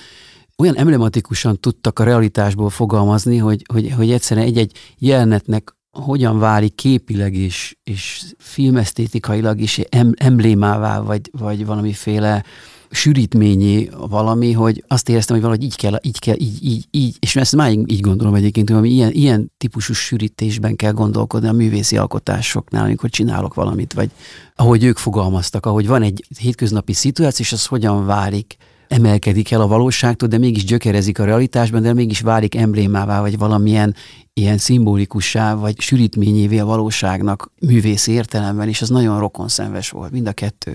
olyan 0.58 0.78
emblematikusan 0.78 1.60
tudtak 1.60 2.00
a 2.00 2.04
realitásból 2.04 2.70
fogalmazni, 2.70 3.38
hogy, 3.38 3.66
hogy, 3.74 3.92
hogy 3.92 4.12
egyszerűen 4.12 4.48
egy-egy 4.48 4.72
jelenetnek 4.98 5.76
hogyan 5.92 6.40
válik 6.40 6.76
képileg 6.76 7.36
és, 7.36 7.78
és 7.84 8.24
filmesztétikailag 8.38 9.60
is 9.60 9.78
em, 9.78 10.14
emblémává, 10.18 11.00
vagy, 11.00 11.30
vagy 11.32 11.66
valamiféle 11.66 12.44
sűrítményé 12.92 13.90
valami, 14.10 14.52
hogy 14.52 14.84
azt 14.88 15.10
éreztem, 15.10 15.36
hogy 15.36 15.44
valahogy 15.44 15.66
így 15.66 15.76
kell, 15.76 16.00
így 16.02 16.20
kell, 16.20 16.36
így, 16.38 16.66
így, 16.66 16.86
így, 16.92 17.18
és 17.20 17.36
ezt 17.36 17.56
máig 17.56 17.92
így 17.92 18.00
gondolom 18.00 18.34
egyébként, 18.34 18.70
hogy 18.70 18.92
ilyen, 18.92 19.12
ilyen 19.12 19.52
típusú 19.58 19.94
sűrítésben 19.94 20.76
kell 20.76 20.92
gondolkodni 20.92 21.48
a 21.48 21.52
művészi 21.52 21.98
alkotásoknál, 21.98 22.84
amikor 22.84 23.10
csinálok 23.10 23.54
valamit, 23.54 23.94
vagy 23.94 24.12
ahogy 24.56 24.84
ők 24.84 24.98
fogalmaztak, 24.98 25.66
ahogy 25.66 25.88
van 25.88 26.02
egy 26.02 26.26
hétköznapi 26.40 26.94
szituáció, 26.94 27.46
és 27.46 27.52
az 27.52 27.66
hogyan 27.66 28.06
válik 28.06 28.58
emelkedik 28.92 29.52
el 29.52 29.62
a 29.62 29.68
valóságtól, 29.68 30.28
de 30.28 30.38
mégis 30.38 30.64
gyökerezik 30.64 31.20
a 31.20 31.26
realitásban, 31.26 31.82
de 31.82 31.94
mégis 31.94 32.20
válik 32.20 32.56
emblémává, 32.56 33.22
vagy 33.22 33.38
valamilyen 33.38 33.96
ilyen 34.34 34.58
szimbolikussá, 34.58 35.56
vagy 35.56 35.80
sűrítményévé 35.80 36.60
a 36.60 36.66
valóságnak 36.66 37.52
művészi 37.60 38.12
értelemben, 38.12 38.68
és 38.68 38.82
az 38.82 38.90
nagyon 38.90 39.20
rokonszenves 39.20 39.90
volt, 39.90 40.12
mind 40.12 40.28
a 40.28 40.32
kettő. 40.32 40.72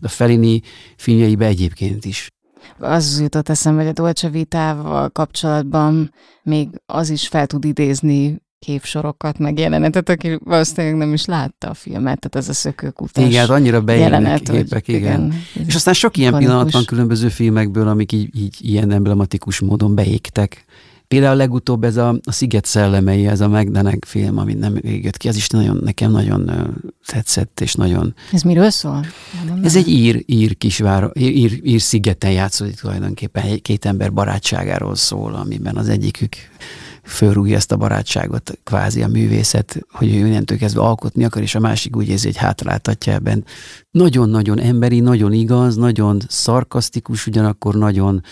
De 0.00 0.06
a 0.06 0.08
Fellini 0.08 0.60
filmjeibe 0.96 1.46
egyébként 1.46 2.04
is. 2.04 2.28
Az 2.78 3.20
jutott 3.20 3.48
eszembe, 3.48 3.80
hogy 3.80 3.90
a 3.90 4.02
Dolce 4.02 4.28
Vitával 4.28 5.08
kapcsolatban 5.08 6.12
még 6.42 6.68
az 6.86 7.10
is 7.10 7.28
fel 7.28 7.46
tud 7.46 7.64
idézni 7.64 8.42
képsorokat, 8.58 9.38
meg 9.38 9.58
jelenetet, 9.58 10.08
aki 10.08 10.38
valószínűleg 10.44 10.96
nem 10.96 11.12
is 11.12 11.24
látta 11.24 11.68
a 11.68 11.74
filmet, 11.74 12.18
tehát 12.18 12.36
ez 12.36 12.48
a 12.48 12.52
szökőkutás 12.52 13.24
Igen, 13.24 13.40
hát 13.40 13.50
annyira 13.50 13.82
jelenet, 13.86 14.50
képek, 14.50 14.88
igen. 14.88 15.32
igen. 15.54 15.66
És 15.66 15.74
aztán 15.74 15.94
sok 15.94 16.16
ilyen 16.16 16.28
Ikonikus. 16.28 16.52
pillanat 16.52 16.72
van 16.72 16.84
különböző 16.84 17.28
filmekből, 17.28 17.88
amik 17.88 18.12
így, 18.12 18.38
így 18.38 18.56
ilyen 18.60 18.90
emblematikus 18.90 19.60
módon 19.60 19.94
beégtek. 19.94 20.64
Például 21.08 21.36
legutóbb 21.36 21.84
ez 21.84 21.96
a, 21.96 22.08
a 22.24 22.32
Sziget 22.32 22.64
szellemei, 22.64 23.26
ez 23.26 23.40
a 23.40 23.48
Megdenek 23.48 24.04
film, 24.04 24.38
ami 24.38 24.54
nem 24.54 24.78
jött 24.82 25.16
ki, 25.16 25.28
az 25.28 25.36
is 25.36 25.48
nagyon, 25.48 25.80
nekem 25.84 26.10
nagyon 26.10 26.50
tetszett, 27.06 27.60
és 27.60 27.74
nagyon... 27.74 28.14
Ez 28.32 28.42
miről 28.42 28.70
szól? 28.70 29.06
Ez 29.62 29.76
egy 29.76 29.88
ír, 29.88 30.22
ír 30.26 30.56
kisvár, 30.56 31.10
ír, 31.14 31.60
ír 31.62 31.80
szigeten 31.80 32.30
játszódik 32.30 32.74
tulajdonképpen, 32.74 33.60
két 33.62 33.84
ember 33.84 34.12
barátságáról 34.12 34.94
szól, 34.94 35.34
amiben 35.34 35.76
az 35.76 35.88
egyikük 35.88 36.36
fölrúgja 37.08 37.56
ezt 37.56 37.72
a 37.72 37.76
barátságot, 37.76 38.58
kvázi 38.64 39.02
a 39.02 39.08
művészet, 39.08 39.86
hogy 39.90 40.14
ő 40.14 40.26
innentől 40.26 40.58
kezdve 40.58 40.80
alkotni 40.80 41.24
akar, 41.24 41.42
és 41.42 41.54
a 41.54 41.60
másik 41.60 41.96
úgy 41.96 42.08
érzi, 42.08 42.26
hogy 42.26 42.36
hátráltatja 42.36 43.12
ebben. 43.12 43.44
Nagyon-nagyon 43.90 44.58
emberi, 44.60 45.00
nagyon 45.00 45.32
igaz, 45.32 45.76
nagyon 45.76 46.20
szarkasztikus, 46.28 47.26
ugyanakkor 47.26 47.74
nagyon 47.74 48.22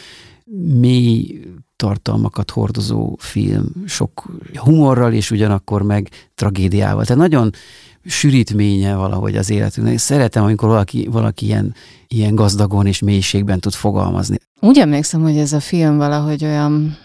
mély 0.81 1.41
tartalmakat 1.77 2.51
hordozó 2.51 3.17
film, 3.19 3.67
sok 3.87 4.27
humorral, 4.55 5.13
és 5.13 5.31
ugyanakkor 5.31 5.83
meg 5.83 6.09
tragédiával. 6.35 7.05
Tehát 7.05 7.23
nagyon 7.23 7.51
sűrítménye 8.05 8.95
valahogy 8.95 9.37
az 9.37 9.51
életünknek. 9.51 9.99
Szeretem, 9.99 10.45
amikor 10.45 10.69
valaki, 10.69 11.09
valaki 11.11 11.47
ilyen, 11.47 11.75
ilyen 12.09 12.35
gazdagon 12.35 12.87
és 12.87 12.99
mélységben 12.99 13.61
tud 13.61 13.73
fogalmazni. 13.73 14.37
Úgy 14.61 14.79
emlékszem, 14.79 15.23
hogy 15.23 15.37
ez 15.37 15.53
a 15.53 15.61
film 15.61 15.97
valahogy 15.97 16.45
olyan 16.45 16.97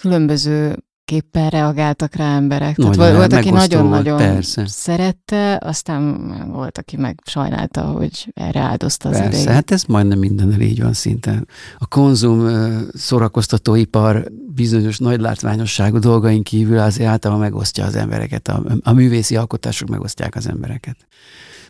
különböző 0.00 0.76
képpen 1.10 1.48
reagáltak 1.48 2.14
rá 2.14 2.36
emberek. 2.36 2.76
Nagyon, 2.76 2.92
Tehát 2.92 3.16
volt, 3.16 3.32
aki 3.32 3.50
nagyon-nagyon 3.50 4.42
szerette, 4.66 5.58
aztán 5.62 6.28
volt, 6.52 6.78
aki 6.78 6.96
meg 6.96 7.20
sajnálta, 7.24 7.80
hogy 7.80 8.32
erre 8.34 8.60
áldozta 8.60 9.08
az 9.08 9.14
Persze, 9.14 9.28
idejét. 9.28 9.48
hát 9.48 9.70
ez 9.70 9.82
majdnem 9.84 10.18
minden 10.18 10.60
így 10.60 10.82
van 10.82 10.92
szinte. 10.92 11.44
A 11.78 11.86
konzum 11.86 12.48
szórakoztatóipar 12.94 14.26
bizonyos 14.54 14.98
nagy 14.98 15.20
látványosságú 15.20 15.98
dolgaink 15.98 16.44
kívül 16.44 16.78
azért 16.78 17.08
általában 17.08 17.42
megosztja 17.42 17.84
az 17.84 17.94
embereket, 17.94 18.48
a, 18.48 18.62
a 18.82 18.92
művészi 18.92 19.36
alkotások 19.36 19.88
megosztják 19.88 20.34
az 20.34 20.48
embereket. 20.48 20.96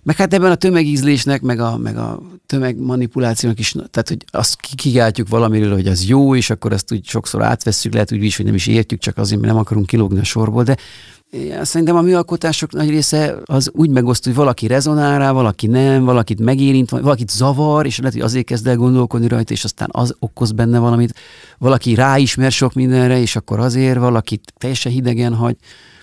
Meg 0.03 0.17
hát 0.17 0.35
ebben 0.35 0.51
a 0.51 0.55
tömegízlésnek, 0.55 1.43
meg 1.43 1.61
a, 1.61 1.77
meg 1.77 1.97
a 1.97 2.23
tömegmanipulációnak 2.47 3.59
is, 3.59 3.71
tehát 3.71 4.09
hogy 4.09 4.25
azt 4.31 4.61
kigáltjuk 4.61 5.29
valamiről, 5.29 5.73
hogy 5.73 5.87
az 5.87 6.05
jó, 6.05 6.35
és 6.35 6.51
akkor 6.51 6.73
azt 6.73 6.93
úgy 6.93 7.07
sokszor 7.07 7.43
átvesszük, 7.43 7.93
lehet 7.93 8.13
úgy 8.13 8.25
is, 8.25 8.37
hogy 8.37 8.45
nem 8.45 8.55
is 8.55 8.67
értjük, 8.67 9.01
csak 9.01 9.19
azért, 9.19 9.41
mert 9.41 9.53
nem 9.53 9.63
akarunk 9.63 9.87
kilógni 9.87 10.19
a 10.19 10.25
sorból, 10.25 10.63
de 10.63 10.77
Szerintem 11.63 11.97
a 11.97 12.01
műalkotások 12.01 12.73
nagy 12.73 12.89
része 12.89 13.37
az 13.45 13.71
úgy 13.75 13.91
megoszt, 13.91 14.25
hogy 14.25 14.35
valaki 14.35 14.67
rezonál 14.67 15.19
rá, 15.19 15.33
valaki 15.33 15.67
nem, 15.67 16.05
valakit 16.05 16.41
megérint, 16.41 16.91
valakit 16.91 17.31
zavar, 17.31 17.87
és 17.87 17.99
lehet, 17.99 18.13
hogy 18.13 18.23
azért 18.23 18.47
kezd 18.47 18.67
el 18.67 18.77
gondolkodni 18.77 19.29
rajta, 19.29 19.53
és 19.53 19.65
aztán 19.65 19.89
az 19.93 20.15
okoz 20.19 20.53
benne 20.53 20.79
valamit. 20.79 21.15
Valaki 21.59 21.95
ráismer 21.95 22.53
sok 22.53 22.73
mindenre, 22.73 23.21
és 23.21 23.37
akkor 23.37 23.61
azért 23.61 23.99
valakit 23.99 24.53
teljesen 24.59 24.93
hidegen 24.93 25.35
hagy 25.35 25.57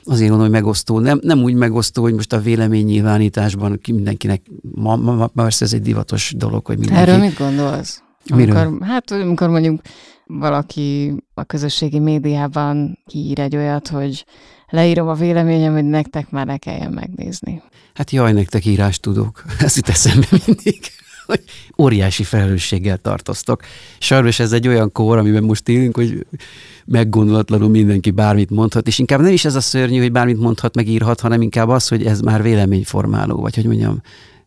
azért 0.08 0.30
mondom, 0.30 0.48
hogy 0.48 0.56
megosztó. 0.56 1.00
Nem, 1.00 1.20
nem 1.22 1.44
úgy 1.44 1.54
megosztó, 1.54 2.02
hogy 2.02 2.14
most 2.14 2.34
a 2.34 2.40
véleménynyilvánításban 2.40 3.80
mindenkinek, 3.88 4.42
ma, 4.62 4.96
ma, 4.96 5.14
ma 5.14 5.28
persze 5.28 5.66
ez 5.66 5.74
egy 5.74 5.82
divatos 5.82 6.34
dolog, 6.38 6.66
hogy 6.66 6.78
mindenki... 6.78 7.10
Erről 7.10 7.24
mit 7.24 7.38
gondolsz? 7.38 8.04
Miről? 8.36 8.58
Amikor, 8.58 8.88
hát 8.88 9.12
amikor 9.12 9.50
mondjuk 9.50 9.82
valaki 10.26 11.16
a 11.34 11.44
közösségi 11.44 12.00
médiában 12.00 13.00
kiír 13.06 13.40
egy 13.40 13.56
olyat, 13.56 13.88
hogy 13.88 14.26
leírom 14.70 15.08
a 15.08 15.14
véleményem, 15.14 15.74
hogy 15.74 15.86
nektek 15.86 16.30
már 16.30 16.46
ne 16.46 16.58
kelljen 16.58 16.92
megnézni. 16.92 17.62
Hát 17.94 18.12
jaj, 18.12 18.34
nektek 18.34 18.66
írás 18.66 19.00
tudok. 19.00 19.44
Ez 19.60 19.76
jut 19.76 19.90
eszembe 19.90 20.28
mindig 20.46 20.80
hogy 21.28 21.44
óriási 21.78 22.24
felelősséggel 22.24 22.98
tartoztok. 22.98 23.62
Sajnos 24.00 24.40
ez 24.40 24.52
egy 24.52 24.68
olyan 24.68 24.92
kor, 24.92 25.18
amiben 25.18 25.44
most 25.44 25.70
élünk, 25.70 25.96
hogy 25.96 26.26
meggondolatlanul 26.86 27.70
mindenki 27.70 28.12
bármit 28.12 28.50
mondhat, 28.50 28.88
és 28.88 29.00
inkább 29.00 29.22
nem 29.22 29.34
is 29.34 29.46
ez 29.46 29.56
a 29.56 29.62
szörnyű, 29.62 30.00
hogy 30.00 30.12
bármit 30.12 30.40
mondhat, 30.40 30.76
megírhat, 30.76 31.20
hanem 31.20 31.42
inkább 31.42 31.70
az, 31.70 31.88
hogy 31.88 32.06
ez 32.06 32.20
már 32.20 32.42
véleményformáló, 32.42 33.42
vagy 33.42 33.56
hogy 33.56 33.66
mondjam, 33.66 34.02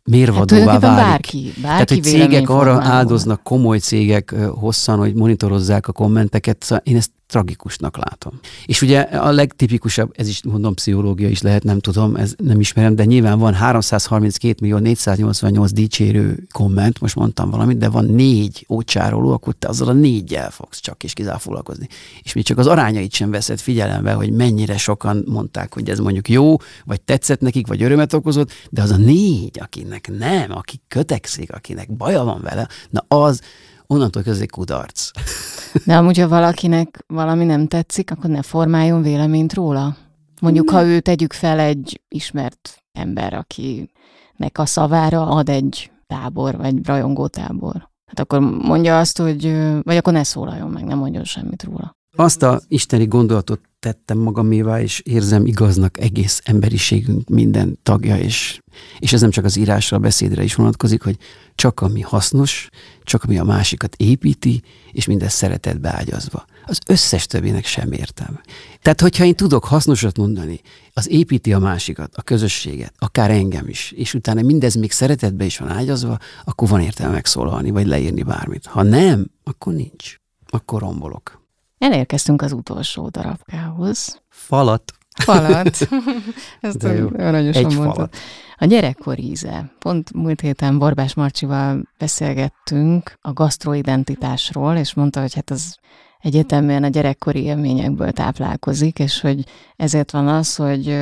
mérvadóvá 0.05 0.73
hát, 0.73 0.81
válik. 0.81 1.05
Bárki, 1.05 1.39
bárki 1.43 1.61
Tehát, 1.63 1.91
hogy 1.91 2.03
cégek 2.03 2.49
arra 2.49 2.83
áldoznak, 2.83 3.43
komoly 3.43 3.79
cégek 3.79 4.35
hosszan, 4.51 4.99
hogy 4.99 5.15
monitorozzák 5.15 5.89
a 5.89 5.93
kommenteket, 5.93 6.63
szóval 6.63 6.85
én 6.85 6.97
ezt 6.97 7.11
tragikusnak 7.31 7.97
látom. 7.97 8.41
És 8.67 8.83
ugye 8.83 9.01
a 9.01 9.31
legtipikusabb, 9.31 10.13
ez 10.17 10.29
is 10.29 10.43
mondom 10.45 10.75
pszichológia 10.75 11.29
is 11.29 11.43
lehet, 11.43 11.65
nem 11.65 11.79
tudom, 11.79 12.17
ez 12.17 12.35
nem 12.37 12.61
ismerem, 12.61 12.95
de 12.95 13.05
nyilván 13.05 13.39
van 13.39 13.55
332 13.55 14.55
millió 14.61 14.79
488 14.79 15.73
dicsérő 15.73 16.47
komment, 16.53 17.01
most 17.01 17.15
mondtam 17.15 17.51
valamit, 17.51 17.79
de 17.79 17.89
van 17.89 18.05
négy 18.05 18.67
ócsároló, 18.69 19.33
akkor 19.33 19.55
te 19.59 19.69
azzal 19.69 19.89
a 19.89 19.93
négyel 19.93 20.51
fogsz 20.51 20.81
csak 20.81 21.05
és 21.05 21.13
kizárólag 21.13 21.43
foglalkozni. 21.43 21.87
És 22.23 22.33
még 22.33 22.45
csak 22.45 22.59
az 22.59 22.67
arányait 22.67 23.13
sem 23.13 23.31
veszed 23.31 23.59
figyelembe, 23.59 24.13
hogy 24.13 24.33
mennyire 24.33 24.77
sokan 24.77 25.25
mondták, 25.27 25.75
hogy 25.75 25.89
ez 25.89 25.99
mondjuk 25.99 26.29
jó, 26.29 26.57
vagy 26.85 27.01
tetszett 27.01 27.41
nekik, 27.41 27.67
vagy 27.67 27.83
örömet 27.83 28.13
okozott, 28.13 28.53
de 28.71 28.83
az 28.83 28.91
a 28.91 28.97
négy, 28.97 29.59
akinek 29.93 30.18
nem, 30.18 30.57
aki 30.57 30.80
kötekszik, 30.88 31.53
akinek 31.53 31.97
baja 31.97 32.24
van 32.24 32.41
vele, 32.41 32.68
na 32.91 33.05
az 33.09 33.41
onnantól 33.86 34.22
közé 34.22 34.47
kudarc. 34.47 35.11
De 35.86 35.97
amúgy, 35.97 36.18
ha 36.18 36.28
valakinek 36.28 37.05
valami 37.07 37.45
nem 37.45 37.66
tetszik, 37.66 38.11
akkor 38.11 38.30
ne 38.30 38.43
formáljon 38.43 39.03
véleményt 39.03 39.55
róla. 39.55 39.97
Mondjuk, 40.41 40.70
ha 40.70 40.84
ő 40.84 41.01
tegyük 41.01 41.32
fel 41.32 41.59
egy 41.59 42.01
ismert 42.09 42.82
ember, 42.93 43.34
akinek 43.34 44.59
a 44.59 44.66
szavára 44.66 45.26
ad 45.26 45.49
egy 45.49 45.91
tábor, 46.07 46.57
vagy 46.57 46.86
rajongó 46.86 47.26
tábor. 47.26 47.88
Hát 48.07 48.18
akkor 48.18 48.41
mondja 48.41 48.99
azt, 48.99 49.18
hogy, 49.18 49.43
vagy 49.82 49.97
akkor 49.97 50.12
ne 50.12 50.22
szólaljon 50.22 50.70
meg, 50.70 50.84
nem 50.84 50.99
mondjon 50.99 51.24
semmit 51.24 51.62
róla. 51.62 51.99
Azt 52.17 52.43
a 52.43 52.61
isteni 52.69 53.07
gondolatot 53.07 53.61
tettem 53.79 54.19
magamévá, 54.19 54.81
és 54.81 55.01
érzem 55.01 55.47
igaznak 55.47 56.01
egész 56.01 56.41
emberiségünk 56.45 57.29
minden 57.29 57.79
tagja, 57.83 58.19
és, 58.19 58.61
és 58.99 59.13
ez 59.13 59.21
nem 59.21 59.31
csak 59.31 59.45
az 59.45 59.57
írásra, 59.57 59.97
a 59.97 60.01
beszédre 60.01 60.43
is 60.43 60.55
vonatkozik, 60.55 61.03
hogy 61.03 61.17
csak 61.55 61.81
ami 61.81 62.01
hasznos, 62.01 62.69
csak 63.03 63.25
ami 63.25 63.39
a 63.39 63.45
másikat 63.45 63.95
építi, 63.97 64.63
és 64.93 65.07
mindez 65.07 65.33
szeretetbe 65.33 65.95
ágyazva. 65.95 66.45
Az 66.67 66.79
összes 66.87 67.27
többinek 67.27 67.65
sem 67.65 67.93
értem. 67.93 68.41
Tehát, 68.83 69.01
hogyha 69.01 69.25
én 69.25 69.35
tudok 69.35 69.65
hasznosat 69.65 70.17
mondani, 70.17 70.61
az 70.93 71.11
építi 71.11 71.53
a 71.53 71.59
másikat, 71.59 72.15
a 72.15 72.23
közösséget, 72.23 72.95
akár 72.99 73.31
engem 73.31 73.69
is, 73.69 73.93
és 73.93 74.15
utána 74.15 74.43
mindez 74.43 74.75
még 74.75 74.93
szeretetbe 74.93 75.45
is 75.45 75.59
van 75.59 75.69
ágyazva, 75.69 76.19
akkor 76.45 76.69
van 76.69 76.81
értelme 76.81 77.13
megszólalni, 77.13 77.71
vagy 77.71 77.87
leírni 77.87 78.23
bármit. 78.23 78.67
Ha 78.67 78.83
nem, 78.83 79.31
akkor 79.45 79.73
nincs. 79.73 80.17
Akkor 80.49 80.81
rombolok. 80.81 81.39
Elérkeztünk 81.81 82.43
az 82.43 82.53
utolsó 82.53 83.09
darabkához. 83.09 84.22
Falat. 84.28 84.93
Falat. 85.22 85.89
Ezt 86.61 86.85
aranyosan 86.85 87.64
Egy 87.64 87.76
mondtad. 87.76 87.95
falat. 87.95 88.16
A 88.57 88.64
gyerekkor 88.64 89.18
íze. 89.18 89.72
Pont 89.78 90.12
múlt 90.12 90.41
héten 90.41 90.78
Borbás 90.78 91.14
Marcsival 91.14 91.83
beszélgettünk 91.99 93.18
a 93.20 93.33
gasztroidentitásról, 93.33 94.76
és 94.76 94.95
mondta, 94.95 95.20
hogy 95.20 95.35
hát 95.35 95.51
az 95.51 95.78
egyetemben 96.18 96.83
a 96.83 96.89
gyerekkori 96.89 97.43
élményekből 97.43 98.11
táplálkozik, 98.12 98.99
és 98.99 99.20
hogy 99.20 99.45
ezért 99.76 100.11
van 100.11 100.28
az, 100.28 100.57
hogy 100.57 100.99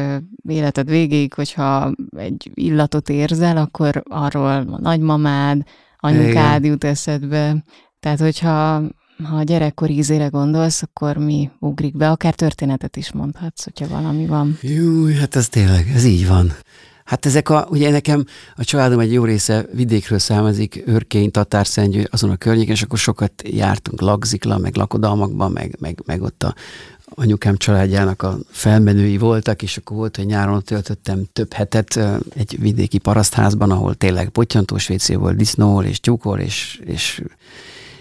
életed 0.49 0.89
végéig, 0.89 1.35
hogyha 1.35 1.93
egy 2.17 2.51
illatot 2.55 3.09
érzel, 3.09 3.57
akkor 3.57 4.03
arról 4.09 4.47
a 4.47 4.79
nagymamád, 4.79 5.63
anyukád 5.99 6.65
jut 6.65 6.85
eszedbe. 6.85 7.65
Tehát, 8.01 8.19
hogyha 8.21 8.83
ha 9.25 9.37
a 9.37 9.43
gyerekkori 9.43 9.95
ízére 9.95 10.27
gondolsz, 10.27 10.83
akkor 10.83 11.17
mi 11.17 11.51
ugrik 11.59 11.97
be? 11.97 12.11
Akár 12.11 12.35
történetet 12.35 12.97
is 12.97 13.13
mondhatsz, 13.13 13.65
hogyha 13.65 13.89
valami 13.89 14.27
van. 14.27 14.59
Jú, 14.61 15.13
hát 15.15 15.37
ez 15.37 15.49
tényleg, 15.49 15.93
ez 15.95 16.05
így 16.05 16.29
van. 16.29 16.53
Hát 17.05 17.27
ezek 17.27 17.49
a, 17.49 17.67
ugye 17.71 17.91
nekem 17.91 18.25
a 18.55 18.65
családom 18.65 18.99
egy 18.99 19.13
jó 19.13 19.25
része 19.25 19.67
vidékről 19.73 20.19
származik, 20.19 20.83
Örkény, 20.87 21.31
Tatárszentgyő, 21.31 22.09
azon 22.11 22.31
a 22.31 22.37
környéken, 22.37 22.75
és 22.75 22.83
akkor 22.83 22.99
sokat 22.99 23.43
jártunk 23.45 24.01
Lagzikla, 24.01 24.59
meg 24.59 24.77
lakodalmakban, 24.77 25.53
meg, 25.53 25.77
meg, 25.81 26.03
meg 26.07 26.23
ott 26.23 26.43
a 26.43 26.55
anyukám 27.15 27.57
családjának 27.57 28.23
a 28.23 28.39
felmenői 28.51 29.19
voltak, 29.19 29.63
és 29.63 29.77
akkor 29.77 29.97
volt, 29.97 30.17
hogy 30.17 30.27
nyáron 30.27 30.63
töltöttem 30.63 31.25
több 31.33 31.53
hetet 31.53 32.01
egy 32.35 32.57
vidéki 32.61 32.99
parasztházban, 32.99 33.71
ahol 33.71 33.95
tényleg 33.95 34.29
pottyantós 34.29 34.89
WC 34.89 35.15
volt, 35.15 35.37
disznóhol 35.37 35.85
és 35.85 36.01
tyúkol, 36.01 36.39
és, 36.39 36.81
és 36.85 37.23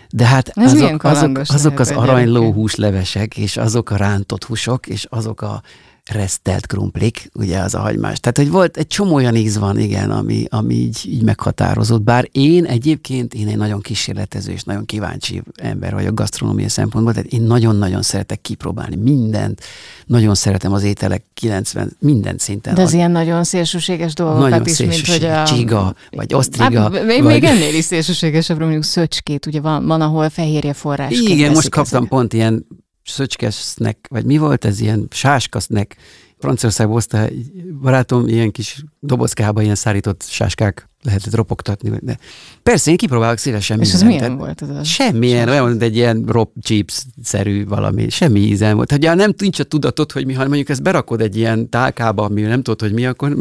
de 0.09 0.25
hát 0.25 0.51
Ez 0.55 0.73
azok, 0.73 1.03
azok, 1.03 1.41
azok 1.45 1.79
az 1.79 1.91
aranyló 1.91 2.51
húslevesek, 2.51 3.37
és 3.37 3.57
azok 3.57 3.89
a 3.89 3.95
rántott 3.95 4.43
húsok, 4.43 4.87
és 4.87 5.05
azok 5.09 5.41
a 5.41 5.61
resztelt 6.09 6.67
krumplik, 6.67 7.29
ugye 7.33 7.59
az 7.59 7.75
a 7.75 7.79
hagymás. 7.79 8.19
Tehát, 8.19 8.37
hogy 8.37 8.49
volt 8.49 8.77
egy 8.77 8.87
csomó 8.87 9.13
olyan 9.13 9.35
íz 9.35 9.57
van, 9.57 9.79
igen, 9.79 10.11
ami, 10.11 10.45
ami 10.49 10.73
így, 10.73 11.01
így 11.05 11.23
meghatározott. 11.23 12.01
Bár 12.01 12.27
én 12.31 12.65
egyébként, 12.65 13.33
én 13.33 13.47
egy 13.47 13.57
nagyon 13.57 13.81
kísérletező 13.81 14.51
és 14.51 14.63
nagyon 14.63 14.85
kíváncsi 14.85 15.41
ember 15.55 15.93
vagyok 15.93 16.13
gasztronómiai 16.13 16.69
szempontból, 16.69 17.13
tehát 17.13 17.31
én 17.31 17.41
nagyon-nagyon 17.41 18.01
szeretek 18.01 18.41
kipróbálni 18.41 18.95
mindent, 18.95 19.61
nagyon 20.05 20.35
szeretem 20.35 20.73
az 20.73 20.83
ételek 20.83 21.23
90, 21.33 21.95
minden 21.99 22.37
szinten. 22.37 22.73
De 22.73 22.81
az 22.81 22.93
ilyen 22.93 23.11
nagyon 23.11 23.43
szélsőséges 23.43 24.13
dolgokat 24.13 24.49
nagyon 24.49 24.65
is, 24.65 24.77
mint 24.77 25.07
hogy 25.07 25.23
a... 25.23 25.43
csiga, 25.43 25.95
vagy 26.11 26.33
osztriga. 26.33 26.81
Hát, 26.81 27.05
még, 27.05 27.23
vagy... 27.23 27.33
még 27.33 27.43
ennél 27.43 27.75
is 27.75 27.83
szélsőségesebb, 27.83 28.59
mondjuk 28.59 28.83
szöcskét, 28.83 29.45
ugye 29.45 29.61
van, 29.61 29.85
van 29.85 30.01
ahol 30.01 30.29
fehérje 30.29 30.73
forrásként 30.73 31.29
Igen, 31.29 31.51
most 31.51 31.69
kaptam 31.69 32.01
ezeket. 32.01 32.09
pont 32.09 32.33
ilyen 32.33 32.65
szöcskesznek, 33.07 34.07
vagy 34.09 34.25
mi 34.25 34.37
volt 34.37 34.65
ez, 34.65 34.79
ilyen 34.79 35.07
sáskasznek, 35.09 35.95
Franciaországban 36.39 36.95
hozta 36.95 37.25
egy 37.25 37.51
barátom 37.81 38.27
ilyen 38.27 38.51
kis 38.51 38.83
dobozkába 38.99 39.61
ilyen 39.61 39.75
szárított 39.75 40.23
sáskák 40.27 40.89
lehetett 41.03 41.35
ropogtatni. 41.35 41.91
De 42.01 42.17
persze, 42.63 42.91
én 42.91 42.97
kipróbálok 42.97 43.37
szívesen 43.37 43.81
És 43.81 43.93
ez 43.93 44.03
milyen 44.03 44.21
Tehát 44.21 44.37
volt? 44.37 44.61
Ez 44.61 44.69
a 44.69 44.83
Semmilyen, 44.83 45.49
olyan, 45.49 45.69
mint 45.69 45.81
egy 45.81 45.95
ilyen 45.95 46.23
rob 46.27 46.49
chips-szerű 46.61 47.65
valami, 47.65 48.09
semmi 48.09 48.39
ízen 48.39 48.75
volt. 48.75 48.91
Ha 48.91 49.15
nem 49.15 49.33
nincs 49.37 49.59
a 49.59 49.63
tudatod, 49.63 50.11
hogy 50.11 50.25
mi, 50.25 50.33
ha 50.33 50.47
mondjuk 50.47 50.69
ezt 50.69 50.83
berakod 50.83 51.21
egy 51.21 51.37
ilyen 51.37 51.69
tálkába, 51.69 52.23
ami 52.23 52.41
nem 52.41 52.63
tudod, 52.63 52.81
hogy 52.81 52.93
mi, 52.93 53.05
akkor 53.05 53.37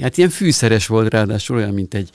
hát 0.00 0.16
ilyen 0.16 0.30
fűszeres 0.30 0.86
volt 0.86 1.12
ráadásul 1.12 1.56
olyan, 1.56 1.74
mint 1.74 1.94
egy 1.94 2.10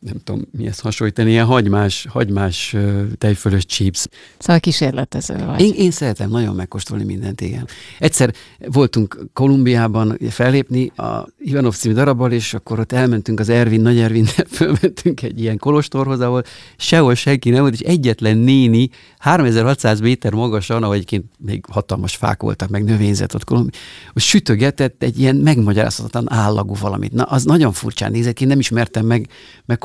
nem 0.00 0.20
tudom, 0.24 0.42
mi 0.50 0.66
ezt 0.66 0.80
hasonlítani, 0.80 1.30
ilyen 1.30 1.46
hagymás, 1.46 2.06
hagymás 2.10 2.76
tejfölös 3.18 3.66
chips. 3.66 4.06
Szóval 4.38 4.60
kísérletező 4.60 5.44
vagy. 5.44 5.60
Én, 5.60 5.72
én 5.76 5.90
szeretem 5.90 6.30
nagyon 6.30 6.54
megkóstolni 6.54 7.04
mindent, 7.04 7.40
igen. 7.40 7.66
Egyszer 7.98 8.34
voltunk 8.66 9.18
Kolumbiában 9.32 10.18
fellépni 10.28 10.86
a 10.86 11.26
Ivanov 11.38 11.74
című 11.74 11.94
darabbal, 11.94 12.32
és 12.32 12.54
akkor 12.54 12.78
ott 12.78 12.92
elmentünk 12.92 13.40
az 13.40 13.48
Ervin, 13.48 13.80
Nagy 13.80 13.98
Ervinnel, 13.98 14.46
fölmentünk 14.58 15.22
egy 15.22 15.40
ilyen 15.40 15.58
kolostorhoz, 15.58 16.20
ahol 16.20 16.42
sehol 16.76 17.14
senki 17.14 17.50
nem 17.50 17.60
volt, 17.60 17.72
és 17.72 17.80
egyetlen 17.80 18.38
néni 18.38 18.90
3600 19.18 20.00
méter 20.00 20.32
magasan, 20.32 20.82
ahogy 20.82 20.96
egyébként 20.96 21.24
még 21.38 21.64
hatalmas 21.70 22.16
fák 22.16 22.42
voltak, 22.42 22.68
meg 22.68 22.84
növényzet 22.84 23.34
ott 23.34 23.44
Kolumbi, 23.44 23.70
hogy 24.12 24.22
sütögetett 24.22 25.02
egy 25.02 25.18
ilyen 25.18 25.36
megmagyarázhatatlan 25.36 26.32
állagú 26.32 26.74
valamit. 26.80 27.12
Na, 27.12 27.22
az 27.22 27.44
nagyon 27.44 27.72
furcsán 27.72 28.10
nézett 28.10 28.34
ki, 28.34 28.44
nem 28.44 28.58
ismertem 28.58 29.06
meg 29.06 29.28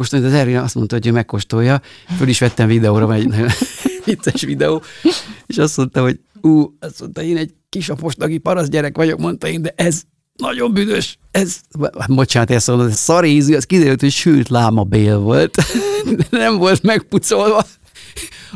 megkóstolni, 0.03 0.25
de 0.25 0.31
az 0.31 0.39
Ervin 0.39 0.57
azt 0.57 0.75
mondta, 0.75 0.95
hogy 0.95 1.07
ő 1.07 1.11
megkóstolja. 1.11 1.81
Föl 2.17 2.27
is 2.27 2.39
vettem 2.39 2.67
videóra, 2.67 3.05
van 3.05 3.15
egy 3.15 3.27
nagyon 3.27 3.49
vicces 4.05 4.41
videó, 4.41 4.81
és 5.45 5.57
azt 5.57 5.77
mondta, 5.77 6.01
hogy 6.01 6.19
ú, 6.41 6.75
azt 6.79 6.99
mondta, 6.99 7.21
én 7.21 7.37
egy 7.37 7.53
kisapostagi 7.69 8.37
parasz 8.37 8.67
gyerek 8.67 8.95
vagyok, 8.95 9.19
mondta 9.19 9.47
én, 9.47 9.61
de 9.61 9.73
ez 9.75 10.01
nagyon 10.35 10.73
büdös, 10.73 11.17
ez, 11.31 11.59
hát 11.97 12.15
bocsánat, 12.15 12.51
ezt 12.51 12.67
mondom, 12.67 12.87
ez 12.87 12.97
szar 12.97 13.25
ízű, 13.25 13.55
az 13.55 13.63
kiderült, 13.63 13.99
hogy 13.99 14.11
sült 14.11 14.49
láma 14.49 14.83
bél 14.83 15.17
volt, 15.17 15.55
de 16.17 16.25
nem 16.43 16.57
volt 16.57 16.83
megpucolva. 16.83 17.65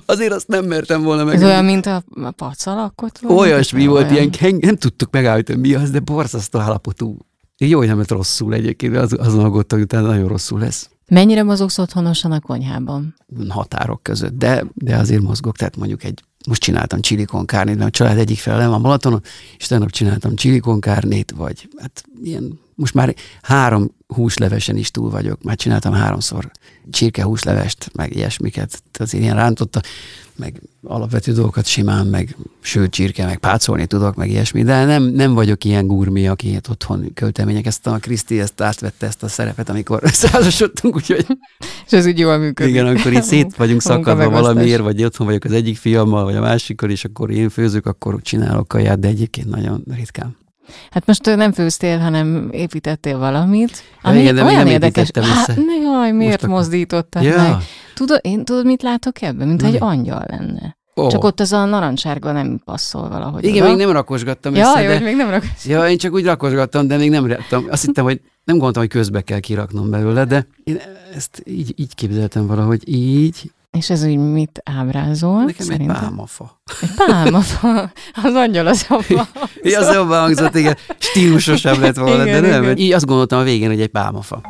Azért 0.06 0.34
azt 0.34 0.48
nem 0.48 0.66
mertem 0.66 1.04
volna 1.04 1.24
meg. 1.24 1.36
Ez 1.36 1.44
olyan, 1.44 1.66
mint 1.66 1.86
a, 1.86 2.04
pacalakot? 2.36 3.20
Olyasmi 3.24 3.80
Olyan. 3.80 3.92
volt, 3.92 4.12
ilyen 4.12 4.32
keng, 4.32 4.64
nem 4.64 4.76
tudtuk 4.76 5.12
megállítani, 5.12 5.60
mi 5.60 5.74
az, 5.74 5.90
de 5.90 6.00
borzasztó 6.00 6.60
állapotú. 6.60 7.18
Jó, 7.58 7.78
hogy 7.78 7.88
nem 7.88 7.98
lett 7.98 8.12
rosszul 8.12 8.54
egyébként, 8.54 8.96
az, 8.96 9.16
azon 9.20 9.44
aggódtam, 9.44 9.78
hogy 9.78 9.88
utána 9.88 10.08
nagyon 10.08 10.28
rosszul 10.28 10.60
lesz 10.60 10.90
Mennyire 11.08 11.44
mozogsz 11.44 11.78
otthonosan 11.78 12.32
a 12.32 12.40
konyhában? 12.40 13.16
határok 13.48 14.04
között, 14.04 14.38
de, 14.38 14.64
de 14.74 14.96
azért 14.96 15.22
mozgok, 15.22 15.58
tehát 15.58 15.76
mondjuk 15.76 16.04
egy, 16.04 16.24
most 16.48 16.62
csináltam 16.62 17.02
csilikon 17.02 17.46
kárnét, 17.46 17.76
mert 17.78 17.88
a 17.88 17.92
család 17.92 18.18
egyik 18.18 18.38
fele 18.38 18.58
nem 18.58 18.70
van 18.70 18.82
Balatonon, 18.82 19.22
és 19.58 19.68
tegnap 19.68 19.92
csináltam 19.92 20.36
csilikon 20.36 20.80
kárnét, 20.80 21.32
vagy 21.32 21.70
hát 21.78 22.04
ilyen, 22.24 22.60
most 22.78 22.94
már 22.94 23.16
három 23.42 23.96
húslevesen 24.08 24.78
is 24.78 24.92
túl 24.92 25.10
vagyok, 25.10 25.44
már 25.44 25.56
csináltam 25.56 25.94
háromszor 25.94 26.52
csirke 26.90 27.24
húslevest, 27.24 27.90
meg 27.94 28.16
ilyesmiket, 28.16 28.84
azért 29.00 29.24
ilyen 29.24 29.36
rántotta, 29.36 29.82
meg 30.36 30.62
alapvető 30.84 31.32
dolgokat 31.34 31.66
simán, 31.66 32.08
meg 32.08 32.36
sőt 32.60 32.92
csirke, 32.92 33.26
meg 33.26 33.38
pácolni 33.38 33.86
tudok, 33.86 34.16
meg 34.16 34.30
ilyesmi, 34.30 34.64
de 34.64 34.86
nem, 34.86 35.04
nem 35.04 35.34
vagyok 35.34 35.64
ilyen 35.64 35.88
gurmi, 35.88 36.28
aki 36.28 36.54
hát 36.54 36.68
otthon 36.68 37.12
költemények. 37.14 37.66
Ezt 37.66 37.88
a 37.88 37.98
Kriszti 37.98 38.40
ezt 38.40 38.62
átvette 38.62 39.08
ezt 39.08 39.24
a 39.24 39.28
szerepet, 39.28 39.70
amikor 39.70 40.00
összeházasodtunk, 40.10 40.96
úgyhogy 40.96 41.26
És 41.86 41.92
ez 41.92 42.06
úgy 42.06 42.20
jól 42.20 42.38
működik. 42.38 42.74
igen, 42.74 42.86
amikor 42.86 43.14
itt 43.14 43.24
szét 43.24 43.56
vagyunk 43.56 43.82
szakadva 43.82 44.30
valamiért, 44.30 44.82
vagy 44.82 45.04
otthon 45.04 45.28
vagyok 45.28 45.44
az 45.44 45.52
egyik 45.52 45.78
fiammal, 45.78 46.24
vagy 46.24 46.36
a 46.36 46.42
másikkal, 46.42 46.90
és 46.90 47.06
akkor 47.06 47.32
én 47.32 47.50
főzök, 47.50 47.86
akkor 47.86 48.22
csinálok 48.22 48.68
kaját, 48.68 49.00
de 49.00 49.08
egyébként 49.08 49.50
nagyon 49.50 49.84
ritkán. 49.96 50.36
Hát 50.92 51.06
most 51.06 51.36
nem 51.36 51.52
főztél, 51.52 52.00
hanem 52.00 52.50
építettél 52.52 53.18
valamit. 53.18 53.84
Ja, 54.04 54.14
igen, 54.14 54.38
olyan 54.38 54.54
nem 54.54 54.68
érdekes. 54.68 55.10
Hát, 55.14 55.58
jaj, 55.84 56.12
miért 56.12 56.44
akkor- 56.44 56.56
mozdítottad 56.56 57.24
Ja. 57.24 57.36
meg? 57.42 57.56
Tudod, 57.94 58.20
én 58.22 58.46
tudod, 58.46 58.66
mit 58.66 58.82
látok 58.82 59.22
ebben? 59.22 59.48
Mint 59.48 59.62
Na, 59.62 59.68
egy 59.68 59.78
angyal 59.80 60.24
lenne. 60.28 60.78
Ó. 60.96 61.08
Csak 61.08 61.24
ott 61.24 61.40
az 61.40 61.52
a 61.54 61.66
narancsárga 61.66 62.32
nem 62.32 62.60
passzol 62.66 63.10
valahogy. 63.10 63.44
Igen, 63.44 63.62
oda. 63.64 63.70
még 63.76 63.86
nem 63.86 63.92
rakosgattam 63.92 64.56
Ja, 64.56 64.62
össze, 64.70 64.82
jó, 64.82 64.90
de... 64.90 65.00
még 65.00 65.16
nem 65.16 65.30
rak... 65.30 65.44
Ja, 65.66 65.90
én 65.90 65.98
csak 65.98 66.14
úgy 66.14 66.26
rakosgattam, 66.26 66.88
de 66.88 66.98
még 66.98 67.10
nem 67.10 67.26
raktam. 67.26 67.66
Azt 67.70 67.86
hittem, 67.86 68.04
hogy 68.04 68.22
nem 68.44 68.56
gondoltam, 68.56 68.82
hogy 68.82 68.92
közbe 68.92 69.22
kell 69.22 69.40
kiraknom 69.40 69.90
belőle, 69.90 70.26
de 70.26 70.48
én 70.64 70.80
ezt 71.16 71.42
így, 71.46 71.74
így 71.76 71.96
képzeltem 71.96 72.48
valahogy, 72.48 72.90
így. 72.90 73.52
És 73.72 73.90
ez 73.90 74.04
úgy 74.04 74.18
mit 74.18 74.62
ábrázol? 74.64 75.44
Nekem 75.44 75.66
szerintem? 75.66 75.96
egy 75.96 76.02
pálmafa. 76.02 76.62
Egy 76.82 76.90
pálmafa. 77.06 77.92
Az 78.24 78.34
angyal 78.34 78.68
az 78.68 78.86
apa. 78.90 79.28
Ja, 79.62 79.80
az 79.80 79.94
jobban 79.94 80.20
hangzott, 80.20 80.56
igen. 80.56 80.78
Stílusosabb 80.98 81.80
lett 81.80 81.96
volna, 81.96 82.26
Igen, 82.28 82.42
de 82.42 82.50
nem. 82.50 82.64
igen. 82.64 82.78
Így 82.78 82.92
azt 82.94 83.06
gondoltam 83.06 83.40
a 83.40 83.44
végén, 83.44 83.68
hogy 83.70 83.82
egy 83.82 83.88
pálmafa. 83.88 84.42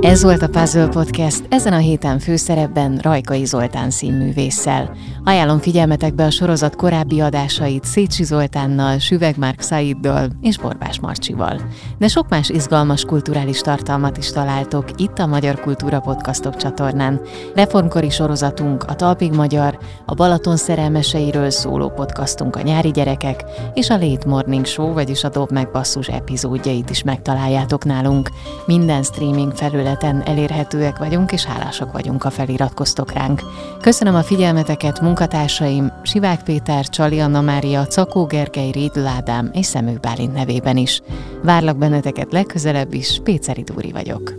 Ez 0.00 0.22
volt 0.22 0.42
a 0.42 0.48
Puzzle 0.48 0.86
Podcast, 0.88 1.42
ezen 1.48 1.72
a 1.72 1.76
héten 1.78 2.18
főszerepben 2.18 2.98
Rajkai 3.02 3.44
Zoltán 3.44 3.90
színművésszel. 3.90 4.96
Ajánlom 5.24 5.58
figyelmetekbe 5.58 6.24
a 6.24 6.30
sorozat 6.30 6.76
korábbi 6.76 7.20
adásait 7.20 7.84
Szécsi 7.84 8.24
Zoltánnal, 8.24 8.98
Süveg 8.98 9.38
Márk 9.38 9.60
Szaiddal 9.60 10.28
és 10.40 10.58
Borbás 10.58 11.00
Marcsival. 11.00 11.60
De 11.98 12.08
sok 12.08 12.28
más 12.28 12.48
izgalmas 12.48 13.04
kulturális 13.04 13.60
tartalmat 13.60 14.16
is 14.16 14.30
találtok 14.30 14.84
itt 14.96 15.18
a 15.18 15.26
Magyar 15.26 15.60
Kultúra 15.60 16.00
Podcastok 16.00 16.56
csatornán. 16.56 17.20
Reformkori 17.54 18.10
sorozatunk 18.10 18.84
a 18.84 18.94
Talpig 18.94 19.32
Magyar, 19.32 19.78
a 20.06 20.14
Balaton 20.14 20.56
szerelmeseiről 20.56 21.50
szóló 21.50 21.88
podcastunk 21.88 22.56
a 22.56 22.62
Nyári 22.62 22.90
Gyerekek 22.90 23.44
és 23.74 23.90
a 23.90 23.98
Late 23.98 24.28
Morning 24.28 24.66
Show, 24.66 24.92
vagyis 24.92 25.24
a 25.24 25.28
Dob 25.28 25.50
meg 25.50 25.70
Basszus 25.70 26.06
epizódjait 26.06 26.90
is 26.90 27.02
megtaláljátok 27.02 27.84
nálunk. 27.84 28.30
Minden 28.66 29.02
streaming 29.02 29.52
felületen 29.54 30.22
elérhetőek 30.26 30.98
vagyunk, 30.98 31.32
és 31.32 31.44
hálásak 31.44 31.92
vagyunk, 31.92 32.22
ha 32.22 32.30
feliratkoztok 32.30 33.12
ránk. 33.12 33.42
Köszönöm 33.80 34.14
a 34.14 34.22
figyelmeteket 34.22 35.00
munkatársaim 35.18 35.92
Sivák 36.02 36.42
Péter, 36.42 36.88
Csali 36.88 37.20
Anna 37.20 37.40
Mária, 37.40 37.86
Cakó 37.86 38.24
Gergely, 38.24 38.70
Rédl 38.70 39.06
Ádám 39.06 39.50
és 39.52 39.66
Szemők 39.66 40.00
Bálint 40.00 40.34
nevében 40.34 40.76
is. 40.76 41.00
Várlak 41.42 41.76
benneteket 41.76 42.32
legközelebb 42.32 42.94
is, 42.94 43.20
Péceri 43.24 43.62
Dúri 43.62 43.92
vagyok. 43.92 44.32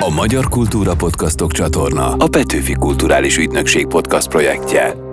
A 0.00 0.10
Magyar 0.10 0.48
Kultúra 0.48 0.94
Podcastok 0.94 1.52
csatorna 1.52 2.12
a 2.12 2.28
Petőfi 2.28 2.72
Kulturális 2.72 3.38
Ügynökség 3.38 3.86
podcast 3.86 4.28
projektje. 4.28 5.05